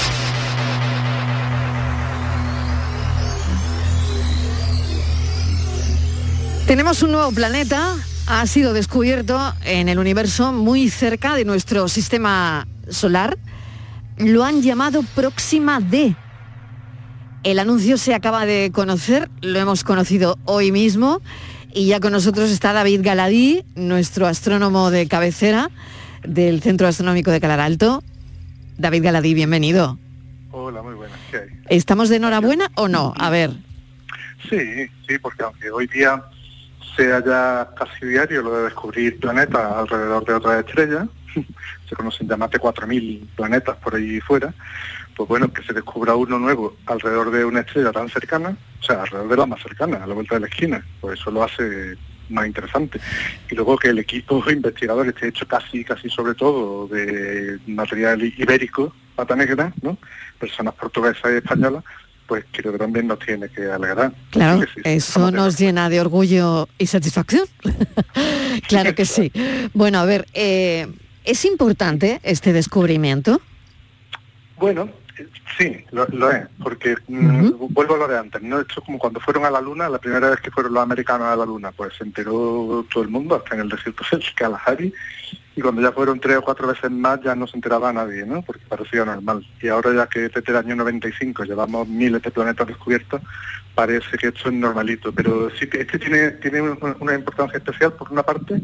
Tenemos 6.67 7.03
un 7.03 7.13
nuevo 7.13 7.33
planeta, 7.33 7.97
ha 8.27 8.47
sido 8.47 8.75
descubierto 8.75 9.41
en 9.65 9.89
el 9.89 9.99
universo 9.99 10.53
muy 10.53 10.91
cerca 10.91 11.35
de 11.35 11.47
nuestro 11.47 11.89
sistema 11.89 12.69
solar. 12.91 13.39
Lo 14.19 14.45
han 14.45 14.61
llamado 14.61 15.03
Próxima 15.15 15.81
D. 15.81 16.15
El 17.43 17.59
anuncio 17.59 17.97
se 17.97 18.15
acaba 18.15 18.45
de 18.45 18.71
conocer, 18.71 19.31
lo 19.41 19.59
hemos 19.59 19.83
conocido 19.83 20.39
hoy 20.45 20.73
mismo 20.73 21.23
y 21.73 21.87
ya 21.87 22.01
con 22.01 22.13
nosotros 22.13 22.51
está 22.51 22.75
David 22.75 23.01
Galadí, 23.03 23.65
nuestro 23.77 24.27
astrónomo 24.27 24.91
de 24.91 25.09
cabecera 25.09 25.71
del 26.23 26.61
Centro 26.63 26.87
Astronómico 26.87 27.31
de 27.31 27.41
Calar 27.41 27.61
Alto. 27.61 28.03
David 28.79 29.05
Galadí, 29.05 29.35
bienvenido. 29.35 29.99
Hola, 30.51 30.83
muy 30.83 30.95
buenas. 30.95 31.19
¿Qué 31.31 31.39
hay? 31.39 31.49
¿Estamos 31.69 32.09
de 32.09 32.17
enhorabuena 32.17 32.71
o 32.75 32.89
no? 32.89 33.15
A 33.19 33.31
ver. 33.31 33.51
Sí, 34.49 34.89
sí, 35.07 35.19
porque 35.21 35.43
aunque 35.43 35.71
hoy 35.71 35.87
día 35.87 36.23
sea 36.97 37.25
ya 37.25 37.69
casi 37.77 38.07
diario 38.07 38.43
lo 38.43 38.57
de 38.57 38.65
descubrir 38.65 39.19
planetas 39.21 39.73
alrededor 39.73 40.25
de 40.25 40.35
otras 40.35 40.65
estrellas, 40.65 41.09
se 41.89 41.95
conocen 41.95 42.29
ya 42.29 42.37
más 42.37 42.51
de 42.51 42.59
4.000 42.59 43.27
planetas 43.37 43.77
por 43.77 43.95
ahí 43.95 44.21
fuera, 44.21 44.53
pues 45.17 45.29
bueno, 45.29 45.53
que 45.53 45.63
se 45.63 45.73
descubra 45.73 46.15
uno 46.15 46.39
nuevo 46.39 46.77
alrededor 46.87 47.31
de 47.31 47.45
una 47.45 47.61
estrella 47.61 47.93
tan 47.93 48.09
cercana, 48.09 48.57
o 48.81 48.83
sea, 48.83 49.03
alrededor 49.03 49.29
de 49.29 49.37
la 49.37 49.47
más 49.47 49.63
cercana, 49.63 50.03
a 50.03 50.07
la 50.07 50.15
vuelta 50.15 50.37
de 50.37 50.41
la 50.41 50.47
esquina, 50.47 50.85
pues 51.01 51.21
eso 51.21 51.31
lo 51.31 51.45
hace 51.45 51.97
más 52.31 52.47
interesante. 52.47 53.01
Y 53.51 53.55
luego 53.55 53.77
que 53.77 53.89
el 53.89 53.99
equipo 53.99 54.43
investigador 54.51 55.09
esté 55.09 55.29
hecho 55.29 55.47
casi, 55.47 55.85
casi 55.85 56.09
sobre 56.09 56.35
todo 56.35 56.89
de 56.89 57.59
material 57.67 58.23
ibérico, 58.23 58.95
pata 59.15 59.37
negra, 59.37 59.73
¿no? 59.83 59.99
Personas 60.39 60.75
portuguesas 60.75 61.33
y 61.33 61.37
españolas, 61.37 61.85
pues 62.27 62.45
creo 62.53 62.73
que 62.73 62.79
también 62.79 63.07
nos 63.07 63.19
tiene 63.19 63.49
que 63.49 63.65
alegrar. 63.65 64.13
Claro, 64.31 64.63
Sí, 64.63 64.81
eso 64.85 65.31
nos 65.31 65.59
llena 65.59 65.89
de 65.89 66.01
orgullo 66.01 66.69
y 66.79 66.87
satisfacción. 66.87 67.45
claro 68.69 68.95
que 68.95 69.05
sí. 69.05 69.33
Bueno, 69.75 69.99
a 69.99 70.05
ver, 70.05 70.27
eh, 70.33 70.87
¿es 71.25 71.45
importante 71.45 72.21
este 72.23 72.53
descubrimiento? 72.53 73.41
Bueno, 74.59 74.91
sí, 75.59 75.85
lo, 75.91 76.07
lo 76.07 76.31
es, 76.31 76.47
porque 76.63 76.97
mm, 77.09 77.51
vuelvo 77.71 77.95
a 77.95 77.99
lo 77.99 78.09
de 78.09 78.19
antes, 78.19 78.43
¿no? 78.43 78.61
Esto 78.61 78.81
es 78.81 78.87
como 78.87 78.99
cuando 78.99 79.21
fueron 79.21 79.45
a 79.45 79.51
la 79.51 79.61
Luna, 79.61 79.89
la 79.89 79.99
primera 79.99 80.31
vez 80.31 80.41
que 80.41 80.51
fueron 80.51 80.75
los 80.75 80.83
americanos 80.83 81.29
a 81.29 81.37
la 81.37 81.45
Luna, 81.45 81.73
pues 81.73 81.95
se 81.97 82.05
enteró 82.05 82.85
todo 82.93 83.03
el 83.03 83.09
mundo, 83.09 83.37
hasta 83.37 83.55
en 83.55 83.63
el 83.63 83.69
desierto 83.69 84.05
del 84.11 84.25
Kalahari, 84.35 84.93
y 85.57 85.61
cuando 85.61 85.83
ya 85.83 85.93
fueron 85.93 86.21
tres 86.21 86.37
o 86.39 86.43
cuatro 86.43 86.69
veces 86.69 86.91
más 86.91 87.21
ya 87.23 87.35
no 87.35 87.47
se 87.47 87.57
enteraba 87.57 87.93
nadie, 87.93 88.25
¿no? 88.25 88.43
Porque 88.43 88.65
parecía 88.69 89.05
normal. 89.05 89.47
Y 89.61 89.69
ahora 89.69 89.93
ya 89.93 90.07
que 90.07 90.21
desde 90.21 90.43
el 90.47 90.57
año 90.57 90.77
95 90.77 91.45
llevamos 91.45 91.89
miles 91.89 92.23
de 92.23 92.31
planetas 92.31 92.69
descubiertos, 92.69 93.21
parece 93.75 94.17
que 94.17 94.29
esto 94.29 94.49
es 94.49 94.55
normalito, 94.55 95.13
pero 95.13 95.51
sí 95.57 95.67
que 95.69 95.81
este 95.81 95.99
tiene, 95.99 96.31
tiene 96.33 96.61
una 96.63 96.97
una 97.01 97.15
importancia 97.15 97.59
especial 97.59 97.93
por 97.95 98.13
una 98.13 98.23
parte, 98.23 98.61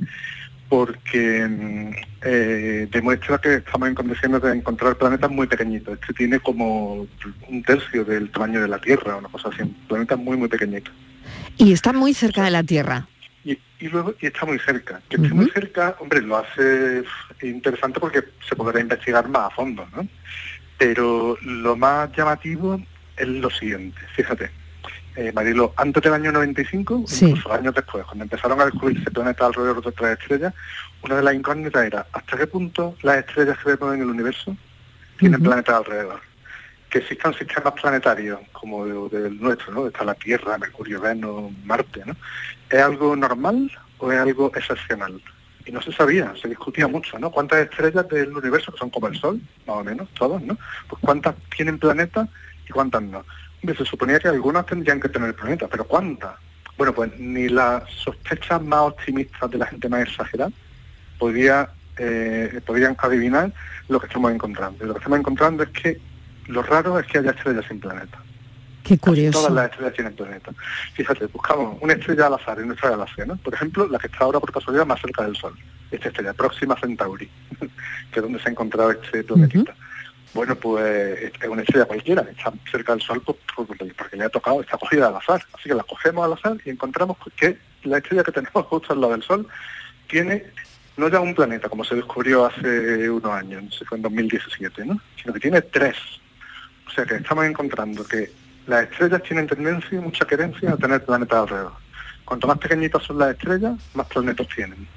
porque 0.68 1.46
mm, 1.46 2.15
eh, 2.28 2.88
demuestra 2.90 3.38
que 3.38 3.54
estamos 3.54 3.88
en 3.88 3.94
condiciones 3.94 4.42
de 4.42 4.52
encontrar 4.52 4.96
planetas 4.96 5.30
muy 5.30 5.46
pequeñitos. 5.46 5.96
Este 6.00 6.12
tiene 6.12 6.40
como 6.40 7.06
un 7.48 7.62
tercio 7.64 8.04
del 8.04 8.30
tamaño 8.32 8.60
de 8.60 8.66
la 8.66 8.80
Tierra, 8.80 9.16
una 9.16 9.28
cosa 9.28 9.50
así, 9.50 9.62
planetas 9.86 10.18
muy, 10.18 10.36
muy 10.36 10.48
pequeñitos. 10.48 10.92
Y 11.56 11.72
está 11.72 11.92
muy 11.92 12.14
cerca 12.14 12.42
de 12.42 12.50
la 12.50 12.64
Tierra. 12.64 13.06
Y, 13.44 13.56
y 13.78 13.88
luego 13.88 14.12
y 14.20 14.26
está 14.26 14.44
muy 14.44 14.58
cerca. 14.58 15.00
Que 15.08 15.16
esté 15.16 15.28
muy 15.28 15.48
cerca, 15.50 15.94
hombre, 16.00 16.20
lo 16.20 16.38
hace 16.38 17.04
interesante 17.42 18.00
porque 18.00 18.24
se 18.48 18.56
podrá 18.56 18.80
investigar 18.80 19.28
más 19.28 19.46
a 19.46 19.50
fondo, 19.50 19.86
¿no? 19.94 20.08
Pero 20.78 21.38
lo 21.42 21.76
más 21.76 22.10
llamativo 22.16 22.82
es 23.16 23.28
lo 23.28 23.50
siguiente, 23.50 24.00
fíjate. 24.16 24.50
Eh, 25.16 25.32
Marilo, 25.32 25.72
antes 25.76 26.02
del 26.02 26.12
año 26.12 26.30
95, 26.30 27.04
incluso 27.22 27.50
años 27.50 27.74
después, 27.74 28.04
cuando 28.04 28.24
empezaron 28.24 28.60
a 28.60 28.66
descubrirse 28.66 29.10
planetas 29.10 29.46
alrededor 29.46 29.80
de 29.80 29.88
otras 29.88 30.18
estrellas, 30.18 30.52
una 31.06 31.16
de 31.16 31.22
las 31.22 31.34
incógnitas 31.34 31.84
era 31.84 32.06
hasta 32.12 32.36
qué 32.36 32.46
punto 32.46 32.96
las 33.02 33.18
estrellas 33.18 33.56
que 33.58 33.70
vemos 33.70 33.94
en 33.94 34.02
el 34.02 34.08
universo 34.08 34.56
tienen 35.18 35.42
planetas 35.42 35.76
alrededor. 35.76 36.20
Que 36.90 36.98
existan 36.98 37.34
sistemas 37.34 37.72
planetarios 37.80 38.40
como 38.52 38.84
el 38.84 39.10
del 39.10 39.40
nuestro, 39.40 39.72
¿no? 39.72 39.86
Está 39.86 40.04
la 40.04 40.14
Tierra, 40.14 40.58
Mercurio, 40.58 41.00
Venus, 41.00 41.52
Marte, 41.64 42.02
¿no? 42.04 42.14
¿Es 42.70 42.80
algo 42.80 43.16
normal 43.16 43.70
o 43.98 44.12
es 44.12 44.18
algo 44.18 44.52
excepcional? 44.54 45.20
Y 45.64 45.72
no 45.72 45.82
se 45.82 45.92
sabía, 45.92 46.32
se 46.40 46.48
discutía 46.48 46.86
mucho, 46.86 47.18
¿no? 47.18 47.30
¿Cuántas 47.30 47.60
estrellas 47.60 48.08
del 48.08 48.36
universo, 48.36 48.72
que 48.72 48.78
son 48.78 48.90
como 48.90 49.08
el 49.08 49.16
Sol, 49.16 49.40
más 49.66 49.76
o 49.76 49.84
menos, 49.84 50.08
todas, 50.14 50.42
¿no? 50.42 50.56
Pues 50.88 51.00
cuántas 51.00 51.34
tienen 51.56 51.78
planetas 51.78 52.28
y 52.68 52.72
cuántas 52.72 53.02
no. 53.02 53.24
Hombre, 53.62 53.76
se 53.76 53.84
suponía 53.84 54.20
que 54.20 54.28
algunas 54.28 54.66
tendrían 54.66 55.00
que 55.00 55.08
tener 55.08 55.34
planetas, 55.34 55.68
pero 55.70 55.84
¿cuántas? 55.84 56.34
Bueno, 56.76 56.92
pues 56.92 57.18
ni 57.18 57.48
las 57.48 57.90
sospechas 57.90 58.62
más 58.62 58.80
optimistas 58.80 59.50
de 59.50 59.58
la 59.58 59.66
gente 59.66 59.88
más 59.88 60.02
exagerada 60.02 60.52
podía, 61.18 61.70
eh, 61.98 62.60
podían 62.66 62.96
adivinar 62.98 63.52
lo 63.88 64.00
que 64.00 64.06
estamos 64.06 64.32
encontrando. 64.32 64.84
Y 64.84 64.88
lo 64.88 64.94
que 64.94 64.98
estamos 64.98 65.18
encontrando 65.18 65.62
es 65.62 65.70
que 65.70 66.00
lo 66.46 66.62
raro 66.62 66.98
es 66.98 67.06
que 67.06 67.18
haya 67.18 67.30
estrellas 67.30 67.64
sin 67.68 67.80
planetas. 67.80 68.20
Qué 68.84 68.98
curioso. 68.98 69.40
Todas 69.40 69.52
las 69.52 69.70
estrellas 69.70 69.94
tienen 69.94 70.14
planetas. 70.14 70.54
Fíjate, 70.94 71.26
buscamos 71.26 71.76
una 71.80 71.94
estrella 71.94 72.26
al 72.28 72.34
azar 72.34 72.60
en 72.60 72.68
nuestra 72.68 72.90
galaxia, 72.90 73.26
¿no? 73.26 73.36
Por 73.36 73.52
ejemplo, 73.54 73.88
la 73.88 73.98
que 73.98 74.06
está 74.06 74.18
ahora 74.24 74.38
por 74.38 74.52
casualidad 74.52 74.86
más 74.86 75.00
cerca 75.00 75.24
del 75.24 75.34
Sol. 75.36 75.54
Esta 75.90 76.08
estrella, 76.08 76.32
Próxima 76.34 76.76
Centauri, 76.80 77.28
que 77.60 78.16
es 78.16 78.22
donde 78.22 78.38
se 78.40 78.48
ha 78.48 78.52
encontrado 78.52 78.92
este 78.92 79.24
planetita. 79.24 79.74
Bueno, 80.34 80.54
pues 80.54 81.32
es 81.40 81.48
una 81.48 81.62
estrella 81.62 81.86
cualquiera, 81.86 82.22
está 82.22 82.52
cerca 82.70 82.92
del 82.92 83.00
Sol 83.02 83.22
pues, 83.24 83.38
por- 83.56 83.66
porque 83.66 84.16
le 84.16 84.24
ha 84.24 84.28
tocado, 84.28 84.60
está 84.60 84.76
cogida 84.76 85.08
al 85.08 85.16
azar. 85.16 85.42
Así 85.54 85.68
que 85.68 85.74
la 85.74 85.82
cogemos 85.82 86.24
al 86.24 86.34
azar 86.34 86.56
y 86.64 86.70
encontramos 86.70 87.16
que 87.36 87.58
la 87.84 87.98
estrella 87.98 88.22
que 88.22 88.32
tenemos 88.32 88.66
justo 88.66 88.92
al 88.92 89.00
lado 89.00 89.12
del 89.14 89.22
Sol 89.22 89.48
tiene 90.08 90.44
no 90.96 91.08
ya 91.08 91.20
un 91.20 91.34
planeta, 91.34 91.68
como 91.68 91.84
se 91.84 91.94
descubrió 91.94 92.46
hace 92.46 93.10
unos 93.10 93.32
años, 93.32 93.62
no 93.64 93.70
sé, 93.70 93.84
fue 93.84 93.98
en 93.98 94.02
2017, 94.02 94.84
¿no? 94.86 95.00
Sino 95.20 95.32
que 95.32 95.40
tiene 95.40 95.60
tres. 95.62 95.96
O 96.86 96.90
sea 96.90 97.04
que 97.04 97.16
estamos 97.16 97.44
encontrando 97.44 98.04
que 98.04 98.30
las 98.66 98.84
estrellas 98.84 99.22
tienen 99.22 99.46
tendencia 99.46 99.98
y 99.98 100.02
mucha 100.02 100.24
querencia 100.24 100.72
a 100.72 100.76
tener 100.76 101.04
planetas 101.04 101.40
alrededor. 101.40 101.72
Cuanto 102.24 102.46
más 102.46 102.58
pequeñitas 102.58 103.02
son 103.02 103.18
las 103.18 103.32
estrellas, 103.32 103.74
más 103.94 104.06
planetas 104.06 104.48
tienen. 104.48 104.88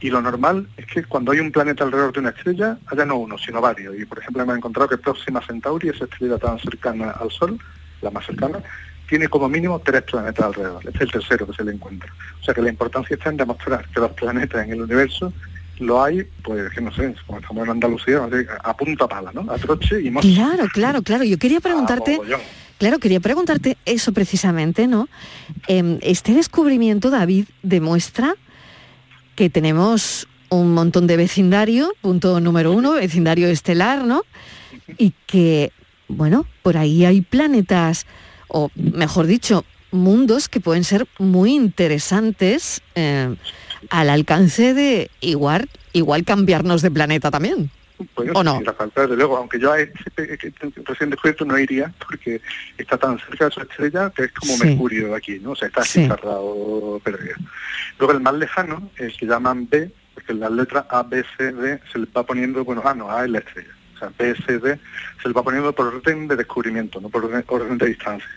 Y 0.00 0.08
lo 0.08 0.22
normal 0.22 0.68
es 0.76 0.86
que 0.86 1.04
cuando 1.04 1.32
hay 1.32 1.40
un 1.40 1.52
planeta 1.52 1.84
alrededor 1.84 2.12
de 2.12 2.20
una 2.20 2.30
estrella, 2.30 2.78
haya 2.86 3.04
no 3.04 3.16
uno, 3.16 3.36
sino 3.36 3.60
varios. 3.60 3.98
Y 3.98 4.04
por 4.06 4.18
ejemplo 4.18 4.42
hemos 4.42 4.56
encontrado 4.56 4.88
que 4.88 4.98
Próxima 4.98 5.44
Centauri, 5.46 5.88
esa 5.88 6.04
estrella 6.04 6.38
tan 6.38 6.58
cercana 6.58 7.10
al 7.10 7.30
Sol, 7.30 7.58
la 8.00 8.10
más 8.10 8.24
cercana, 8.24 8.60
tiene 9.10 9.26
como 9.26 9.48
mínimo 9.48 9.80
tres 9.80 10.02
planetas 10.02 10.46
alrededor. 10.46 10.86
Este 10.86 10.98
es 10.98 11.02
el 11.02 11.10
tercero 11.10 11.46
que 11.48 11.52
se 11.52 11.64
le 11.64 11.72
encuentra. 11.72 12.10
O 12.40 12.44
sea 12.44 12.54
que 12.54 12.62
la 12.62 12.70
importancia 12.70 13.16
está 13.16 13.28
en 13.28 13.38
demostrar 13.38 13.84
que 13.88 13.98
los 13.98 14.12
planetas 14.12 14.64
en 14.64 14.72
el 14.72 14.82
universo 14.82 15.32
lo 15.80 16.00
hay, 16.00 16.22
pues 16.44 16.72
que 16.72 16.80
no 16.80 16.94
sé, 16.94 17.12
como 17.26 17.40
estamos 17.40 17.64
en 17.64 17.70
Andalucía, 17.70 18.20
a 18.62 18.76
punta 18.76 19.08
pala, 19.08 19.32
¿no? 19.34 19.50
A 19.50 19.58
troche 19.58 20.00
y 20.00 20.10
mozo. 20.10 20.28
Claro, 20.32 20.68
claro, 20.72 21.02
claro. 21.02 21.24
Yo 21.24 21.38
quería 21.38 21.58
preguntarte, 21.60 22.20
claro, 22.78 23.00
quería 23.00 23.18
preguntarte 23.18 23.76
eso 23.84 24.12
precisamente, 24.12 24.86
¿no? 24.86 25.08
Em, 25.66 25.98
este 26.02 26.32
descubrimiento, 26.32 27.10
David, 27.10 27.46
demuestra 27.64 28.36
que 29.34 29.50
tenemos 29.50 30.28
un 30.50 30.72
montón 30.72 31.08
de 31.08 31.16
vecindario, 31.16 31.92
punto 32.00 32.38
número 32.38 32.70
uno, 32.70 32.92
vecindario 32.92 33.48
estelar, 33.48 34.04
¿no? 34.04 34.22
Y 34.98 35.14
que, 35.26 35.72
bueno, 36.06 36.46
por 36.62 36.76
ahí 36.76 37.04
hay 37.04 37.22
planetas, 37.22 38.06
o 38.52 38.70
mejor 38.76 39.26
dicho, 39.26 39.64
mundos 39.92 40.48
que 40.48 40.60
pueden 40.60 40.84
ser 40.84 41.06
muy 41.18 41.54
interesantes 41.54 42.80
eh, 42.94 43.34
al 43.90 44.10
alcance 44.10 44.74
de 44.74 45.10
igual, 45.20 45.68
igual 45.92 46.24
cambiarnos 46.24 46.82
de 46.82 46.90
planeta 46.90 47.30
también. 47.30 47.70
Pues 48.14 48.30
¿O 48.34 48.42
no? 48.42 48.62
la 48.62 48.72
falta, 48.72 49.02
desde 49.02 49.16
luego, 49.16 49.36
aunque 49.36 49.58
yo 49.60 49.72
a 49.72 49.80
este 49.80 50.38
que 50.38 50.52
recién 50.86 51.10
descubierto 51.10 51.44
no 51.44 51.58
iría 51.58 51.92
porque 52.06 52.40
está 52.78 52.96
tan 52.96 53.18
cerca 53.18 53.44
de 53.46 53.50
su 53.50 53.60
estrella 53.60 54.10
que 54.16 54.24
es 54.24 54.32
como 54.32 54.54
Sí. 54.54 54.64
Mercurio 54.64 55.14
aquí, 55.14 55.38
¿no? 55.38 55.50
O 55.50 55.56
sea, 55.56 55.68
está 55.68 55.82
así 55.82 56.00
Sí. 56.02 56.06
cerrado, 56.08 56.98
perdido. 57.04 57.34
Luego 57.98 58.14
el 58.14 58.20
más 58.20 58.34
lejano, 58.34 58.90
el 58.96 59.14
que 59.14 59.26
llaman 59.26 59.68
B, 59.68 59.90
porque 60.14 60.32
las 60.32 60.50
letras 60.50 60.86
A, 60.88 61.02
B, 61.02 61.22
C, 61.36 61.52
D 61.52 61.78
se 61.92 61.98
le 61.98 62.06
va 62.16 62.22
poniendo, 62.24 62.64
bueno, 62.64 62.80
ah, 62.86 62.94
no, 62.94 63.10
A 63.10 63.24
es 63.24 63.30
la 63.30 63.40
estrella. 63.40 63.68
O 64.00 64.08
sea, 64.08 64.12
B, 64.18 64.34
C, 64.46 64.58
D 64.58 64.78
se 65.22 65.28
le 65.28 65.34
va 65.34 65.42
poniendo 65.42 65.74
por 65.74 65.88
orden 65.88 66.26
de 66.26 66.36
descubrimiento, 66.36 67.00
no 67.00 67.10
por 67.10 67.24
orden 67.24 67.78
de 67.78 67.86
distancia. 67.86 68.28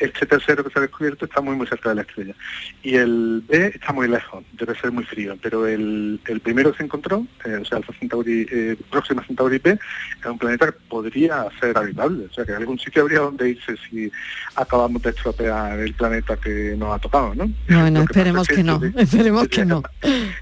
Este 0.00 0.26
tercero 0.26 0.64
que 0.64 0.70
se 0.70 0.78
ha 0.78 0.82
descubierto 0.82 1.24
está 1.24 1.40
muy, 1.40 1.56
muy 1.56 1.66
cerca 1.66 1.90
de 1.90 1.94
la 1.96 2.02
estrella. 2.02 2.34
Y 2.82 2.96
el 2.96 3.42
B 3.48 3.72
está 3.74 3.92
muy 3.92 4.08
lejos, 4.08 4.44
debe 4.52 4.78
ser 4.78 4.92
muy 4.92 5.04
frío, 5.04 5.36
pero 5.42 5.66
el, 5.66 6.20
el 6.26 6.40
primero 6.40 6.72
que 6.72 6.78
se 6.78 6.84
encontró, 6.84 7.26
eh, 7.44 7.58
o 7.60 7.64
sea, 7.64 7.78
Alpha 7.78 7.92
Centauri, 7.98 8.46
eh, 8.50 8.76
Próxima 8.90 9.24
Centauri 9.26 9.58
B, 9.58 9.70
es 9.72 10.26
un 10.26 10.38
planeta 10.38 10.66
que 10.66 10.72
podría 10.88 11.46
ser 11.60 11.76
habitable, 11.76 12.26
o 12.30 12.32
sea, 12.34 12.44
que 12.44 12.52
algún 12.52 12.78
sitio 12.78 13.02
habría 13.02 13.20
donde 13.20 13.50
irse 13.50 13.74
si 13.90 14.10
acabamos 14.56 15.02
de 15.02 15.10
estropear 15.10 15.78
el 15.80 15.94
planeta 15.94 16.36
que 16.36 16.74
nos 16.76 16.94
ha 16.94 16.98
tocado, 16.98 17.34
¿no? 17.34 17.50
Bueno, 17.68 18.00
que 18.00 18.12
esperemos 18.12 18.48
es 18.50 18.56
que 18.56 18.62
no, 18.64 18.80
yo- 18.80 18.98
esperemos 18.98 19.48
que 19.48 19.64
no. 19.64 19.82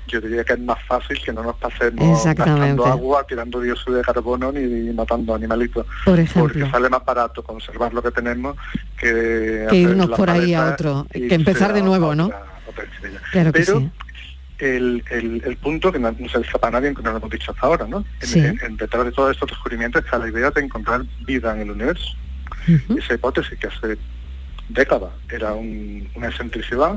Yo 0.09 0.20
diría 0.20 0.44
que 0.44 0.55
es 0.55 0.61
más 0.61 0.82
fácil 0.86 1.18
que 1.22 1.32
no 1.32 1.42
nos 1.42 1.57
pasemos 1.57 2.24
gastando 2.24 2.84
agua, 2.86 3.26
tirando 3.26 3.61
dióxido 3.61 3.96
de 3.96 4.03
carbono 4.03 4.51
ni 4.53 4.92
matando 4.92 5.34
animalitos. 5.34 5.86
Por 6.05 6.18
ejemplo. 6.18 6.42
Porque 6.42 6.70
sale 6.70 6.88
más 6.88 7.05
barato 7.05 7.42
conservar 7.42 7.92
lo 7.94 8.03
que 8.03 8.11
tenemos 8.11 8.57
que, 8.98 9.09
Que 9.70 9.76
irnos 9.76 10.09
la 10.11 10.16
por 10.16 10.30
ahí 10.30 10.55
a 10.55 10.66
otro, 10.72 11.07
que 11.12 11.34
empezar 11.34 11.72
de 11.72 11.82
nuevo, 11.82 12.14
¿no? 12.14 12.26
otra-. 12.26 12.84
Claro 13.32 13.53
que 13.53 13.61
Pero 13.61 13.80
sí. 13.80 13.91
el, 14.59 15.05
el- 15.11 15.43
el 15.45 15.57
punto 15.57 15.91
que 15.93 15.99
no, 15.99 16.12
no 16.12 16.28
se 16.28 16.38
le 16.38 16.45
escapa 16.45 16.68
a 16.68 16.70
nadie, 16.72 16.95
que 16.95 17.03
no 17.03 17.11
lo 17.12 17.16
hemos 17.18 17.30
dicho 17.30 17.51
hasta 17.53 17.66
ahora, 17.66 17.86
¿no? 17.86 18.05
En, 18.20 18.26
Sí. 18.26 18.38
en- 18.41 18.59
en 18.62 18.76
detrás 18.76 19.05
de 19.05 19.12
todos 19.12 19.32
estos 19.32 19.49
descubrimientos 19.51 20.05
está 20.05 20.18
la 20.18 20.28
idea 20.28 20.51
de 20.51 20.61
encontrar 20.61 21.03
vida 21.26 21.53
en 21.55 21.62
el 21.62 21.70
universo. 21.70 22.14
Esa 22.97 23.14
hipótesis 23.14 23.59
que 23.59 23.66
hace 23.68 23.97
décadas 24.72 25.10
era 25.30 25.52
un- 25.52 26.08
una 26.14 26.28
excentricidad, 26.28 26.94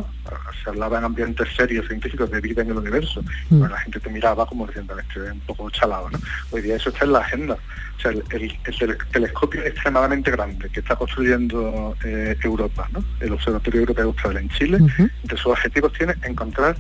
se 0.64 0.70
hablaba 0.70 0.98
en 1.00 1.06
ambientes 1.06 1.48
serios 1.56 1.88
científicos 1.88 2.30
de 2.32 2.40
vida 2.42 2.62
en 2.62 2.70
el 2.72 2.78
universo, 2.78 3.22
Mm. 3.50 3.60
Bueno, 3.60 3.74
la 3.76 3.82
gente 3.82 4.00
te 4.00 4.10
miraba 4.10 4.46
como 4.46 4.66
diciendo, 4.68 4.98
este 5.00 5.26
es 5.26 5.32
un 5.32 5.40
poco 5.42 5.70
chalado, 5.70 6.10
¿no? 6.10 6.20
Hoy 6.52 6.62
día 6.62 6.76
eso 6.76 6.90
está 6.90 7.06
en 7.06 7.14
la 7.14 7.20
agenda. 7.20 7.56
O 7.98 8.00
sea, 8.02 8.12
el, 8.12 8.24
el- 8.32 8.44
el 8.66 8.76
tele- 8.78 8.98
telescopio 9.12 9.62
extremadamente 9.64 10.32
grande 10.32 10.70
que 10.70 10.80
está 10.82 10.96
construyendo 10.96 11.96
eh, 12.04 12.36
Europa, 12.44 12.88
¿no? 12.92 13.04
El 13.20 13.34
Observatorio 13.34 13.82
Europeo 13.82 14.06
Austral 14.06 14.38
en 14.38 14.50
Chile, 14.50 14.78
entre 15.24 15.38
sus 15.38 15.48
objetivos 15.48 15.94
tiene 15.94 16.14
encontrar 16.24 16.76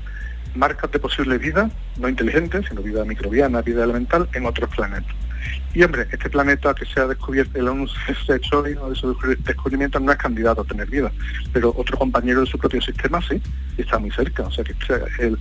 marcas 0.55 0.91
de 0.91 0.99
posible 0.99 1.37
vida, 1.37 1.69
no 1.97 2.07
inteligente, 2.09 2.61
sino 2.67 2.81
vida 2.81 3.03
microbiana, 3.05 3.61
vida 3.61 3.83
elemental, 3.83 4.29
en 4.33 4.45
otros 4.45 4.69
planetas. 4.75 5.15
Y 5.76 5.82
hombre, 5.82 6.07
este 6.11 6.30
planeta 6.30 6.74
que 6.76 6.86
se 6.86 6.99
ha 6.99 7.07
descubierto, 7.07 7.57
el 7.57 7.67
ONU 7.67 7.88
se 7.88 8.34
ha 8.34 8.36
hecho 8.36 8.59
hoy, 8.61 8.74
uno 8.74 8.91
de 8.91 8.95
sus 8.95 9.15
descubri- 9.15 9.38
descubrimientos 9.38 10.01
no 10.01 10.11
es 10.11 10.17
candidato 10.19 10.61
a 10.61 10.65
tener 10.65 10.88
vida, 10.88 11.11
pero 11.51 11.74
otro 11.76 11.97
compañero 11.97 12.41
de 12.41 12.45
su 12.45 12.59
propio 12.59 12.80
sistema 12.80 13.19
sí, 13.28 13.41
y 13.78 13.82
está 13.82 13.97
muy 13.97 14.11
cerca. 14.11 14.43
O 14.43 14.51
sea 14.51 14.63
que 14.63 14.76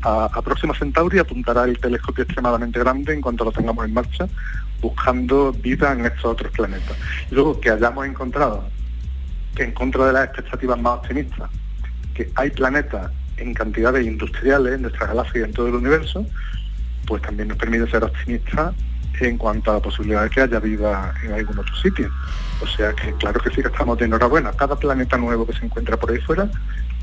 a, 0.01 0.25
a 0.33 0.43
Próxima 0.43 0.75
Centauri 0.75 1.19
apuntará 1.19 1.65
el 1.65 1.79
telescopio 1.79 2.25
extremadamente 2.25 2.79
grande 2.79 3.13
en 3.13 3.21
cuanto 3.21 3.45
lo 3.45 3.53
tengamos 3.53 3.85
en 3.85 3.93
marcha, 3.93 4.27
buscando 4.81 5.53
vida 5.53 5.93
en 5.93 6.07
estos 6.07 6.25
otros 6.25 6.51
planetas. 6.53 6.97
Y 7.31 7.35
luego 7.35 7.61
que 7.61 7.69
hayamos 7.71 8.07
encontrado 8.07 8.67
que 9.55 9.65
en 9.65 9.73
contra 9.73 10.07
de 10.07 10.15
las 10.15 10.25
expectativas 10.25 10.81
más 10.81 10.95
optimistas, 11.01 11.51
que 12.15 12.31
hay 12.37 12.51
planetas 12.51 13.11
en 13.37 13.53
cantidades 13.53 14.07
industriales 14.07 14.75
en 14.75 14.83
nuestra 14.83 15.09
galaxia 15.09 15.43
y 15.43 15.45
en 15.45 15.53
todo 15.53 15.69
el 15.69 15.75
universo, 15.75 16.25
pues 17.07 17.21
también 17.21 17.49
nos 17.49 17.59
permite 17.59 17.91
ser 17.91 18.03
optimistas 18.03 18.75
en 19.29 19.39
cuanto 19.39 19.71
a 19.71 19.75
la 19.75 19.81
posibilidad 19.81 20.23
de 20.25 20.31
que 20.31 20.41
haya 20.41 20.59
vida 20.61 21.15
en 21.25 21.33
algún 21.33 21.59
otro 21.59 21.75
sitio. 21.77 22.11
O 22.61 22.67
sea 22.67 22.93
que 22.93 23.13
claro 23.15 23.41
que 23.41 23.51
sí 23.51 23.57
que 23.63 23.69
estamos 23.69 23.99
de 23.99 24.05
enhorabuena. 24.07 24.53
Cada 24.53 24.77
planeta 24.77 25.17
nuevo 25.17 25.47
que 25.47 25.53
se 25.53 25.65
encuentra 25.67 25.97
por 25.97 26.11
ahí 26.11 26.19
fuera 26.21 26.49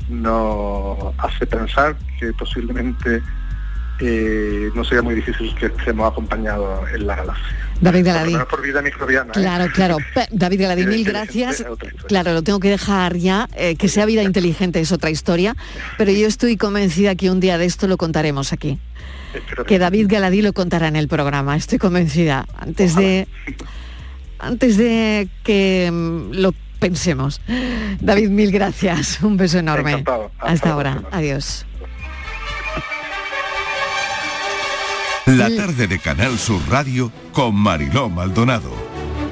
nos 0.08 0.98
hace 1.18 1.46
pensar 1.46 1.96
que 2.18 2.32
posiblemente 2.32 3.22
eh, 4.00 4.70
no 4.74 4.82
sería 4.84 5.02
muy 5.02 5.14
difícil 5.14 5.54
que 5.54 5.66
estemos 5.66 6.10
acompañados 6.10 6.88
en 6.92 7.06
la 7.06 7.16
galaxia. 7.16 7.44
David 7.82 8.04
Galadín. 8.06 8.38
por 8.50 8.62
vida 8.62 8.82
microbiana. 8.82 9.30
¿eh? 9.30 9.32
Claro, 9.34 9.66
claro. 9.72 9.96
Pe- 10.14 10.28
David 10.30 10.62
Galadín, 10.62 10.88
mil 10.88 11.04
gracias. 11.04 11.64
Claro, 12.08 12.32
lo 12.32 12.42
tengo 12.42 12.60
que 12.60 12.70
dejar 12.70 13.16
ya. 13.16 13.48
eh, 13.54 13.76
que 13.76 13.88
sea 13.88 14.06
vida 14.06 14.22
inteligente 14.22 14.80
es 14.80 14.92
otra 14.92 15.10
historia. 15.10 15.54
Pero 15.98 16.10
yo 16.12 16.26
estoy 16.26 16.56
convencida 16.56 17.14
que 17.14 17.30
un 17.30 17.40
día 17.40 17.56
de 17.58 17.66
esto 17.66 17.86
lo 17.88 17.96
contaremos 17.96 18.52
aquí. 18.52 18.78
Que 19.66 19.78
David 19.78 20.06
Galadí 20.08 20.42
lo 20.42 20.52
contará 20.52 20.88
en 20.88 20.96
el 20.96 21.08
programa. 21.08 21.56
Estoy 21.56 21.78
convencida. 21.78 22.46
Antes 22.56 22.94
de. 22.96 23.28
Antes 24.38 24.76
de 24.76 25.28
que 25.44 25.90
mm, 25.92 26.32
lo 26.32 26.54
pensemos. 26.78 27.40
David, 28.00 28.30
mil 28.30 28.50
gracias. 28.50 29.22
Un 29.22 29.36
beso 29.36 29.58
enorme. 29.58 29.92
Encantado. 29.92 30.30
Hasta 30.38 30.72
ahora. 30.72 30.92
próxima. 30.92 31.16
Adiós. 31.16 31.66
La 35.26 35.54
tarde 35.54 35.86
de 35.86 35.98
Canal 36.00 36.36
Sur 36.38 36.60
Radio 36.68 37.12
con 37.32 37.54
Mariló 37.54 38.08
Maldonado. 38.08 38.70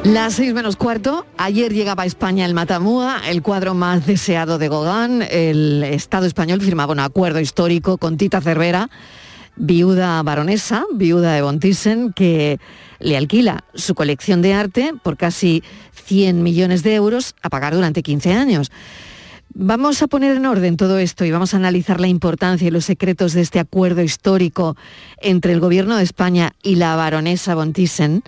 Las 0.05 0.34
seis 0.34 0.55
menos 0.55 0.76
cuarto, 0.76 1.26
ayer 1.36 1.72
llegaba 1.72 2.05
a 2.05 2.07
España 2.07 2.46
el 2.46 2.55
Matamua, 2.55 3.20
el 3.28 3.42
cuadro 3.42 3.74
más 3.74 4.07
deseado 4.07 4.59
de 4.59 4.68
Gauguin. 4.68 5.22
El 5.28 5.82
Estado 5.82 6.26
español 6.26 6.61
firmaba 6.61 6.92
un 6.92 7.01
acuerdo 7.01 7.40
histórico 7.40 7.99
con 7.99 8.16
Tita 8.16 8.40
Cervera, 8.40 8.90
viuda 9.59 10.22
baronesa, 10.22 10.84
viuda 10.94 11.34
de 11.34 11.42
Bontissen, 11.42 12.12
que 12.12 12.59
le 13.00 13.16
alquila 13.16 13.64
su 13.74 13.94
colección 13.94 14.42
de 14.42 14.54
arte 14.54 14.92
por 15.02 15.16
casi 15.16 15.62
100 16.04 16.42
millones 16.42 16.82
de 16.82 16.94
euros 16.94 17.34
a 17.42 17.50
pagar 17.50 17.74
durante 17.74 18.02
15 18.02 18.32
años. 18.32 18.70
Vamos 19.54 20.02
a 20.02 20.06
poner 20.06 20.36
en 20.36 20.46
orden 20.46 20.76
todo 20.76 20.98
esto 20.98 21.24
y 21.24 21.30
vamos 21.30 21.52
a 21.52 21.56
analizar 21.56 22.00
la 22.00 22.06
importancia 22.06 22.68
y 22.68 22.70
los 22.70 22.84
secretos 22.84 23.32
de 23.32 23.40
este 23.40 23.59
acuerdo 23.59 24.02
histórico 24.02 24.76
entre 25.20 25.52
el 25.52 25.61
Gobierno 25.61 25.96
de 25.96 26.04
España 26.04 26.52
y 26.62 26.76
la 26.76 26.94
baronesa 26.96 27.54
von 27.54 27.72
Thyssen, 27.72 28.22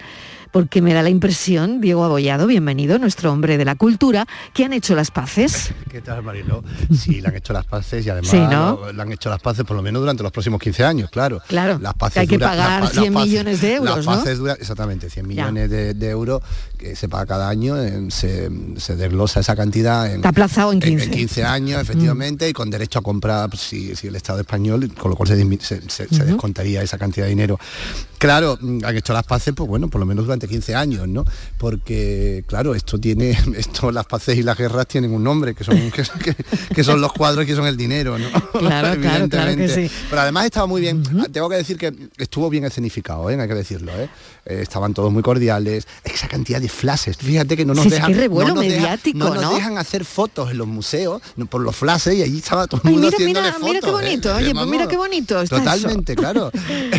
porque 0.52 0.82
me 0.82 0.92
da 0.94 1.02
la 1.02 1.10
impresión, 1.10 1.80
Diego 1.80 2.04
Abollado, 2.04 2.46
bienvenido, 2.46 2.98
nuestro 2.98 3.32
hombre 3.32 3.56
de 3.58 3.64
la 3.64 3.74
cultura, 3.76 4.26
que 4.52 4.64
han 4.64 4.72
hecho 4.72 4.94
las 4.94 5.10
paces. 5.10 5.72
¿Qué 5.90 6.00
tal, 6.00 6.22
Mariló? 6.22 6.62
Sí, 6.96 7.20
le 7.20 7.28
han 7.28 7.36
hecho 7.36 7.52
las 7.52 7.64
paces 7.66 8.04
y 8.04 8.10
además 8.10 8.30
Sí, 8.30 8.38
¿no? 8.38 8.92
le 8.92 9.00
han 9.02 9.12
hecho 9.12 9.30
las 9.30 9.40
paces 9.40 9.64
por 9.64 9.76
lo 9.76 9.82
menos 9.82 10.00
durante 10.00 10.22
los 10.22 10.32
próximos 10.32 10.60
15 10.60 10.84
años, 10.84 11.10
claro. 11.10 11.40
Claro, 11.48 11.78
las 11.80 11.94
paces 11.94 12.14
que 12.14 12.20
hay 12.20 12.26
que 12.26 12.38
pagar 12.38 12.82
las 12.82 12.90
pa- 12.90 13.00
100 13.00 13.12
las 13.14 13.22
paces- 13.22 13.30
millones 13.30 13.60
de 13.60 13.74
euros, 13.74 13.96
las 13.96 14.06
¿no? 14.06 14.12
paces 14.12 14.38
dura- 14.38 14.56
exactamente, 14.58 15.08
100 15.10 15.26
millones 15.28 15.70
de, 15.70 15.94
de 15.94 16.08
euros 16.10 16.42
que 16.78 16.96
se 16.96 17.08
paga 17.08 17.26
cada 17.26 17.48
año, 17.48 17.80
eh, 17.80 18.06
se, 18.10 18.50
se 18.76 18.96
desglosa 18.96 19.40
esa 19.40 19.54
cantidad 19.54 20.06
en, 20.10 20.16
Está 20.16 20.30
aplazado 20.30 20.72
en 20.72 20.80
15. 20.80 21.04
en 21.04 21.10
15 21.10 21.44
años, 21.44 21.80
efectivamente, 21.82 22.48
y 22.48 22.52
con 22.52 22.70
derecho 22.70 22.98
a 22.98 23.02
comprar 23.02 23.56
si, 23.56 23.94
si 23.96 24.08
el 24.08 24.16
Estado 24.16 24.40
español, 24.40 24.92
con 24.98 25.10
lo 25.10 25.16
cual 25.16 25.28
se, 25.28 25.80
descontaría 26.24 26.82
esa 26.82 26.98
cantidad 26.98 27.26
de 27.26 27.30
dinero. 27.30 27.58
Claro, 28.20 28.58
mm, 28.60 28.84
han 28.84 28.96
hecho 28.98 29.14
las 29.14 29.24
paces, 29.24 29.54
pues 29.56 29.66
bueno, 29.66 29.88
por 29.88 29.98
lo 29.98 30.04
menos 30.06 30.26
durante 30.26 30.46
15 30.46 30.74
años, 30.74 31.08
¿no? 31.08 31.24
Porque, 31.56 32.44
claro, 32.46 32.74
esto 32.74 32.98
tiene, 32.98 33.30
esto, 33.56 33.90
las 33.90 34.04
paces 34.04 34.36
y 34.36 34.42
las 34.42 34.58
guerras 34.58 34.86
tienen 34.86 35.12
un 35.14 35.24
nombre, 35.24 35.54
que 35.54 35.64
son, 35.64 35.76
que, 35.90 36.02
que- 36.02 36.36
que 36.74 36.84
son 36.84 37.00
los 37.00 37.12
cuadros 37.14 37.44
y 37.44 37.46
que 37.46 37.54
son 37.56 37.66
el 37.66 37.76
dinero, 37.78 38.18
¿no? 38.18 38.28
Claro, 38.60 39.00
claro, 39.00 39.28
claro 39.28 39.56
que 39.56 39.68
sí. 39.68 39.90
Pero 40.10 40.22
además 40.22 40.44
estaba 40.44 40.66
muy 40.66 40.82
bien, 40.82 41.02
tengo 41.32 41.48
que 41.48 41.56
decir 41.56 41.78
que 41.78 41.92
estuvo 42.18 42.50
bien 42.50 42.64
escenificado, 42.66 43.30
¿eh? 43.30 43.40
hay 43.40 43.48
que 43.48 43.54
decirlo, 43.54 43.90
¿eh? 43.98 44.08
Eh, 44.44 44.60
estaban 44.62 44.92
todos 44.92 45.10
muy 45.12 45.22
cordiales, 45.22 45.86
esa 46.04 46.28
cantidad 46.28 46.60
de 46.60 46.68
flashes, 46.68 47.16
fíjate 47.16 47.56
que 47.56 47.64
no 47.64 47.72
nos 47.74 47.84
Sí, 47.84 47.90
dejan, 47.90 48.12
revuelo 48.14 48.48
no 48.50 48.54
nos 48.56 48.64
dejan- 48.64 48.80
mediático, 48.82 49.18
no 49.18 49.34
nos 49.34 49.42
¿no? 49.44 49.54
dejan 49.54 49.78
hacer 49.78 50.04
fotos 50.04 50.50
en 50.50 50.58
los 50.58 50.66
museos 50.66 51.22
por 51.48 51.62
los 51.62 51.74
flashes 51.74 52.14
y 52.16 52.22
allí 52.22 52.38
estaba 52.38 52.66
todo 52.66 52.82
el 52.84 52.88
Ay, 52.88 52.92
mundo 52.94 53.06
mira, 53.08 53.16
haciéndole 53.16 53.46
mira, 53.46 53.52
fotos. 53.52 53.68
mira 53.68 53.80
qué 53.80 53.88
¿eh? 53.88 53.92
bonito, 53.92 54.34
oye, 54.34 54.44
pues 54.44 54.54
Vamos, 54.54 54.70
mira 54.70 54.88
qué 54.88 54.96
bonito 54.98 55.40
eso. 55.40 55.56
Totalmente, 55.56 56.14
claro. 56.16 56.50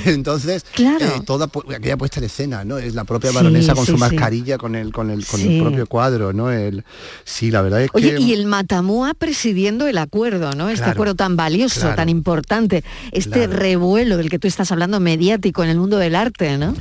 Entonces, 0.05 0.65
Claro. 0.74 1.11
Toda 1.20 1.49
aquella 1.76 1.97
puesta 1.97 2.20
en 2.20 2.26
escena, 2.26 2.64
¿no? 2.64 2.78
Es 2.78 2.95
la 2.95 3.03
propia 3.03 3.30
Sí, 3.32 3.36
baronesa 3.36 3.76
con 3.76 3.86
sí, 3.86 3.91
su 3.91 3.97
sí. 3.97 3.99
mascarilla, 3.99 4.57
con 4.57 4.76
el, 4.76 4.91
con 4.93 5.09
el, 5.12 5.26
con 5.26 5.41
el 5.41 5.62
propio 5.62 5.86
cuadro, 5.88 6.32
¿no? 6.34 6.51
El, 6.51 6.84
sí, 7.26 7.51
la 7.51 7.62
verdad 7.62 7.82
es 7.82 7.89
Oye, 7.93 8.16
que. 8.16 8.22
y 8.22 8.34
el 8.34 8.45
Matamua 8.45 9.14
presidiendo 9.14 9.88
el 9.88 9.97
acuerdo, 9.97 10.53
¿no? 10.53 10.70
Este 10.70 10.80
Claro, 10.84 10.91
acuerdo 10.93 11.16
tan 11.16 11.36
valioso, 11.36 11.82
claro. 11.82 11.95
tan 11.95 12.09
importante, 12.09 12.84
este 13.12 13.30
Claro. 13.47 13.53
revuelo 13.53 14.18
del 14.18 14.30
que 14.30 14.39
tú 14.39 14.47
estás 14.47 14.72
hablando 14.72 14.99
mediático 14.99 15.64
en 15.64 15.70
el 15.70 15.78
mundo 15.78 15.97
del 15.97 16.16
arte, 16.16 16.57
¿no? 16.57 16.74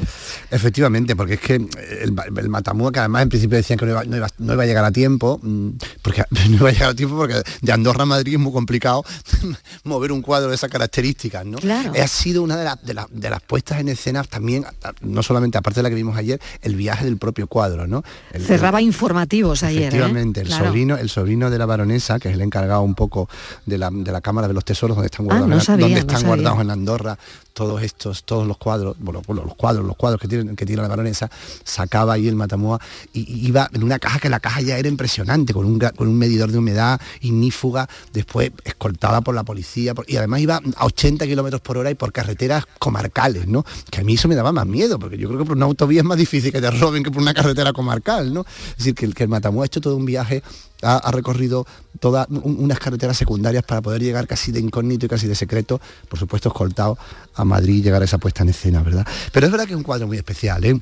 Efectivamente, 0.51 1.15
porque 1.17 1.35
es 1.35 1.41
que 1.41 1.55
el, 1.57 2.15
el 2.37 2.49
Matamua, 2.49 2.93
que 2.93 2.99
además 3.01 3.23
en 3.23 3.29
principio 3.29 3.57
decían 3.57 3.79
que 3.79 3.85
no 3.87 3.93
iba, 3.93 4.05
no 4.05 4.17
iba- 4.17 4.29
no 4.39 4.53
iba 4.55 4.63
a 4.63 4.67
llegar 4.67 4.85
a 4.85 4.93
tiempo, 4.93 5.39
mm, 5.43 5.69
porque 6.03 6.25
no 6.49 6.57
iba 6.57 6.69
a 6.69 6.73
llegar 6.73 6.91
a 6.91 6.95
tiempo 6.95 7.17
porque 7.17 7.43
de 7.63 7.73
Andorra 7.73 8.03
a 8.03 8.07
Madrid 8.07 8.35
es 8.35 8.39
muy 8.41 8.53
complicado 8.53 9.05
mover 9.85 10.13
un 10.13 10.23
cuadro 10.23 10.49
de 10.49 10.55
esas 10.55 10.71
características, 10.71 11.45
¿no? 11.47 11.59
Claro. 11.59 11.93
Ha 12.01 12.09
sido 12.09 12.43
una 12.43 12.57
de, 12.57 12.65
las- 12.95 13.07
de 13.11 13.31
las 13.31 13.43
puestas 13.43 13.81
en 13.81 13.89
escena 13.89 14.20
también, 14.29 14.65
no 15.01 15.23
solamente 15.23 15.59
aparte 15.59 15.79
de 15.81 15.83
la 15.85 15.89
que 15.89 15.95
vimos 15.95 16.17
ayer, 16.17 16.41
el 16.63 16.77
viaje 16.77 17.05
del 17.05 17.17
propio 17.17 17.47
cuadro, 17.47 17.87
¿no? 17.87 18.03
El- 18.33 18.45
Cerraba 18.45 18.81
informativos 18.83 19.63
ayer, 19.63 19.83
¿eh? 19.83 19.87
Efectivamente, 19.87 20.41
el 20.41 20.49
Claro. 20.49 20.67
sobrino, 20.67 20.97
el 20.97 21.09
sobrino 21.09 21.51
de 21.51 21.59
la 21.59 21.67
baronesa, 21.67 22.19
que 22.19 22.29
es 22.29 22.35
el 22.35 22.41
encargado 22.43 22.83
un 22.83 22.95
poco 22.95 23.29
de 23.67 23.79
la, 23.79 23.91
de 23.93 24.13
la 24.13 24.21
Cámara 24.21 24.49
de 24.49 24.55
los 24.55 24.65
Tesoros, 24.65 24.97
donde 24.97 25.07
están 25.07 25.25
Ah, 25.27 25.27
guardados, 25.27 25.49
no 25.49 25.55
en- 25.57 25.61
sabía, 25.61 25.87
donde 25.87 26.01
están 26.01 26.23
guardados 26.27 26.61
en 26.61 26.71
Andorra 26.71 27.19
todos 27.53 27.83
estos, 27.83 28.25
todos 28.25 28.47
los 28.47 28.57
cuadros, 28.57 28.97
bueno, 28.99 29.23
los 29.27 29.55
cuadros, 29.57 29.85
los 29.85 29.97
cuadros 29.97 30.21
que 30.21 30.29
tiene, 30.29 30.55
que 30.57 30.65
tiene 30.65 30.81
la 30.83 30.89
baronesa, 30.89 31.29
sacaba 31.65 32.15
ahí 32.15 32.27
el 32.29 32.37
Matamua 32.37 32.81
y, 33.13 33.47
iba 33.47 33.69
en 33.73 33.83
una 33.83 33.99
caja 33.99 34.19
que 34.19 34.29
la 34.31 34.41
caja 34.41 34.61
ya 34.63 34.79
era 34.79 34.89
impresionante, 34.89 35.53
con 35.53 35.67
un, 35.67 35.79
con 35.79 36.09
un 36.09 36.17
medidor 36.17 36.53
de 36.53 36.59
humedad 36.59 37.01
ignífuga, 37.21 37.89
después 38.13 38.51
escoltada 38.65 39.21
por 39.21 39.35
la 39.35 39.43
policía, 39.43 39.95
por- 39.95 40.05
y 40.09 40.17
además 40.17 40.41
iba 40.41 40.61
a 40.77 40.85
80 40.87 41.27
kilómetros 41.27 41.61
por 41.61 41.77
hora 41.77 41.91
y 41.91 41.95
por 41.95 42.13
carreteras 42.13 42.65
comarcales, 42.79 43.47
¿no? 43.47 43.65
Que 43.91 44.01
a 44.01 44.05
mí 44.05 44.10
eso 44.15 44.29
me 44.29 44.35
daba 44.35 44.53
más 44.53 44.67
miedo, 44.67 44.99
porque 44.99 45.17
yo 45.19 45.29
creo 45.29 45.41
que 45.41 45.45
por 45.47 45.57
una 45.57 45.67
autovía 45.67 46.01
es 46.01 46.07
más 46.07 46.19
difícil 46.19 46.53
que 46.53 46.61
te 46.61 46.71
roben 46.71 47.03
que 47.03 47.11
por 47.11 47.23
una 47.23 47.35
carretera 47.35 47.73
comarcal, 47.73 48.33
¿no? 48.33 48.45
Es 48.73 48.79
decir, 48.79 48.95
que 48.95 49.05
el, 49.07 49.15
que 49.15 49.25
el 49.25 49.31
ha 49.35 49.65
hecho 49.67 49.81
todo 49.81 49.97
un 49.97 50.07
viaje, 50.07 50.43
ha, 50.83 51.11
recorrido 51.11 51.67
todas 51.99 52.27
un- 52.31 52.57
unas 52.59 52.79
carreteras 52.79 53.17
secundarias 53.17 53.63
para 53.65 53.83
poder 53.83 54.03
llegar 54.03 54.27
casi 54.27 54.53
de 54.53 54.61
incógnito 54.61 55.07
y 55.07 55.09
casi 55.09 55.27
de 55.27 55.35
secreto, 55.35 55.81
por 56.09 56.19
supuesto 56.19 56.49
escoltado 56.49 56.97
a 57.35 57.45
Madrid 57.45 57.83
llegar 57.85 58.01
a 58.03 58.05
esa 58.05 58.19
puesta 58.19 58.43
en 58.43 58.49
escena, 58.51 58.83
¿verdad? 58.83 59.07
Pero 59.33 59.47
es 59.47 59.53
verdad 59.53 59.67
que 59.67 59.73
es 59.73 59.77
un 59.77 59.83
cuadro 59.83 60.07
muy 60.07 60.17
especial, 60.17 60.65
¿eh? 60.65 60.81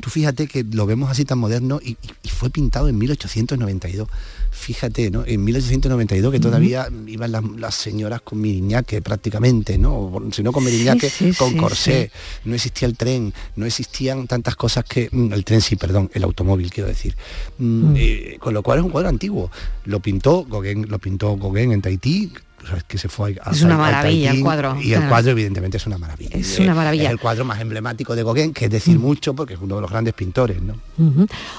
Tú 0.00 0.10
fíjate 0.10 0.46
que 0.48 0.64
lo 0.64 0.86
vemos 0.86 1.10
así 1.10 1.24
tan 1.24 1.38
moderno 1.38 1.80
y, 1.82 1.96
fue 2.28 2.50
pintado 2.50 2.88
en 2.88 2.98
1892. 2.98 4.08
Fíjate, 4.50 5.10
¿no? 5.10 5.24
En 5.24 5.42
1892 5.44 6.32
que 6.32 6.40
todavía 6.40 6.88
iban 7.06 7.30
las, 7.32 7.44
las 7.56 7.74
señoras 7.76 8.20
con 8.22 8.40
miriñaque 8.40 9.00
prácticamente, 9.02 9.78
¿no? 9.78 10.12
Si 10.32 10.42
no 10.42 10.52
con 10.52 10.64
miriñaque, 10.64 11.08
sí, 11.08 11.32
con 11.32 11.50
sí, 11.52 11.56
corsé. 11.56 12.10
No 12.44 12.54
existía 12.54 12.86
el 12.88 12.96
tren, 12.96 13.32
no 13.56 13.66
existían 13.66 14.26
tantas 14.26 14.56
cosas 14.56 14.84
que... 14.84 15.08
mm, 15.10 15.32
El 15.32 15.44
tren 15.44 15.60
sí, 15.60 15.76
perdón, 15.76 16.10
el 16.12 16.24
automóvil 16.24 16.70
quiero 16.72 16.88
decir. 16.88 17.16
Mm, 17.58 17.84
Mm. 17.84 17.94
eh, 17.96 18.36
con 18.40 18.52
lo 18.54 18.62
cual 18.62 18.78
es 18.80 18.84
un 18.84 18.90
cuadro 18.90 19.08
antiguo. 19.08 19.50
Lo 19.84 20.00
pintó 20.00 20.44
Gauguin, 20.44 20.88
lo 20.88 20.98
pintó 20.98 21.36
Gauguin 21.36 21.72
en 21.72 21.82
Tahití, 21.82 22.32
sabes 22.66 22.84
que 22.84 22.98
se 22.98 23.08
fue 23.08 23.36
a, 23.42 23.50
Es 23.50 23.62
una 23.62 23.76
maravilla 23.76 24.30
el 24.30 24.40
cuadro, 24.40 24.76
Y 24.80 24.92
el 24.92 24.98
claro. 24.98 25.08
cuadro 25.08 25.30
evidentemente 25.32 25.76
es 25.76 25.86
una 25.86 25.98
maravilla. 25.98 26.36
Es 26.36 26.58
una 26.58 26.74
maravilla. 26.74 27.04
Es 27.04 27.10
el 27.10 27.18
cuadro 27.18 27.44
más 27.44 27.60
emblemático 27.60 28.14
de 28.14 28.22
Gauguin, 28.22 28.52
que 28.52 28.66
es 28.66 28.70
decir 28.70 28.98
mucho 28.98 29.34
porque 29.34 29.54
es 29.54 29.60
uno 29.60 29.76
de 29.76 29.80
los 29.82 29.90
grandes 29.90 30.14
pintores, 30.14 30.58
¿no? 30.62 30.76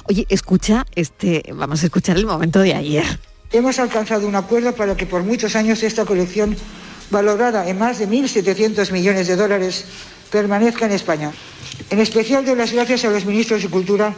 Oye, 0.05 0.25
escucha, 0.29 0.85
este, 0.95 1.43
vamos 1.53 1.83
a 1.83 1.85
escuchar 1.85 2.17
el 2.17 2.25
momento 2.25 2.59
de 2.59 2.73
ayer. 2.73 3.05
Hemos 3.51 3.79
alcanzado 3.79 4.27
un 4.27 4.35
acuerdo 4.35 4.73
para 4.73 4.97
que 4.97 5.05
por 5.05 5.23
muchos 5.23 5.55
años 5.55 5.83
esta 5.83 6.05
colección, 6.05 6.55
valorada 7.11 7.67
en 7.69 7.77
más 7.77 7.99
de 7.99 8.07
1.700 8.07 8.91
millones 8.91 9.27
de 9.27 9.35
dólares, 9.35 9.85
permanezca 10.31 10.85
en 10.85 10.91
España. 10.91 11.31
En 11.89 11.99
especial 11.99 12.45
doy 12.45 12.55
las 12.55 12.71
gracias 12.73 13.05
a 13.05 13.09
los 13.09 13.25
ministros 13.25 13.61
de 13.61 13.69
Cultura 13.69 14.13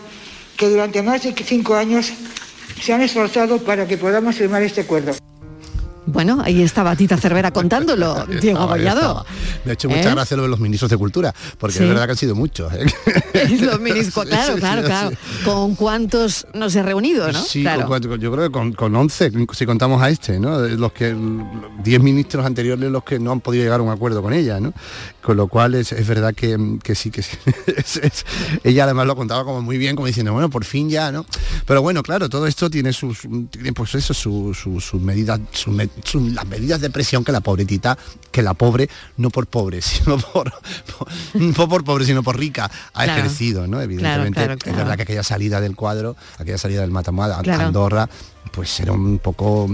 que 0.56 0.70
durante 0.70 1.04
más 1.04 1.24
de 1.24 1.34
cinco 1.46 1.76
años 1.76 2.12
se 2.82 2.94
han 2.94 3.02
esforzado 3.02 3.60
para 3.60 3.88
que 3.88 3.98
podamos 3.98 4.36
firmar 4.36 4.64
este 4.64 4.82
acuerdo. 4.82 5.14
Bueno, 6.08 6.42
ahí 6.44 6.62
estaba 6.64 6.96
Tita 6.96 7.18
Cervera 7.18 7.52
contándolo, 7.52 8.26
Diego. 8.42 8.74
Me 8.76 9.72
ha 9.72 9.74
hecho 9.74 9.90
mucha 9.90 10.10
¿Eh? 10.10 10.16
gracia 10.16 10.38
lo 10.38 10.44
de 10.44 10.50
los 10.50 10.60
ministros 10.60 10.90
de 10.90 10.98
Cultura, 10.98 11.34
porque 11.58 11.78
Sí. 11.78 11.84
es 11.84 11.90
verdad 11.90 12.06
que 12.06 12.12
han 12.12 12.18
sido 12.18 12.34
muchos. 12.34 12.72
¿eh? 12.74 12.86
Los 13.62 13.80
ministros, 13.80 14.26
claro, 14.30 14.56
claro, 14.56 14.84
claro. 14.84 15.12
¿Con 15.44 15.76
cuántos 15.76 16.48
no 16.54 16.70
se 16.70 16.80
ha 16.80 16.84
reunido, 16.84 17.30
no? 17.32 17.44
Sí, 17.44 17.62
claro. 17.62 17.82
con 17.82 17.88
cuatro- 17.90 18.16
yo 18.16 18.32
creo 18.32 18.46
que 18.46 18.52
con, 18.52 18.72
con 18.74 18.96
11, 18.96 19.32
si 19.54 19.66
contamos 19.66 20.02
a 20.02 20.10
este, 20.10 20.40
¿no? 20.40 20.62
De 20.62 20.78
Los 20.78 20.94
que 20.94 21.14
10 21.84 22.02
ministros 22.02 22.46
anteriores 22.46 22.90
los 22.90 23.04
que 23.04 23.20
no 23.20 23.32
han 23.34 23.42
podido 23.42 23.64
llegar 23.66 23.82
a 23.82 23.84
un 23.84 23.90
acuerdo 23.90 24.22
con 24.22 24.34
ella, 24.34 24.60
¿no? 24.62 24.74
Con 25.22 25.36
lo 25.36 25.48
cual 25.50 25.76
es, 25.76 25.92
es 25.92 26.08
verdad 26.08 26.34
que, 26.34 26.78
que 26.82 26.96
sí, 26.96 27.12
que 27.12 27.22
sí. 27.22 27.36
Es- 27.76 27.98
es- 27.98 28.26
ella 28.64 28.86
además 28.86 29.08
lo 29.08 29.16
contaba 29.18 29.44
como 29.44 29.62
muy 29.62 29.78
bien, 29.78 29.96
como 29.96 30.08
diciendo, 30.08 30.32
bueno, 30.32 30.50
por 30.50 30.64
fin 30.64 30.90
ya, 30.90 31.12
¿no? 31.12 31.26
Pero 31.66 31.82
bueno, 31.82 32.02
claro, 32.02 32.30
todo 32.30 32.48
esto 32.48 32.70
tiene 32.70 32.94
sus, 32.94 33.20
tiene, 33.52 33.74
pues 33.74 33.94
eso, 33.96 34.14
sus 34.14 34.58
su, 34.58 35.00
medidas, 35.00 35.40
sus 35.52 35.74
sus- 36.04 36.34
las 36.34 36.46
medidas 36.48 36.82
de 36.82 36.90
presión 36.90 37.24
que 37.24 37.32
la 37.32 37.42
pobretita, 37.42 37.98
que 38.32 38.42
la 38.42 38.54
pobre, 38.54 38.90
no 39.18 39.30
por 39.30 39.48
pobre, 39.48 39.82
sino 39.82 40.18
por, 40.18 40.52
por- 40.52 41.08
no 41.42 41.68
por 41.70 41.84
pobre, 41.84 42.06
sino 42.06 42.24
por 42.24 42.38
rica, 42.38 42.70
ha 42.94 43.04
Claro. 43.04 43.20
ejercido, 43.22 43.68
¿no? 43.68 43.82
Evidentemente, 43.82 44.34
claro, 44.46 44.58
es 44.66 44.76
verdad 44.76 44.96
que 44.96 45.04
aquella 45.04 45.24
salida 45.24 45.62
del 45.62 45.76
cuadro, 45.76 46.16
aquella 46.38 46.58
salida 46.58 46.82
del 46.82 46.92
Matamada 46.92 47.40
a 47.40 47.42
Claro. 47.44 47.66
Andorra, 47.68 48.10
pues 48.52 48.80
era 48.80 48.92
un 48.92 49.20
poco 49.20 49.68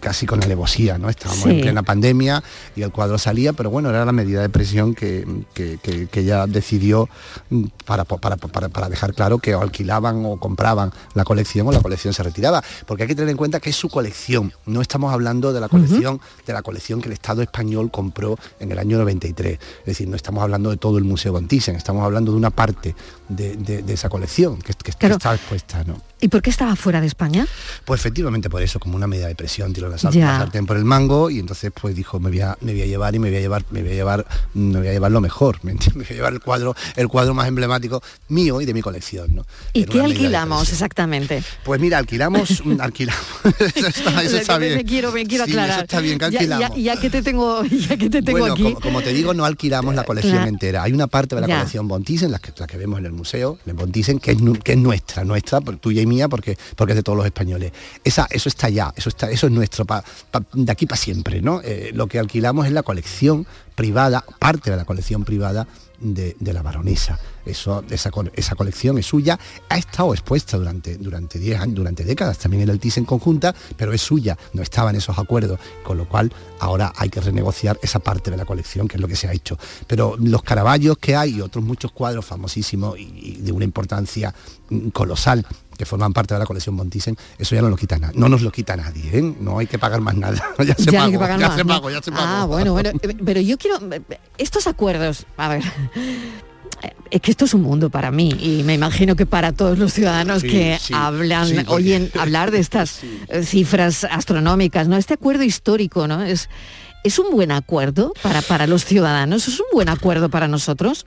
casi 0.00 0.26
con 0.26 0.42
alevosía, 0.42 0.98
¿no? 0.98 1.08
Estábamos 1.08 1.44
Sí. 1.44 1.50
en 1.50 1.60
plena 1.60 1.82
pandemia 1.82 2.42
y 2.76 2.82
el 2.82 2.90
cuadro 2.92 3.18
salía, 3.18 3.52
pero 3.52 3.70
bueno, 3.70 3.90
era 3.90 4.04
la 4.04 4.12
medida 4.12 4.40
de 4.42 4.48
presión 4.48 4.94
que, 4.94 5.26
que, 5.54 5.78
que- 5.82 6.06
que 6.08 6.20
ella 6.20 6.46
decidió 6.46 7.08
mm, 7.50 7.64
para, 7.84 8.04
para, 8.04 8.36
para, 8.36 8.68
para 8.68 8.88
dejar 8.88 9.14
claro 9.14 9.38
que 9.38 9.54
o 9.54 9.62
alquilaban 9.62 10.24
o 10.24 10.38
compraban 10.38 10.92
la 11.14 11.24
colección 11.24 11.66
o 11.68 11.72
la 11.72 11.80
colección 11.80 12.12
se 12.14 12.22
retiraba. 12.22 12.62
Porque 12.86 13.04
hay 13.04 13.08
que 13.08 13.14
tener 13.14 13.30
en 13.30 13.36
cuenta 13.36 13.60
que 13.60 13.70
es 13.70 13.76
su 13.76 13.88
colección, 13.88 14.52
no 14.66 14.80
estamos 14.80 15.12
hablando 15.12 15.52
de 15.52 15.60
la 15.60 15.68
colección, 15.68 16.20
de 16.46 16.52
la 16.52 16.62
colección 16.62 17.00
que 17.00 17.08
el 17.08 17.12
Estado 17.12 17.42
español 17.42 17.90
compró 17.90 18.38
en 18.60 18.72
el 18.72 18.78
año 18.78 18.98
93. 18.98 19.58
Es 19.80 19.84
decir, 19.86 20.08
no 20.08 20.16
estamos 20.16 20.42
hablando 20.42 20.70
de 20.70 20.76
todo 20.76 20.98
el 20.98 21.04
Museo 21.04 21.32
von 21.32 21.48
Thyssen, 21.48 21.76
estamos 21.76 22.04
hablando 22.04 22.32
de 22.32 22.38
una 22.38 22.50
parte 22.50 22.94
de, 23.28 23.56
de- 23.56 23.82
de 23.82 23.92
esa 23.92 24.08
colección 24.08 24.58
que, 24.58 24.72
que- 24.74 24.92
que 24.92 24.98
Claro. 24.98 25.14
está 25.16 25.34
expuesta, 25.34 25.82
¿no? 25.84 26.00
¿Y 26.22 26.28
por 26.28 26.40
qué 26.40 26.50
estaba 26.50 26.76
fuera 26.76 27.00
de 27.00 27.08
España? 27.08 27.46
Pues 27.84 28.00
efectivamente 28.00 28.48
por 28.48 28.62
eso, 28.62 28.78
como 28.78 28.94
una 28.96 29.06
medida 29.08 29.26
de 29.26 29.34
presión, 29.34 29.72
tiró 29.72 29.88
la, 29.88 29.98
sal- 29.98 30.14
la 30.18 30.38
sartén 30.38 30.66
por 30.66 30.76
el 30.76 30.84
mango 30.84 31.28
y 31.30 31.40
entonces 31.40 31.72
pues 31.78 31.96
dijo, 31.96 32.20
me 32.20 32.30
voy 32.30 32.40
a, 32.40 32.56
me 32.60 32.72
voy 32.72 32.82
a 32.82 32.86
llevar 32.86 33.14
y 33.14 33.18
me 33.18 33.28
voy 33.28 33.38
a 33.38 33.40
llevar, 33.40 33.64
me 33.70 33.82
voy 33.82 33.90
a 33.90 33.94
llevar, 33.94 34.26
me 34.54 34.78
voy 34.78 34.86
a 34.88 34.92
llevar 34.92 35.10
lo 35.10 35.20
mejor, 35.20 35.58
¿me 35.64 35.72
entiendes? 35.72 35.96
Me 35.96 36.04
voy 36.04 36.12
a 36.12 36.16
llevar 36.16 36.32
el 36.32 36.40
cuadro, 36.40 36.76
el 36.96 37.08
cuadro 37.08 37.34
más 37.34 37.48
emblemático 37.48 38.00
mío 38.28 38.60
y 38.60 38.64
de 38.66 38.72
mi 38.72 38.82
colección, 38.82 39.34
¿no? 39.34 39.44
¿Y 39.72 39.82
Era 39.82 39.92
qué 39.92 40.00
alquilamos 40.00 40.70
exactamente? 40.70 41.42
Pues 41.64 41.80
mira, 41.80 41.98
alquilamos, 41.98 42.62
mm, 42.64 42.80
alquilamos. 42.80 43.20
eso 43.58 43.88
está, 43.88 44.22
eso 44.22 44.58
bien. 44.60 44.76
Me 44.76 44.84
quiero, 44.84 45.10
me 45.10 45.26
quiero 45.26 45.44
Sí, 45.44 45.50
aclarar. 45.50 45.70
Eso 45.78 45.82
está 45.82 46.00
bien, 46.00 46.18
que 46.20 46.30
Ya- 46.30 46.38
alquilamos. 46.38 46.76
Ya, 46.78 46.94
ya 46.94 47.00
que 47.00 47.10
te 47.10 47.22
tengo, 47.22 47.64
ya 47.64 47.96
que 47.96 48.08
te 48.10 48.22
tengo 48.22 48.38
bueno, 48.38 48.54
aquí. 48.54 48.62
como, 48.62 48.80
como 48.80 49.02
te 49.02 49.12
digo, 49.12 49.34
no 49.34 49.44
alquilamos 49.44 49.92
la 49.96 50.04
colección 50.04 50.34
Claro. 50.34 50.48
entera. 50.48 50.82
Hay 50.84 50.92
una 50.92 51.08
parte 51.08 51.34
de 51.34 51.40
la 51.40 51.48
Ya. 51.48 51.56
colección 51.56 51.88
Von 51.88 52.04
Thyssen, 52.04 52.30
la 52.30 52.38
que, 52.38 52.52
la 52.56 52.68
que 52.68 52.76
vemos 52.76 53.00
en 53.00 53.06
el 53.06 53.12
museo, 53.12 53.58
en 53.66 53.74
Von 53.76 53.90
Thyssen, 53.90 54.20
que 54.20 54.30
es, 54.30 54.38
que 54.62 54.72
es 54.72 54.78
nuestra, 54.78 55.24
nuestra, 55.24 55.60
por- 55.60 55.76
tuya 55.78 56.00
y 56.02 56.06
porque, 56.28 56.56
porque 56.76 56.92
es 56.92 56.96
de 56.96 57.02
todos 57.02 57.16
los 57.16 57.26
españoles. 57.26 57.72
Esa, 58.04 58.26
eso 58.30 58.48
está 58.48 58.68
ya, 58.68 58.92
eso, 58.96 59.08
está, 59.08 59.30
eso 59.30 59.46
es 59.46 59.52
nuestro, 59.52 59.84
pa- 59.84 60.04
de 60.52 60.72
aquí 60.72 60.86
para 60.86 60.96
siempre. 61.00 61.40
¿no? 61.42 61.60
Eh, 61.62 61.90
lo 61.94 62.06
que 62.06 62.18
alquilamos 62.18 62.66
es 62.66 62.72
la 62.72 62.82
colección 62.82 63.46
privada, 63.74 64.24
parte 64.38 64.70
de 64.70 64.76
la 64.76 64.84
colección 64.84 65.24
privada 65.24 65.66
de, 65.98 66.36
de 66.38 66.52
la 66.52 66.62
baronesa. 66.62 67.18
Eso, 67.46 67.82
esa, 67.90 68.10
esa 68.34 68.54
colección 68.54 68.98
es 68.98 69.06
suya, 69.06 69.38
ha 69.68 69.78
estado 69.78 70.12
expuesta 70.12 70.56
durante 70.58 70.96
durante 70.96 71.38
10 71.38 71.60
años, 71.60 71.74
durante 71.76 72.04
décadas, 72.04 72.38
también 72.38 72.64
en 72.64 72.68
el 72.68 72.78
TIS 72.78 72.98
en 72.98 73.04
conjunta, 73.04 73.54
pero 73.76 73.92
es 73.92 74.00
suya, 74.00 74.36
no 74.52 74.62
estaba 74.62 74.90
en 74.90 74.96
esos 74.96 75.18
acuerdos, 75.18 75.58
con 75.82 75.96
lo 75.96 76.08
cual 76.08 76.32
ahora 76.60 76.92
hay 76.96 77.08
que 77.08 77.20
renegociar 77.20 77.78
esa 77.82 77.98
parte 78.00 78.30
de 78.30 78.36
la 78.36 78.44
colección, 78.44 78.86
que 78.88 78.96
es 78.96 79.00
lo 79.00 79.08
que 79.08 79.16
se 79.16 79.26
ha 79.28 79.32
hecho. 79.32 79.58
Pero 79.86 80.16
los 80.20 80.42
caraballos 80.42 80.98
que 80.98 81.16
hay 81.16 81.36
y 81.36 81.40
otros 81.40 81.64
muchos 81.64 81.92
cuadros 81.92 82.24
famosísimos 82.24 82.98
y, 82.98 83.10
y 83.22 83.36
de 83.40 83.52
una 83.52 83.64
importancia 83.64 84.34
mm, 84.70 84.88
colosal 84.88 85.44
que 85.82 85.86
forman 85.86 86.12
parte 86.12 86.32
de 86.34 86.38
la 86.38 86.46
colección 86.46 86.76
Montisen, 86.76 87.16
eso 87.38 87.56
ya 87.56 87.60
no 87.62 87.68
lo 87.68 87.76
quita 87.76 87.98
nada, 87.98 88.12
no 88.14 88.28
nos 88.28 88.42
lo 88.42 88.52
quita 88.52 88.76
nadie, 88.76 89.18
¿eh? 89.18 89.34
no 89.40 89.58
hay 89.58 89.66
que 89.66 89.80
pagar 89.80 90.00
más 90.00 90.14
nada, 90.14 90.40
ya 90.64 90.76
se 90.76 90.84
Ya 90.84 90.92
pagó, 90.92 91.04
hay 91.06 91.12
que 91.12 91.18
pagar 91.18 91.40
ya 91.40 91.48
más, 91.48 91.56
se 91.56 91.64
¿no? 91.64 91.68
pagó, 91.74 91.90
ya 91.90 92.00
se 92.00 92.12
pagó. 92.12 92.24
Ah, 92.24 92.44
bueno, 92.44 92.72
bueno, 92.72 92.90
eh, 92.90 93.16
pero 93.24 93.40
yo 93.40 93.58
quiero 93.58 93.80
estos 94.38 94.68
acuerdos, 94.68 95.26
a 95.36 95.48
ver. 95.48 95.62
eh, 95.96 96.94
Es 97.10 97.20
que 97.20 97.30
esto 97.30 97.44
es 97.44 97.52
un 97.52 97.62
mundo 97.62 97.90
para 97.90 98.10
mí 98.10 98.30
y 98.40 98.62
me 98.62 98.74
imagino 98.74 99.16
que 99.16 99.26
para 99.26 99.52
todos 99.52 99.78
los 99.78 99.92
ciudadanos 99.92 100.40
Sí, 100.40 100.48
que 100.48 100.78
sí, 100.80 100.94
hablan, 100.96 101.46
sí, 101.46 101.56
oyen 101.66 102.10
hablar 102.18 102.50
de 102.52 102.58
estas 102.60 103.00
eh, 103.28 103.42
cifras 103.44 104.04
astronómicas, 104.04 104.88
¿no? 104.88 104.96
Este 104.96 105.14
acuerdo 105.14 105.42
histórico, 105.42 106.06
¿no? 106.08 106.22
Es, 106.22 106.48
¿Es 107.04 107.18
un 107.18 107.30
buen 107.32 107.50
acuerdo 107.50 108.12
para, 108.22 108.42
para 108.42 108.66
los 108.68 108.84
ciudadanos? 108.84 109.48
¿Es 109.48 109.58
un 109.58 109.66
buen 109.72 109.88
acuerdo 109.88 110.28
para 110.28 110.46
nosotros? 110.46 111.04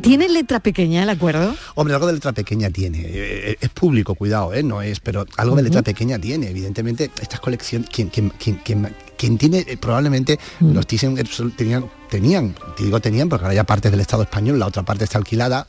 ¿Tiene 0.00 0.28
letra 0.28 0.60
pequeña 0.60 1.02
el 1.02 1.08
acuerdo? 1.10 1.56
Hombre, 1.74 1.94
algo 1.94 2.06
de 2.06 2.12
letra 2.12 2.32
pequeña 2.32 2.70
tiene. 2.70 3.00
Eh, 3.04 3.56
Es 3.60 3.68
público, 3.70 4.14
cuidado, 4.14 4.54
¿eh? 4.54 4.62
no 4.62 4.82
es, 4.82 5.00
pero 5.00 5.26
algo 5.36 5.56
de 5.56 5.62
letra 5.64 5.82
pequeña 5.82 6.18
tiene. 6.18 6.48
Evidentemente, 6.48 7.10
estas 7.20 7.40
colecciones, 7.40 7.88
quien, 7.90 8.08
quien, 8.08 8.30
quien, 8.30 8.56
quien, 8.58 8.94
quien 9.16 9.36
tiene, 9.38 9.64
eh, 9.66 9.76
probablemente 9.76 10.38
los 10.60 10.86
Thyssen 10.86 11.18
eh, 11.18 11.24
sol- 11.28 11.52
tenían, 11.56 11.86
tenían, 12.08 12.54
te 12.76 12.84
digo 12.84 13.00
tenían, 13.00 13.28
porque 13.28 13.44
ahora 13.44 13.54
ya 13.54 13.64
parte 13.64 13.90
del 13.90 14.00
Estado 14.00 14.22
español, 14.22 14.58
la 14.60 14.66
otra 14.66 14.84
parte 14.84 15.04
está 15.04 15.18
alquilada, 15.18 15.66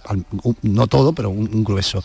no 0.61 0.87
todo, 0.87 1.13
pero 1.13 1.29
un, 1.31 1.49
un 1.53 1.63
grueso. 1.63 2.03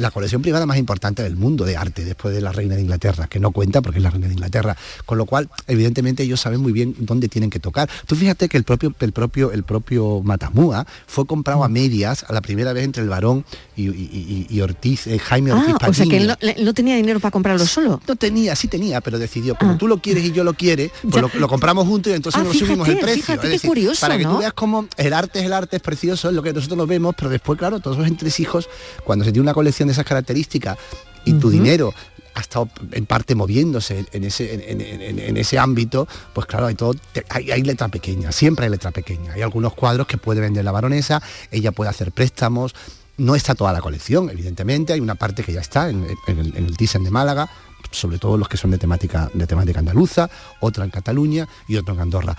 La 0.00 0.10
colección 0.10 0.40
privada 0.40 0.64
más 0.66 0.78
importante 0.78 1.22
del 1.22 1.36
mundo 1.36 1.64
de 1.64 1.76
arte, 1.76 2.04
después 2.04 2.34
de 2.34 2.40
la 2.40 2.52
Reina 2.52 2.74
de 2.74 2.80
Inglaterra, 2.80 3.26
que 3.28 3.38
no 3.38 3.50
cuenta 3.50 3.82
porque 3.82 3.98
es 3.98 4.02
la 4.02 4.10
Reina 4.10 4.28
de 4.28 4.32
Inglaterra. 4.32 4.76
Con 5.04 5.18
lo 5.18 5.26
cual, 5.26 5.50
evidentemente, 5.66 6.22
ellos 6.22 6.40
saben 6.40 6.60
muy 6.60 6.72
bien 6.72 6.94
dónde 6.98 7.28
tienen 7.28 7.50
que 7.50 7.60
tocar. 7.60 7.88
Tú 8.06 8.16
fíjate 8.16 8.48
que 8.48 8.56
el 8.56 8.64
propio, 8.64 8.94
el 9.00 9.12
propio, 9.12 9.52
el 9.52 9.62
propio 9.62 10.22
Matamúa 10.22 10.86
fue 11.06 11.26
comprado 11.26 11.64
a 11.64 11.68
medias 11.68 12.24
a 12.28 12.32
la 12.32 12.40
primera 12.40 12.72
vez 12.72 12.84
entre 12.84 13.02
el 13.02 13.10
varón 13.10 13.44
y, 13.76 13.88
y- 13.88 14.46
y- 14.50 14.54
y 14.56 14.60
Ortiz, 14.62 15.06
eh, 15.06 15.18
Jaime 15.18 15.52
Ortiz 15.52 15.74
Ah, 15.80 15.88
o 15.88 15.92
sea 15.92 16.06
que 16.06 16.16
él 16.16 16.34
no, 16.62 16.72
tenía 16.74 16.96
dinero 16.96 17.20
para 17.20 17.30
comprarlo 17.32 17.66
solo. 17.66 18.00
No 18.08 18.16
tenía, 18.16 18.56
sí 18.56 18.68
tenía, 18.68 19.02
pero 19.02 19.18
decidió, 19.18 19.54
como 19.56 19.76
tú 19.76 19.86
lo 19.86 19.98
quieres 20.00 20.24
y 20.24 20.32
yo 20.32 20.44
lo 20.44 20.54
quiere, 20.54 20.90
pues 21.10 21.20
lo, 21.22 21.30
lo 21.38 21.46
compramos 21.48 21.86
juntos 21.86 22.10
y 22.12 22.16
entonces 22.16 22.40
Ah, 22.40 22.44
nos 22.44 22.56
subimos 22.56 22.88
el 22.88 22.98
precio. 23.00 23.22
fíjate 23.22 23.54
Es 23.54 23.60
qué 23.62 23.68
curioso, 23.68 24.00
para 24.00 24.16
que 24.16 24.24
¿no? 24.24 24.32
tú 24.34 24.38
veas 24.38 24.54
cómo 24.54 24.86
el 24.96 25.12
arte 25.12 25.40
es 25.40 25.44
el 25.44 25.52
arte, 25.52 25.76
es 25.76 25.82
precioso, 25.82 26.28
es 26.30 26.34
lo 26.34 26.42
que 26.42 26.52
nosotros 26.54 26.78
lo 26.78 26.86
vemos, 26.86 27.14
pero 27.18 27.28
después, 27.28 27.58
claro, 27.58 27.80
todos 27.80 27.98
esos 27.98 28.08
entresijos, 28.08 28.66
cuando 29.04 29.24
se 29.26 29.32
tiene 29.32 29.42
una 29.42 29.52
colección 29.54 29.89
de 29.90 29.92
esas 30.00 30.06
características 30.06 30.78
y 31.24 31.34
tu 31.34 31.50
dinero 31.50 31.92
ha 32.34 32.40
estado 32.40 32.68
en 32.92 33.06
parte 33.06 33.34
moviéndose 33.34 34.06
en 34.12 34.24
ese, 34.24 34.54
en, 34.54 34.80
en- 34.80 35.00
en- 35.02 35.18
en 35.18 35.36
ese 35.36 35.58
ámbito, 35.58 36.06
pues 36.32 36.46
claro, 36.46 36.66
hay 36.66 36.74
todo, 36.76 36.94
hay, 37.28 37.50
hay 37.50 37.62
letra 37.62 37.88
pequeña, 37.88 38.30
siempre 38.32 38.64
hay 38.66 38.70
letra 38.70 38.92
pequeña. 38.92 39.32
Hay 39.32 39.42
algunos 39.42 39.74
cuadros 39.74 40.06
que 40.06 40.16
puede 40.16 40.40
vender 40.40 40.64
la 40.64 40.72
baronesa, 40.72 41.20
ella 41.50 41.72
puede 41.72 41.90
hacer 41.90 42.12
préstamos, 42.12 42.74
no 43.16 43.34
está 43.34 43.54
toda 43.54 43.72
la 43.72 43.80
colección, 43.80 44.30
evidentemente, 44.30 44.92
hay 44.92 45.00
una 45.00 45.16
parte 45.16 45.42
que 45.42 45.52
ya 45.52 45.60
está 45.60 45.90
en, 45.90 46.06
el, 46.28 46.56
el 46.56 46.76
Thyssen 46.76 47.04
de 47.04 47.10
Málaga, 47.10 47.50
sobre 47.90 48.18
todo 48.18 48.38
los 48.38 48.48
que 48.48 48.56
son 48.56 48.70
de 48.70 48.78
temática, 48.78 49.28
de 49.34 49.46
temática 49.48 49.80
andaluza, 49.80 50.30
otra 50.60 50.84
en 50.84 50.90
Cataluña 50.90 51.48
y 51.66 51.76
otro 51.76 51.94
en 51.94 52.00
Andorra. 52.00 52.36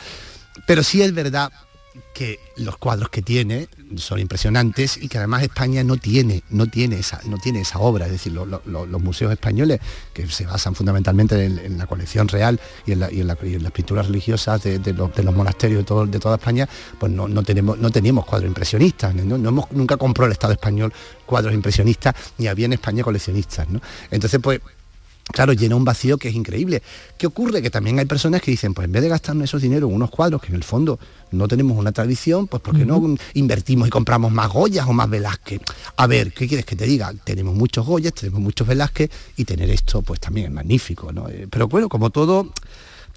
Pero 0.66 0.82
sí 0.84 1.02
es 1.02 1.14
verdad 1.14 1.52
que 2.13 2.39
los 2.57 2.77
cuadros 2.77 3.09
que 3.09 3.21
tiene 3.21 3.67
son 3.97 4.19
impresionantes 4.19 4.97
y 4.97 5.07
que 5.09 5.17
además 5.17 5.43
España 5.43 5.83
no 5.83 5.97
tiene, 5.97 6.43
no 6.49 6.67
tiene 6.67 6.99
esa, 6.99 7.19
no 7.25 7.37
tiene 7.37 7.61
esa 7.61 7.79
obra, 7.79 8.05
es 8.05 8.11
decir, 8.13 8.31
lo- 8.31 8.45
lo- 8.45 8.61
lo- 8.65 8.85
los 8.85 9.01
museos 9.01 9.31
españoles 9.31 9.79
que 10.13 10.25
se 10.27 10.45
basan 10.45 10.75
fundamentalmente 10.75 11.43
en, 11.43 11.77
la 11.77 11.87
colección 11.87 12.27
real 12.27 12.59
y 12.85 12.93
en, 12.93 13.27
las 13.27 13.71
pinturas 13.73 14.07
religiosas 14.07 14.63
de, 14.63 14.79
los, 14.93 15.35
monasterios 15.35 15.79
de, 15.79 15.83
todo- 15.85 16.05
de 16.05 16.19
toda 16.19 16.35
España, 16.35 16.67
pues 16.99 17.11
no, 17.11 17.27
no 17.27 17.43
tenemos, 17.43 17.77
no 17.77 17.89
teníamos 17.89 18.25
cuadros 18.25 18.47
impresionistas, 18.47 19.13
¿no? 19.15 19.37
No 19.37 19.49
hemos- 19.49 19.71
nunca 19.71 19.97
compró 19.97 20.25
el 20.25 20.31
Estado 20.31 20.53
español 20.53 20.93
cuadros 21.25 21.53
impresionistas, 21.53 22.15
ni 22.37 22.47
había 22.47 22.65
en 22.67 22.73
España 22.73 23.03
coleccionistas, 23.03 23.67
¿no? 23.69 23.81
Entonces, 24.09 24.39
pues 24.41 24.61
claro, 25.32 25.53
llena 25.53 25.75
un 25.75 25.86
vacío 25.86 26.17
que 26.17 26.29
es 26.29 26.36
increíble. 26.36 26.82
¿Qué 27.17 27.27
ocurre? 27.27 27.61
Que 27.61 27.69
también 27.69 27.99
hay 27.99 28.05
personas 28.05 28.41
que 28.41 28.51
dicen, 28.51 28.73
pues 28.73 28.86
en 28.86 28.91
vez 28.91 29.01
de 29.01 29.09
gastarnos 29.09 29.45
esos 29.45 29.61
dinero 29.61 29.88
en 29.88 29.95
unos 29.95 30.09
cuadros 30.09 30.41
que 30.41 30.47
en 30.49 30.55
el 30.55 30.63
fondo 30.63 30.99
no 31.32 31.47
tenemos 31.47 31.77
una 31.77 31.91
tradición, 31.91 32.47
pues 32.47 32.61
¿por 32.61 32.75
qué 32.77 32.86
no 32.86 33.15
invertimos 33.34 33.88
y 33.88 33.91
compramos 33.91 34.32
más 34.32 34.51
Goyas 34.51 34.88
o 34.88 34.93
más 34.93 35.09
Velázquez? 35.09 35.61
A 35.95 36.07
ver, 36.07 36.34
¿qué 36.34 36.47
quieres 36.47 36.65
que 36.65 36.75
te 36.75 36.86
diga? 36.86 37.13
Tenemos 37.23 37.55
muchos 37.55 37.86
Goyas, 37.86 38.13
tenemos 38.13 38.41
muchos 38.41 38.67
Velázquez 38.67 39.09
y 39.38 39.45
tener 39.45 39.69
esto 39.69 40.01
pues 40.01 40.19
también 40.19 40.47
es 40.47 40.51
magnífico, 40.51 41.11
¿no? 41.11 41.29
Eh, 41.29 41.47
Pero 41.49 41.67
bueno, 41.67 41.89
como 41.89 42.09
todo 42.09 42.51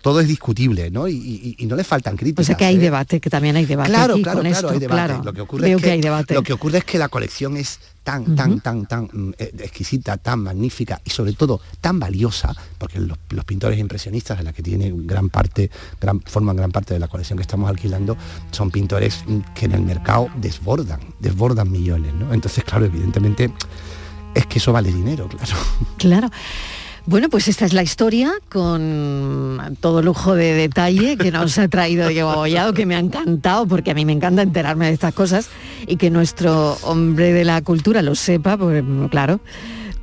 todo 0.04 0.20
es 0.20 0.28
discutible, 0.28 0.90
¿no? 0.90 1.08
Y, 1.08 1.14
y- 1.14 1.56
y 1.60 1.64
no 1.66 1.76
le 1.76 1.82
faltan 1.82 2.14
críticas. 2.14 2.44
O 2.44 2.46
sea 2.46 2.56
que 2.58 2.66
hay 2.66 2.76
¿eh? 2.76 2.78
debate, 2.78 3.20
que 3.20 3.30
también 3.30 3.56
hay 3.56 3.64
debate 3.64 3.88
Claro, 3.88 4.12
aquí 4.12 4.22
claro, 4.22 4.40
con 4.40 4.46
claro, 4.50 4.66
esto. 4.66 4.74
hay 4.74 4.78
debate. 4.78 5.06
claro. 5.06 5.24
Lo 5.24 5.32
que 5.32 5.40
ocurre 5.40 5.62
Veo 5.66 5.78
es 5.78 5.82
que, 5.82 5.88
que, 5.88 5.92
hay 5.94 6.00
debate. 6.02 6.34
Lo 6.34 6.42
que 6.42 6.52
ocurre 6.52 6.76
es 6.76 6.84
que 6.84 6.98
la 6.98 7.08
colección 7.08 7.56
es 7.56 7.80
tan, 8.02 8.36
tan, 8.36 8.60
tan, 8.60 8.84
tan 8.84 9.04
mm, 9.10 9.30
eh, 9.38 9.54
exquisita, 9.60 10.18
tan 10.18 10.40
magnífica 10.40 11.00
y 11.06 11.08
sobre 11.08 11.32
todo 11.32 11.58
tan 11.80 11.98
valiosa, 11.98 12.54
porque 12.76 13.00
los, 13.00 13.16
los 13.30 13.46
pintores 13.46 13.78
impresionistas, 13.78 14.36
de 14.36 14.44
la 14.44 14.52
que 14.52 14.62
tiene 14.62 14.92
gran 14.94 15.30
parte, 15.30 15.70
gran, 15.98 16.20
forman 16.20 16.54
gran 16.54 16.70
parte 16.70 16.92
de 16.92 17.00
la 17.00 17.08
colección 17.08 17.38
que 17.38 17.42
estamos 17.42 17.70
alquilando, 17.70 18.14
son 18.50 18.70
pintores 18.70 19.24
mm, 19.26 19.38
que 19.54 19.64
en 19.64 19.72
el 19.72 19.80
mercado 19.80 20.28
desbordan, 20.36 21.00
desbordan 21.18 21.72
millones, 21.72 22.12
¿no? 22.12 22.34
Entonces, 22.34 22.62
claro, 22.62 22.84
evidentemente 22.84 23.50
es 24.34 24.44
que 24.44 24.58
eso 24.58 24.70
vale 24.70 24.92
dinero, 24.92 25.28
claro. 25.28 25.56
Claro. 25.96 26.30
Bueno, 27.06 27.28
pues 27.28 27.48
esta 27.48 27.66
es 27.66 27.74
la 27.74 27.82
historia 27.82 28.32
con 28.50 29.76
todo 29.80 30.00
lujo 30.00 30.34
de 30.34 30.54
detalle 30.54 31.18
que 31.18 31.30
nos 31.30 31.58
ha 31.58 31.68
traído 31.68 32.08
Diego 32.08 32.30
Abollado, 32.30 32.72
que 32.72 32.86
me 32.86 32.96
ha 32.96 32.98
encantado, 32.98 33.66
porque 33.66 33.90
a 33.90 33.94
mí 33.94 34.06
me 34.06 34.12
encanta 34.12 34.40
enterarme 34.40 34.86
de 34.86 34.92
estas 34.94 35.12
cosas 35.12 35.50
y 35.86 35.96
que 35.96 36.08
nuestro 36.08 36.78
hombre 36.82 37.34
de 37.34 37.44
la 37.44 37.60
cultura 37.60 38.00
lo 38.00 38.14
sepa, 38.14 38.56
porque 38.56 38.82
claro, 39.10 39.40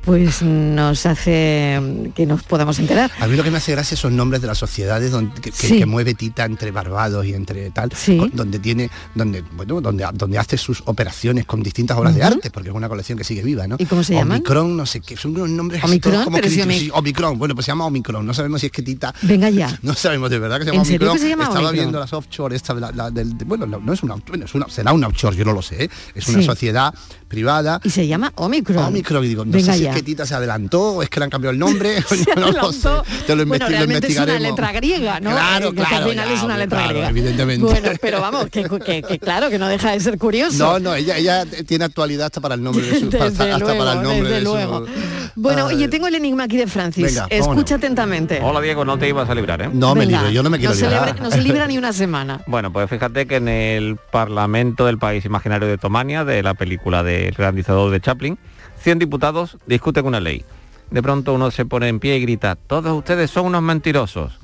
pues 0.04 0.42
nos 0.42 1.06
hace 1.06 1.80
que 2.14 2.26
nos 2.26 2.42
podamos 2.42 2.78
enterar. 2.78 3.10
A 3.20 3.26
mí 3.26 3.36
lo 3.36 3.44
que 3.44 3.50
me 3.50 3.58
hace 3.58 3.72
gracia 3.72 3.96
son 3.96 4.16
nombres 4.16 4.40
de 4.42 4.48
las 4.48 4.58
sociedades 4.58 5.10
donde, 5.10 5.34
que, 5.40 5.50
que- 5.50 5.56
Sí. 5.68 5.78
que 5.78 5.86
mueve 5.86 6.14
Tita 6.14 6.44
entre 6.44 6.70
Barbados 6.70 7.24
y 7.24 7.34
entre 7.34 7.70
tal, 7.70 7.90
con- 8.18 8.30
donde 8.34 8.58
tiene, 8.58 8.90
donde, 9.14 9.42
bueno, 9.52 9.80
donde, 9.80 10.06
donde 10.14 10.38
hace 10.38 10.56
sus 10.58 10.82
operaciones 10.86 11.46
con 11.46 11.62
distintas 11.62 11.96
obras 11.96 12.14
de 12.14 12.22
arte, 12.22 12.50
porque 12.50 12.68
es 12.70 12.74
una 12.74 12.88
colección 12.88 13.16
que 13.16 13.24
sigue 13.24 13.42
viva, 13.42 13.66
¿no? 13.66 13.76
¿Y 13.78 13.86
cómo 13.86 14.02
se 14.02 14.14
llaman? 14.14 14.38
Omicron, 14.38 14.76
no 14.76 14.86
sé 14.86 15.00
qué, 15.00 15.16
son 15.16 15.32
unos 15.36 15.48
nombres 15.50 15.82
Omicron, 15.84 16.24
como 16.24 16.36
pero 16.36 16.48
si 16.50 16.60
Omic- 16.60 16.78
sí, 16.78 16.90
Omicron, 16.92 17.38
bueno, 17.38 17.54
pues 17.54 17.66
se 17.66 17.70
llama 17.72 17.86
Omicron, 17.86 18.26
no 18.26 18.34
sabemos 18.34 18.60
si 18.60 18.66
es 18.66 18.72
que 18.72 18.82
Tita 18.82 19.14
Venga 19.22 19.50
ya. 19.50 19.78
no 19.82 19.94
sabemos 19.94 20.30
de 20.30 20.38
verdad 20.38 20.58
que 20.58 20.64
se 20.64 20.70
llama 20.72 20.82
¿En 20.82 20.86
serio 20.86 21.10
Omicron. 21.10 21.16
que 21.16 21.22
se 21.22 21.28
llama 21.28 21.44
Estaba 21.44 21.60
Omicron? 21.68 21.74
viendo 21.84 22.00
las 22.00 22.12
offshore, 22.12 22.56
esta, 22.56 22.74
la- 22.74 22.92
la 22.92 23.10
del- 23.10 23.38
de- 23.38 23.44
bueno, 23.44 23.66
no, 23.66 23.78
no 23.78 23.92
es 23.92 24.02
una, 24.02 24.16
bueno, 24.26 24.44
es 24.46 24.54
una, 24.54 24.68
será 24.68 24.92
una 24.92 25.06
offshore, 25.08 25.36
yo 25.36 25.44
no 25.44 25.52
lo 25.52 25.62
sé, 25.62 25.84
¿eh? 25.84 25.90
es 26.14 26.28
una 26.28 26.42
sociedad 26.42 26.92
privada. 27.32 27.80
Y 27.82 27.90
se 27.90 28.06
llama 28.06 28.30
Omicron. 28.36 28.84
Omicron, 28.84 29.24
y 29.24 29.28
digo, 29.28 29.44
no 29.44 29.52
Venga 29.52 29.72
sé 29.72 29.78
si 29.78 29.84
ya. 29.84 29.90
es 29.90 29.96
que 29.96 30.02
Tita 30.02 30.26
se 30.26 30.34
adelantó 30.34 30.82
o 30.96 31.02
es 31.02 31.08
que 31.08 31.18
le 31.18 31.24
han 31.24 31.30
cambiado 31.30 31.52
el 31.52 31.58
nombre, 31.58 31.96
no 32.36 32.50
lo 32.52 32.70
sé. 32.72 32.88
Te 33.26 33.34
lo, 33.34 33.46
Bueno, 33.46 33.64
lo 33.64 33.70
realmente 33.70 34.06
es 34.08 34.16
una 34.16 34.22
investigaremos. 34.24 34.42
letra 34.50 34.72
griega, 34.72 35.20
¿no? 35.20 35.30
Claro, 35.30 35.68
Eh, 35.68 35.74
que 35.74 35.80
al 35.80 35.86
claro. 35.88 36.08
final 36.10 36.28
ya, 36.28 36.34
es 36.34 36.42
una 36.42 36.58
letra 36.58 36.78
claro, 36.78 36.90
griega. 36.92 37.08
Evidentemente. 37.10 37.64
Bueno, 37.64 37.88
pero 38.00 38.20
vamos, 38.20 38.46
que, 38.50 38.64
que- 38.84 39.02
que 39.02 39.18
claro, 39.18 39.48
que 39.50 39.58
no 39.58 39.66
deja 39.68 39.92
de 39.92 40.00
ser 40.00 40.18
curioso. 40.18 40.58
No, 40.58 40.78
no, 40.78 40.94
ella, 40.94 41.16
ella 41.16 41.44
tiene 41.66 41.84
actualidad 41.86 42.26
hasta 42.26 42.40
para 42.42 42.54
el 42.54 42.62
nombre 42.62 42.86
de 42.86 43.00
su 43.00 43.06
Desde 43.10 43.24
hasta, 43.26 43.44
hasta 43.44 43.58
luego, 43.58 43.78
para 43.78 43.92
el 43.92 44.02
nombre 44.02 44.28
desde 44.28 44.34
de 44.34 44.44
su- 44.46 44.52
luego. 44.52 44.86
Bueno, 45.34 45.66
Ay. 45.68 45.76
oye, 45.76 45.88
tengo 45.88 46.06
el 46.08 46.14
enigma 46.14 46.44
aquí 46.44 46.58
de 46.58 46.66
Francis. 46.66 47.04
Venga. 47.04 47.26
Escucha 47.30 47.76
atentamente. 47.76 48.40
Hola 48.42 48.60
Diego, 48.60 48.84
no 48.84 48.98
te 48.98 49.08
ibas 49.08 49.28
a 49.30 49.34
librar, 49.34 49.62
¿eh? 49.62 49.70
No 49.72 49.94
me 49.94 50.00
Venga, 50.04 50.18
libro, 50.18 50.30
yo 50.32 50.42
no 50.42 50.50
me 50.50 50.58
quiero 50.58 50.74
no 50.74 50.78
se 50.78 50.86
librar. 50.86 51.06
libra- 51.06 51.22
no 51.22 51.30
se 51.30 51.40
libra 51.40 51.66
ni 51.66 51.78
una 51.78 51.92
semana. 51.94 52.42
Bueno, 52.46 52.70
pues 52.70 52.90
fíjate 52.90 53.26
que 53.26 53.36
en 53.36 53.48
el 53.48 53.96
Parlamento 54.10 54.84
del 54.84 54.98
País 54.98 55.24
Imaginario 55.24 55.66
de 55.68 55.78
Tomania, 55.78 56.24
de 56.26 56.42
la 56.42 56.52
película 56.52 57.02
del 57.24 57.34
realizador 57.34 57.90
de 57.90 58.00
Chaplin, 58.00 58.38
100 58.78 58.98
diputados 58.98 59.58
discuten 59.66 60.06
una 60.06 60.20
ley. 60.20 60.44
De 60.90 61.02
pronto 61.02 61.34
uno 61.34 61.50
se 61.50 61.64
pone 61.64 61.88
en 61.88 62.00
pie 62.00 62.16
y 62.16 62.20
grita, 62.20 62.56
todos 62.56 62.92
ustedes 62.96 63.30
son 63.30 63.46
unos 63.46 63.62
mentirosos. 63.62 64.38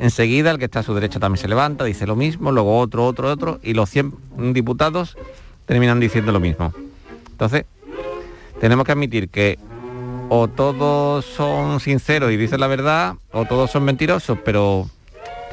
Enseguida 0.00 0.50
el 0.50 0.58
que 0.58 0.64
está 0.64 0.80
a 0.80 0.82
su 0.82 0.94
derecha 0.94 1.20
también 1.20 1.40
se 1.40 1.48
levanta, 1.48 1.84
dice 1.84 2.06
lo 2.06 2.16
mismo, 2.16 2.52
luego 2.52 2.78
otro, 2.78 3.06
otro, 3.06 3.30
otro, 3.30 3.60
y 3.62 3.74
los 3.74 3.90
100 3.90 4.52
diputados 4.52 5.16
terminan 5.66 6.00
diciendo 6.00 6.32
lo 6.32 6.40
mismo. 6.40 6.72
Entonces, 7.30 7.64
tenemos 8.60 8.84
que 8.84 8.92
admitir 8.92 9.28
que 9.28 9.58
o 10.28 10.48
todos 10.48 11.24
son 11.24 11.80
sinceros 11.80 12.32
y 12.32 12.36
dicen 12.36 12.60
la 12.60 12.66
verdad, 12.66 13.16
o 13.30 13.44
todos 13.44 13.70
son 13.70 13.84
mentirosos, 13.84 14.38
pero 14.44 14.88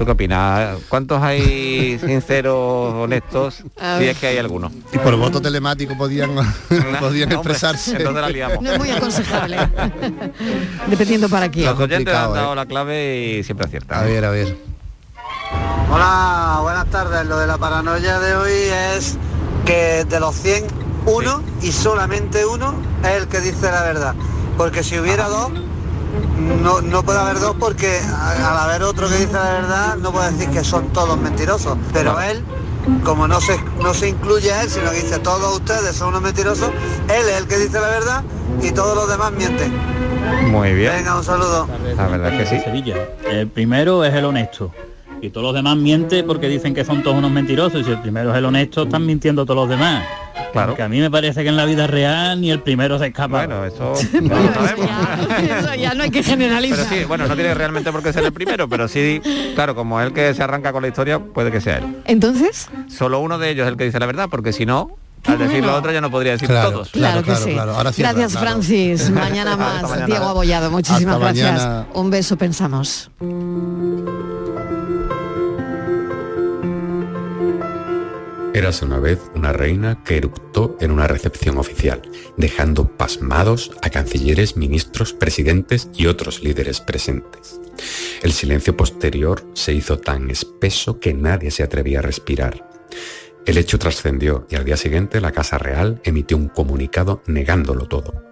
¿tú 0.02 0.06
qué 0.06 0.12
opinas? 0.14 0.80
¿Cuántos 0.90 1.22
hay 1.22 2.00
sinceros, 2.00 2.92
honestos? 2.96 3.64
Si 4.00 4.06
es 4.06 4.18
que 4.18 4.26
hay 4.26 4.38
algunos. 4.40 4.72
Y 4.92 4.98
por 4.98 5.16
voto 5.16 5.40
telemático 5.40 5.96
podían, 5.96 6.34
podían 7.00 7.32
hombre, 7.32 7.36
expresarse. 7.36 7.98
entonces 7.98 8.20
la 8.20 8.30
liamos. 8.30 8.64
No 8.64 8.72
es 8.72 8.80
muy 8.80 8.90
aconsejable. 8.90 9.58
Dependiendo 10.88 11.30
para 11.30 11.52
quién. 11.52 11.68
Los 11.68 11.80
oyentes 11.80 12.16
han 12.16 12.34
dado 12.34 12.56
la 12.56 12.66
clave 12.66 13.38
y 13.38 13.44
siempre 13.44 13.68
aciertan. 13.68 14.00
A 14.00 14.02
ver, 14.02 14.26
a 14.26 14.32
ver. 14.32 14.58
Hola, 15.92 16.58
buenas 16.64 16.88
tardes. 16.88 17.24
Lo 17.28 17.38
de 17.38 17.46
la 17.46 17.60
paranoia 17.60 18.20
de 18.20 18.36
hoy 18.36 18.54
es 18.98 19.20
que 19.68 20.04
de 20.06 20.20
los 20.20 20.34
100, 20.36 20.66
uno 21.06 21.44
y 21.62 21.72
solamente 21.72 22.44
uno 22.48 22.74
es 23.04 23.22
el 23.22 23.28
que 23.28 23.40
dice 23.40 23.70
la 23.70 23.84
verdad. 23.84 24.16
Porque 24.58 24.84
si 24.84 24.98
hubiera 24.98 25.28
dos, 25.28 25.52
no, 26.64 26.82
no 26.82 27.04
puede 27.04 27.20
haber 27.20 27.40
dos 27.40 27.56
porque 27.60 28.00
al 28.00 28.58
haber 28.58 28.84
otro 28.84 29.08
que 29.08 29.16
dice 29.16 29.34
la 29.34 29.52
verdad, 29.52 29.98
no 29.98 30.12
puede 30.12 30.32
decir 30.32 30.50
que 30.50 30.64
son 30.64 30.88
todos 30.90 31.18
mentirosos. 31.18 31.78
Pero 31.94 32.20
él, 32.22 32.44
como 33.04 33.28
no 33.28 33.40
se, 33.42 33.60
no 33.82 33.94
se 33.94 34.10
incluye 34.10 34.52
a 34.52 34.64
él, 34.64 34.70
sino 34.70 34.90
que 34.92 34.98
dice 34.98 35.20
todos 35.20 35.56
ustedes 35.56 35.96
son 35.96 36.10
unos 36.10 36.22
mentirosos, 36.22 36.70
él 37.06 37.30
es 37.30 37.38
el 37.38 37.48
que 37.48 37.58
dice 37.58 37.80
la 37.80 37.88
verdad 37.88 38.24
y 38.62 38.72
todos 38.72 38.96
los 38.96 39.10
demás 39.10 39.32
mienten. 39.32 39.72
Muy 40.50 40.74
bien. 40.74 40.94
Venga, 40.94 41.18
un 41.18 41.24
saludo. 41.24 41.68
La 41.96 42.08
verdad 42.08 42.34
es 42.34 42.50
que 42.50 42.58
sí. 42.58 42.64
Sevilla. 42.64 42.96
El 43.30 43.48
primero 43.48 44.04
es 44.04 44.14
el 44.14 44.26
honesto. 44.26 44.72
Y 45.22 45.30
todos 45.30 45.46
los 45.46 45.54
demás 45.54 45.78
mienten 45.78 46.26
porque 46.26 46.48
dicen 46.48 46.74
que 46.74 46.84
son 46.84 47.04
todos 47.04 47.18
unos 47.18 47.32
mentirosos. 47.32 47.82
Y 47.82 47.84
si 47.84 47.92
el 47.92 48.02
primero 48.02 48.32
es 48.32 48.38
el 48.38 48.46
honesto, 48.46 48.84
están 48.84 49.06
mintiendo 49.06 49.46
todos 49.46 49.68
los 49.68 49.70
demás. 49.70 50.04
Claro. 50.52 50.76
Que 50.76 50.84
a 50.84 50.90
mí 50.90 51.00
me 51.00 51.10
parece 51.10 51.44
que 51.44 51.50
en 51.50 51.56
la 51.58 51.66
vida 51.66 51.88
real 51.88 52.40
ni 52.42 52.52
el 52.52 52.62
primero 52.62 53.00
se 53.00 53.08
escapa. 53.08 53.46
Bueno, 53.46 53.66
eso 53.66 53.94
Eso 53.96 55.74
ya 55.76 55.94
no 55.94 56.04
hay 56.04 56.12
que 56.12 56.24
generalizar. 56.24 56.86
Pero 56.90 57.02
sí, 57.02 57.06
bueno, 57.06 57.28
no 57.28 57.36
tiene 57.36 57.54
realmente 57.54 57.92
por 57.92 58.04
qué 58.04 58.12
ser 58.14 58.24
el 58.24 58.34
primero, 58.34 58.68
pero 58.68 58.88
sí, 58.88 59.22
claro, 59.56 59.76
como 59.76 60.00
el 60.02 60.14
que 60.14 60.34
se 60.34 60.44
arranca 60.44 60.72
con 60.72 60.82
la 60.82 60.88
historia, 60.90 61.20
puede 61.20 61.52
que 61.52 61.62
sea 61.62 61.78
él. 61.78 61.98
Entonces, 62.06 62.70
Solo 62.88 63.20
uno 63.20 63.38
de 63.38 63.50
ellos 63.50 63.66
es 63.66 63.72
el 63.72 63.78
que 63.78 63.86
dice 63.86 64.00
la 64.00 64.06
verdad, 64.06 64.28
porque 64.30 64.52
si 64.54 64.66
no, 64.66 64.98
al 65.26 65.38
decir 65.38 65.60
bueno. 65.60 65.68
lo 65.74 65.76
otro 65.78 65.92
ya 65.92 66.02
no 66.02 66.10
podría 66.10 66.32
decir 66.34 66.48
Claro, 66.48 66.72
todos. 66.72 66.90
claro, 66.90 67.22
que 67.24 67.36
sí. 67.36 67.56
Ahora 67.58 67.92
cierra, 67.92 68.14
Gracias, 68.14 68.32
claro. 68.34 68.48
Francis. 68.48 69.10
Mañana 69.12 69.56
más. 69.56 69.84
mañana. 69.84 70.06
Diego 70.08 70.26
Abollado, 70.26 70.72
muchísimas 70.72 71.16
Hasta 71.16 71.26
gracias. 71.26 71.52
mañana. 71.54 71.88
Un 71.94 72.10
beso, 72.10 72.38
pensamos. 72.38 73.12
Érase 78.54 78.84
una 78.84 79.00
vez 79.00 79.20
una 79.34 79.54
reina 79.54 80.04
que 80.04 80.18
eructó 80.18 80.76
en 80.82 80.92
una 80.92 81.08
recepción 81.08 81.58
oficial, 81.58 82.02
dejando 82.36 82.98
pasmados 82.98 83.72
a 83.82 83.90
cancilleres, 83.90 84.58
ministros, 84.58 85.14
presidentes 85.14 85.90
y 85.96 86.08
otros 86.08 86.44
líderes 86.44 86.82
presentes. 86.82 87.62
El 88.22 88.34
silencio 88.34 88.76
posterior 88.76 89.46
se 89.54 89.74
hizo 89.74 90.00
tan 90.00 90.30
espeso 90.30 91.00
que 91.00 91.14
nadie 91.14 91.50
se 91.50 91.64
atrevía 91.64 92.00
a 92.00 92.02
respirar. 92.02 92.70
El 93.46 93.58
hecho 93.58 93.80
trascendió 93.80 94.46
y 94.50 94.56
al 94.56 94.66
día 94.66 94.76
siguiente 94.76 95.22
la 95.22 95.32
Casa 95.32 95.58
Real 95.58 96.02
emitió 96.04 96.36
un 96.36 96.50
comunicado 96.50 97.24
negándolo 97.28 97.88
todo. 97.88 98.31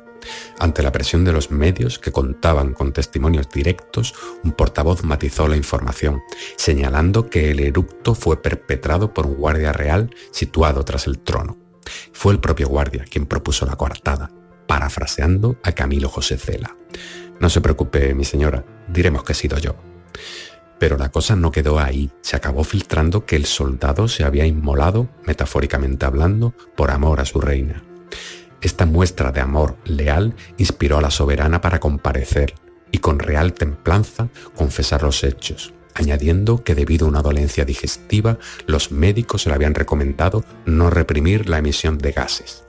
Ante 0.59 0.83
la 0.83 0.91
presión 0.91 1.23
de 1.23 1.31
los 1.31 1.51
medios 1.51 1.99
que 1.99 2.11
contaban 2.11 2.73
con 2.73 2.93
testimonios 2.93 3.49
directos, 3.49 4.13
un 4.43 4.51
portavoz 4.51 5.03
matizó 5.03 5.47
la 5.47 5.57
información, 5.57 6.21
señalando 6.57 7.29
que 7.29 7.51
el 7.51 7.59
eructo 7.59 8.15
fue 8.15 8.41
perpetrado 8.41 9.13
por 9.13 9.25
un 9.25 9.35
guardia 9.35 9.71
real 9.71 10.13
situado 10.31 10.83
tras 10.83 11.07
el 11.07 11.19
trono. 11.19 11.57
Fue 12.13 12.33
el 12.33 12.39
propio 12.39 12.67
guardia 12.67 13.05
quien 13.09 13.25
propuso 13.25 13.65
la 13.65 13.75
coartada, 13.75 14.31
parafraseando 14.67 15.57
a 15.63 15.71
Camilo 15.71 16.09
José 16.09 16.37
Cela. 16.37 16.75
No 17.39 17.49
se 17.49 17.61
preocupe, 17.61 18.13
mi 18.13 18.25
señora, 18.25 18.65
diremos 18.87 19.23
que 19.23 19.31
he 19.31 19.35
sido 19.35 19.57
yo. 19.57 19.75
Pero 20.77 20.97
la 20.97 21.09
cosa 21.09 21.35
no 21.35 21.51
quedó 21.51 21.79
ahí, 21.79 22.09
se 22.21 22.35
acabó 22.35 22.63
filtrando 22.63 23.25
que 23.25 23.35
el 23.35 23.45
soldado 23.45 24.07
se 24.07 24.23
había 24.23 24.45
inmolado, 24.45 25.09
metafóricamente 25.25 26.05
hablando, 26.05 26.53
por 26.75 26.91
amor 26.91 27.19
a 27.19 27.25
su 27.25 27.41
reina. 27.41 27.83
Esta 28.61 28.85
muestra 28.85 29.31
de 29.31 29.41
amor 29.41 29.77
leal 29.85 30.35
inspiró 30.57 30.97
a 30.97 31.01
la 31.01 31.11
soberana 31.11 31.61
para 31.61 31.79
comparecer 31.79 32.55
y 32.91 32.97
con 32.97 33.19
real 33.19 33.53
templanza 33.53 34.29
confesar 34.55 35.03
los 35.03 35.23
hechos, 35.23 35.73
añadiendo 35.93 36.63
que 36.63 36.75
debido 36.75 37.05
a 37.05 37.09
una 37.09 37.21
dolencia 37.21 37.65
digestiva 37.65 38.37
los 38.65 38.91
médicos 38.91 39.45
le 39.45 39.53
habían 39.53 39.75
recomendado 39.75 40.43
no 40.65 40.89
reprimir 40.89 41.49
la 41.49 41.59
emisión 41.59 41.97
de 41.97 42.11
gases. 42.11 42.65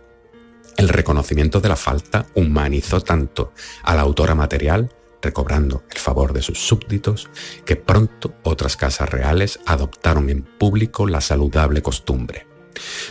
El 0.76 0.88
reconocimiento 0.88 1.60
de 1.60 1.68
la 1.68 1.76
falta 1.76 2.26
humanizó 2.34 3.00
tanto 3.00 3.52
a 3.82 3.94
la 3.94 4.02
autora 4.02 4.34
material, 4.34 4.94
recobrando 5.20 5.82
el 5.90 5.98
favor 5.98 6.32
de 6.32 6.40
sus 6.40 6.58
súbditos, 6.58 7.28
que 7.66 7.76
pronto 7.76 8.34
otras 8.44 8.76
casas 8.76 9.10
reales 9.10 9.60
adoptaron 9.66 10.30
en 10.30 10.42
público 10.42 11.06
la 11.06 11.20
saludable 11.20 11.82
costumbre. 11.82 12.49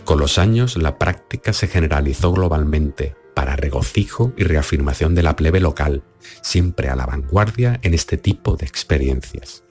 Con 0.05 0.20
los 0.20 0.38
años 0.38 0.78
la 0.78 0.97
práctica 0.97 1.53
se 1.53 1.67
generalizó 1.67 2.32
globalmente 2.32 3.15
para 3.34 3.55
regocijo 3.55 4.34
y 4.38 4.43
reafirmación 4.43 5.15
de 5.15 5.24
la 5.24 5.36
plebe 5.36 5.59
local, 5.59 6.03
siempre 6.41 6.89
a 6.89 6.95
la 6.95 7.05
vanguardia 7.05 7.80
en 7.84 7.93
este 7.93 8.17
tipo 8.17 8.57
de 8.57 8.65
experiencias. 8.65 9.63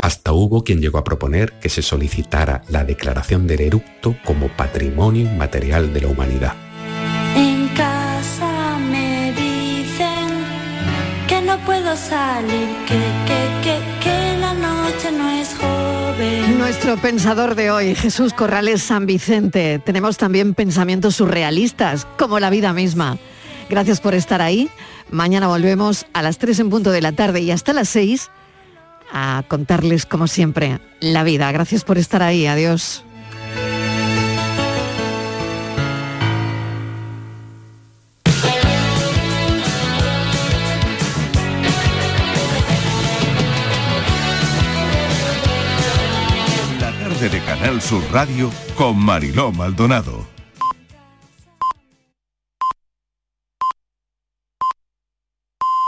Hasta 0.00 0.32
hubo 0.32 0.62
quien 0.62 0.80
llegó 0.80 0.98
a 0.98 1.04
proponer 1.04 1.52
que 1.60 1.68
se 1.68 1.82
solicitara 1.82 2.62
la 2.68 2.84
declaración 2.84 3.46
del 3.46 3.60
eructo 3.60 4.16
como 4.24 4.48
patrimonio 4.48 5.22
inmaterial 5.22 5.92
de 5.92 6.00
la 6.00 6.08
humanidad. 6.08 6.54
En 7.36 7.68
casa 7.68 8.78
me 8.78 9.32
dicen 9.32 10.28
que 11.26 11.42
no 11.42 11.58
puedo 11.64 11.96
salir, 11.96 12.68
que, 12.86 13.17
Nuestro 16.58 16.96
pensador 16.96 17.54
de 17.54 17.70
hoy, 17.70 17.94
Jesús 17.94 18.32
Corrales 18.34 18.82
San 18.82 19.06
Vicente. 19.06 19.78
Tenemos 19.78 20.16
también 20.16 20.54
pensamientos 20.54 21.14
surrealistas, 21.14 22.04
como 22.18 22.40
la 22.40 22.50
vida 22.50 22.72
misma. 22.72 23.16
Gracias 23.70 24.00
por 24.00 24.12
estar 24.12 24.42
ahí. 24.42 24.68
Mañana 25.08 25.46
volvemos 25.46 26.06
a 26.12 26.20
las 26.20 26.38
3 26.38 26.58
en 26.58 26.70
punto 26.70 26.90
de 26.90 27.00
la 27.00 27.12
tarde 27.12 27.40
y 27.42 27.52
hasta 27.52 27.72
las 27.72 27.88
6 27.90 28.30
a 29.12 29.44
contarles, 29.46 30.04
como 30.04 30.26
siempre, 30.26 30.80
la 30.98 31.22
vida. 31.22 31.50
Gracias 31.52 31.84
por 31.84 31.96
estar 31.96 32.22
ahí. 32.22 32.48
Adiós. 32.48 33.04
Canal 47.58 47.80
Sur 47.82 48.02
Radio 48.12 48.52
con 48.76 48.96
Mariló 48.96 49.50
Maldonado. 49.50 50.37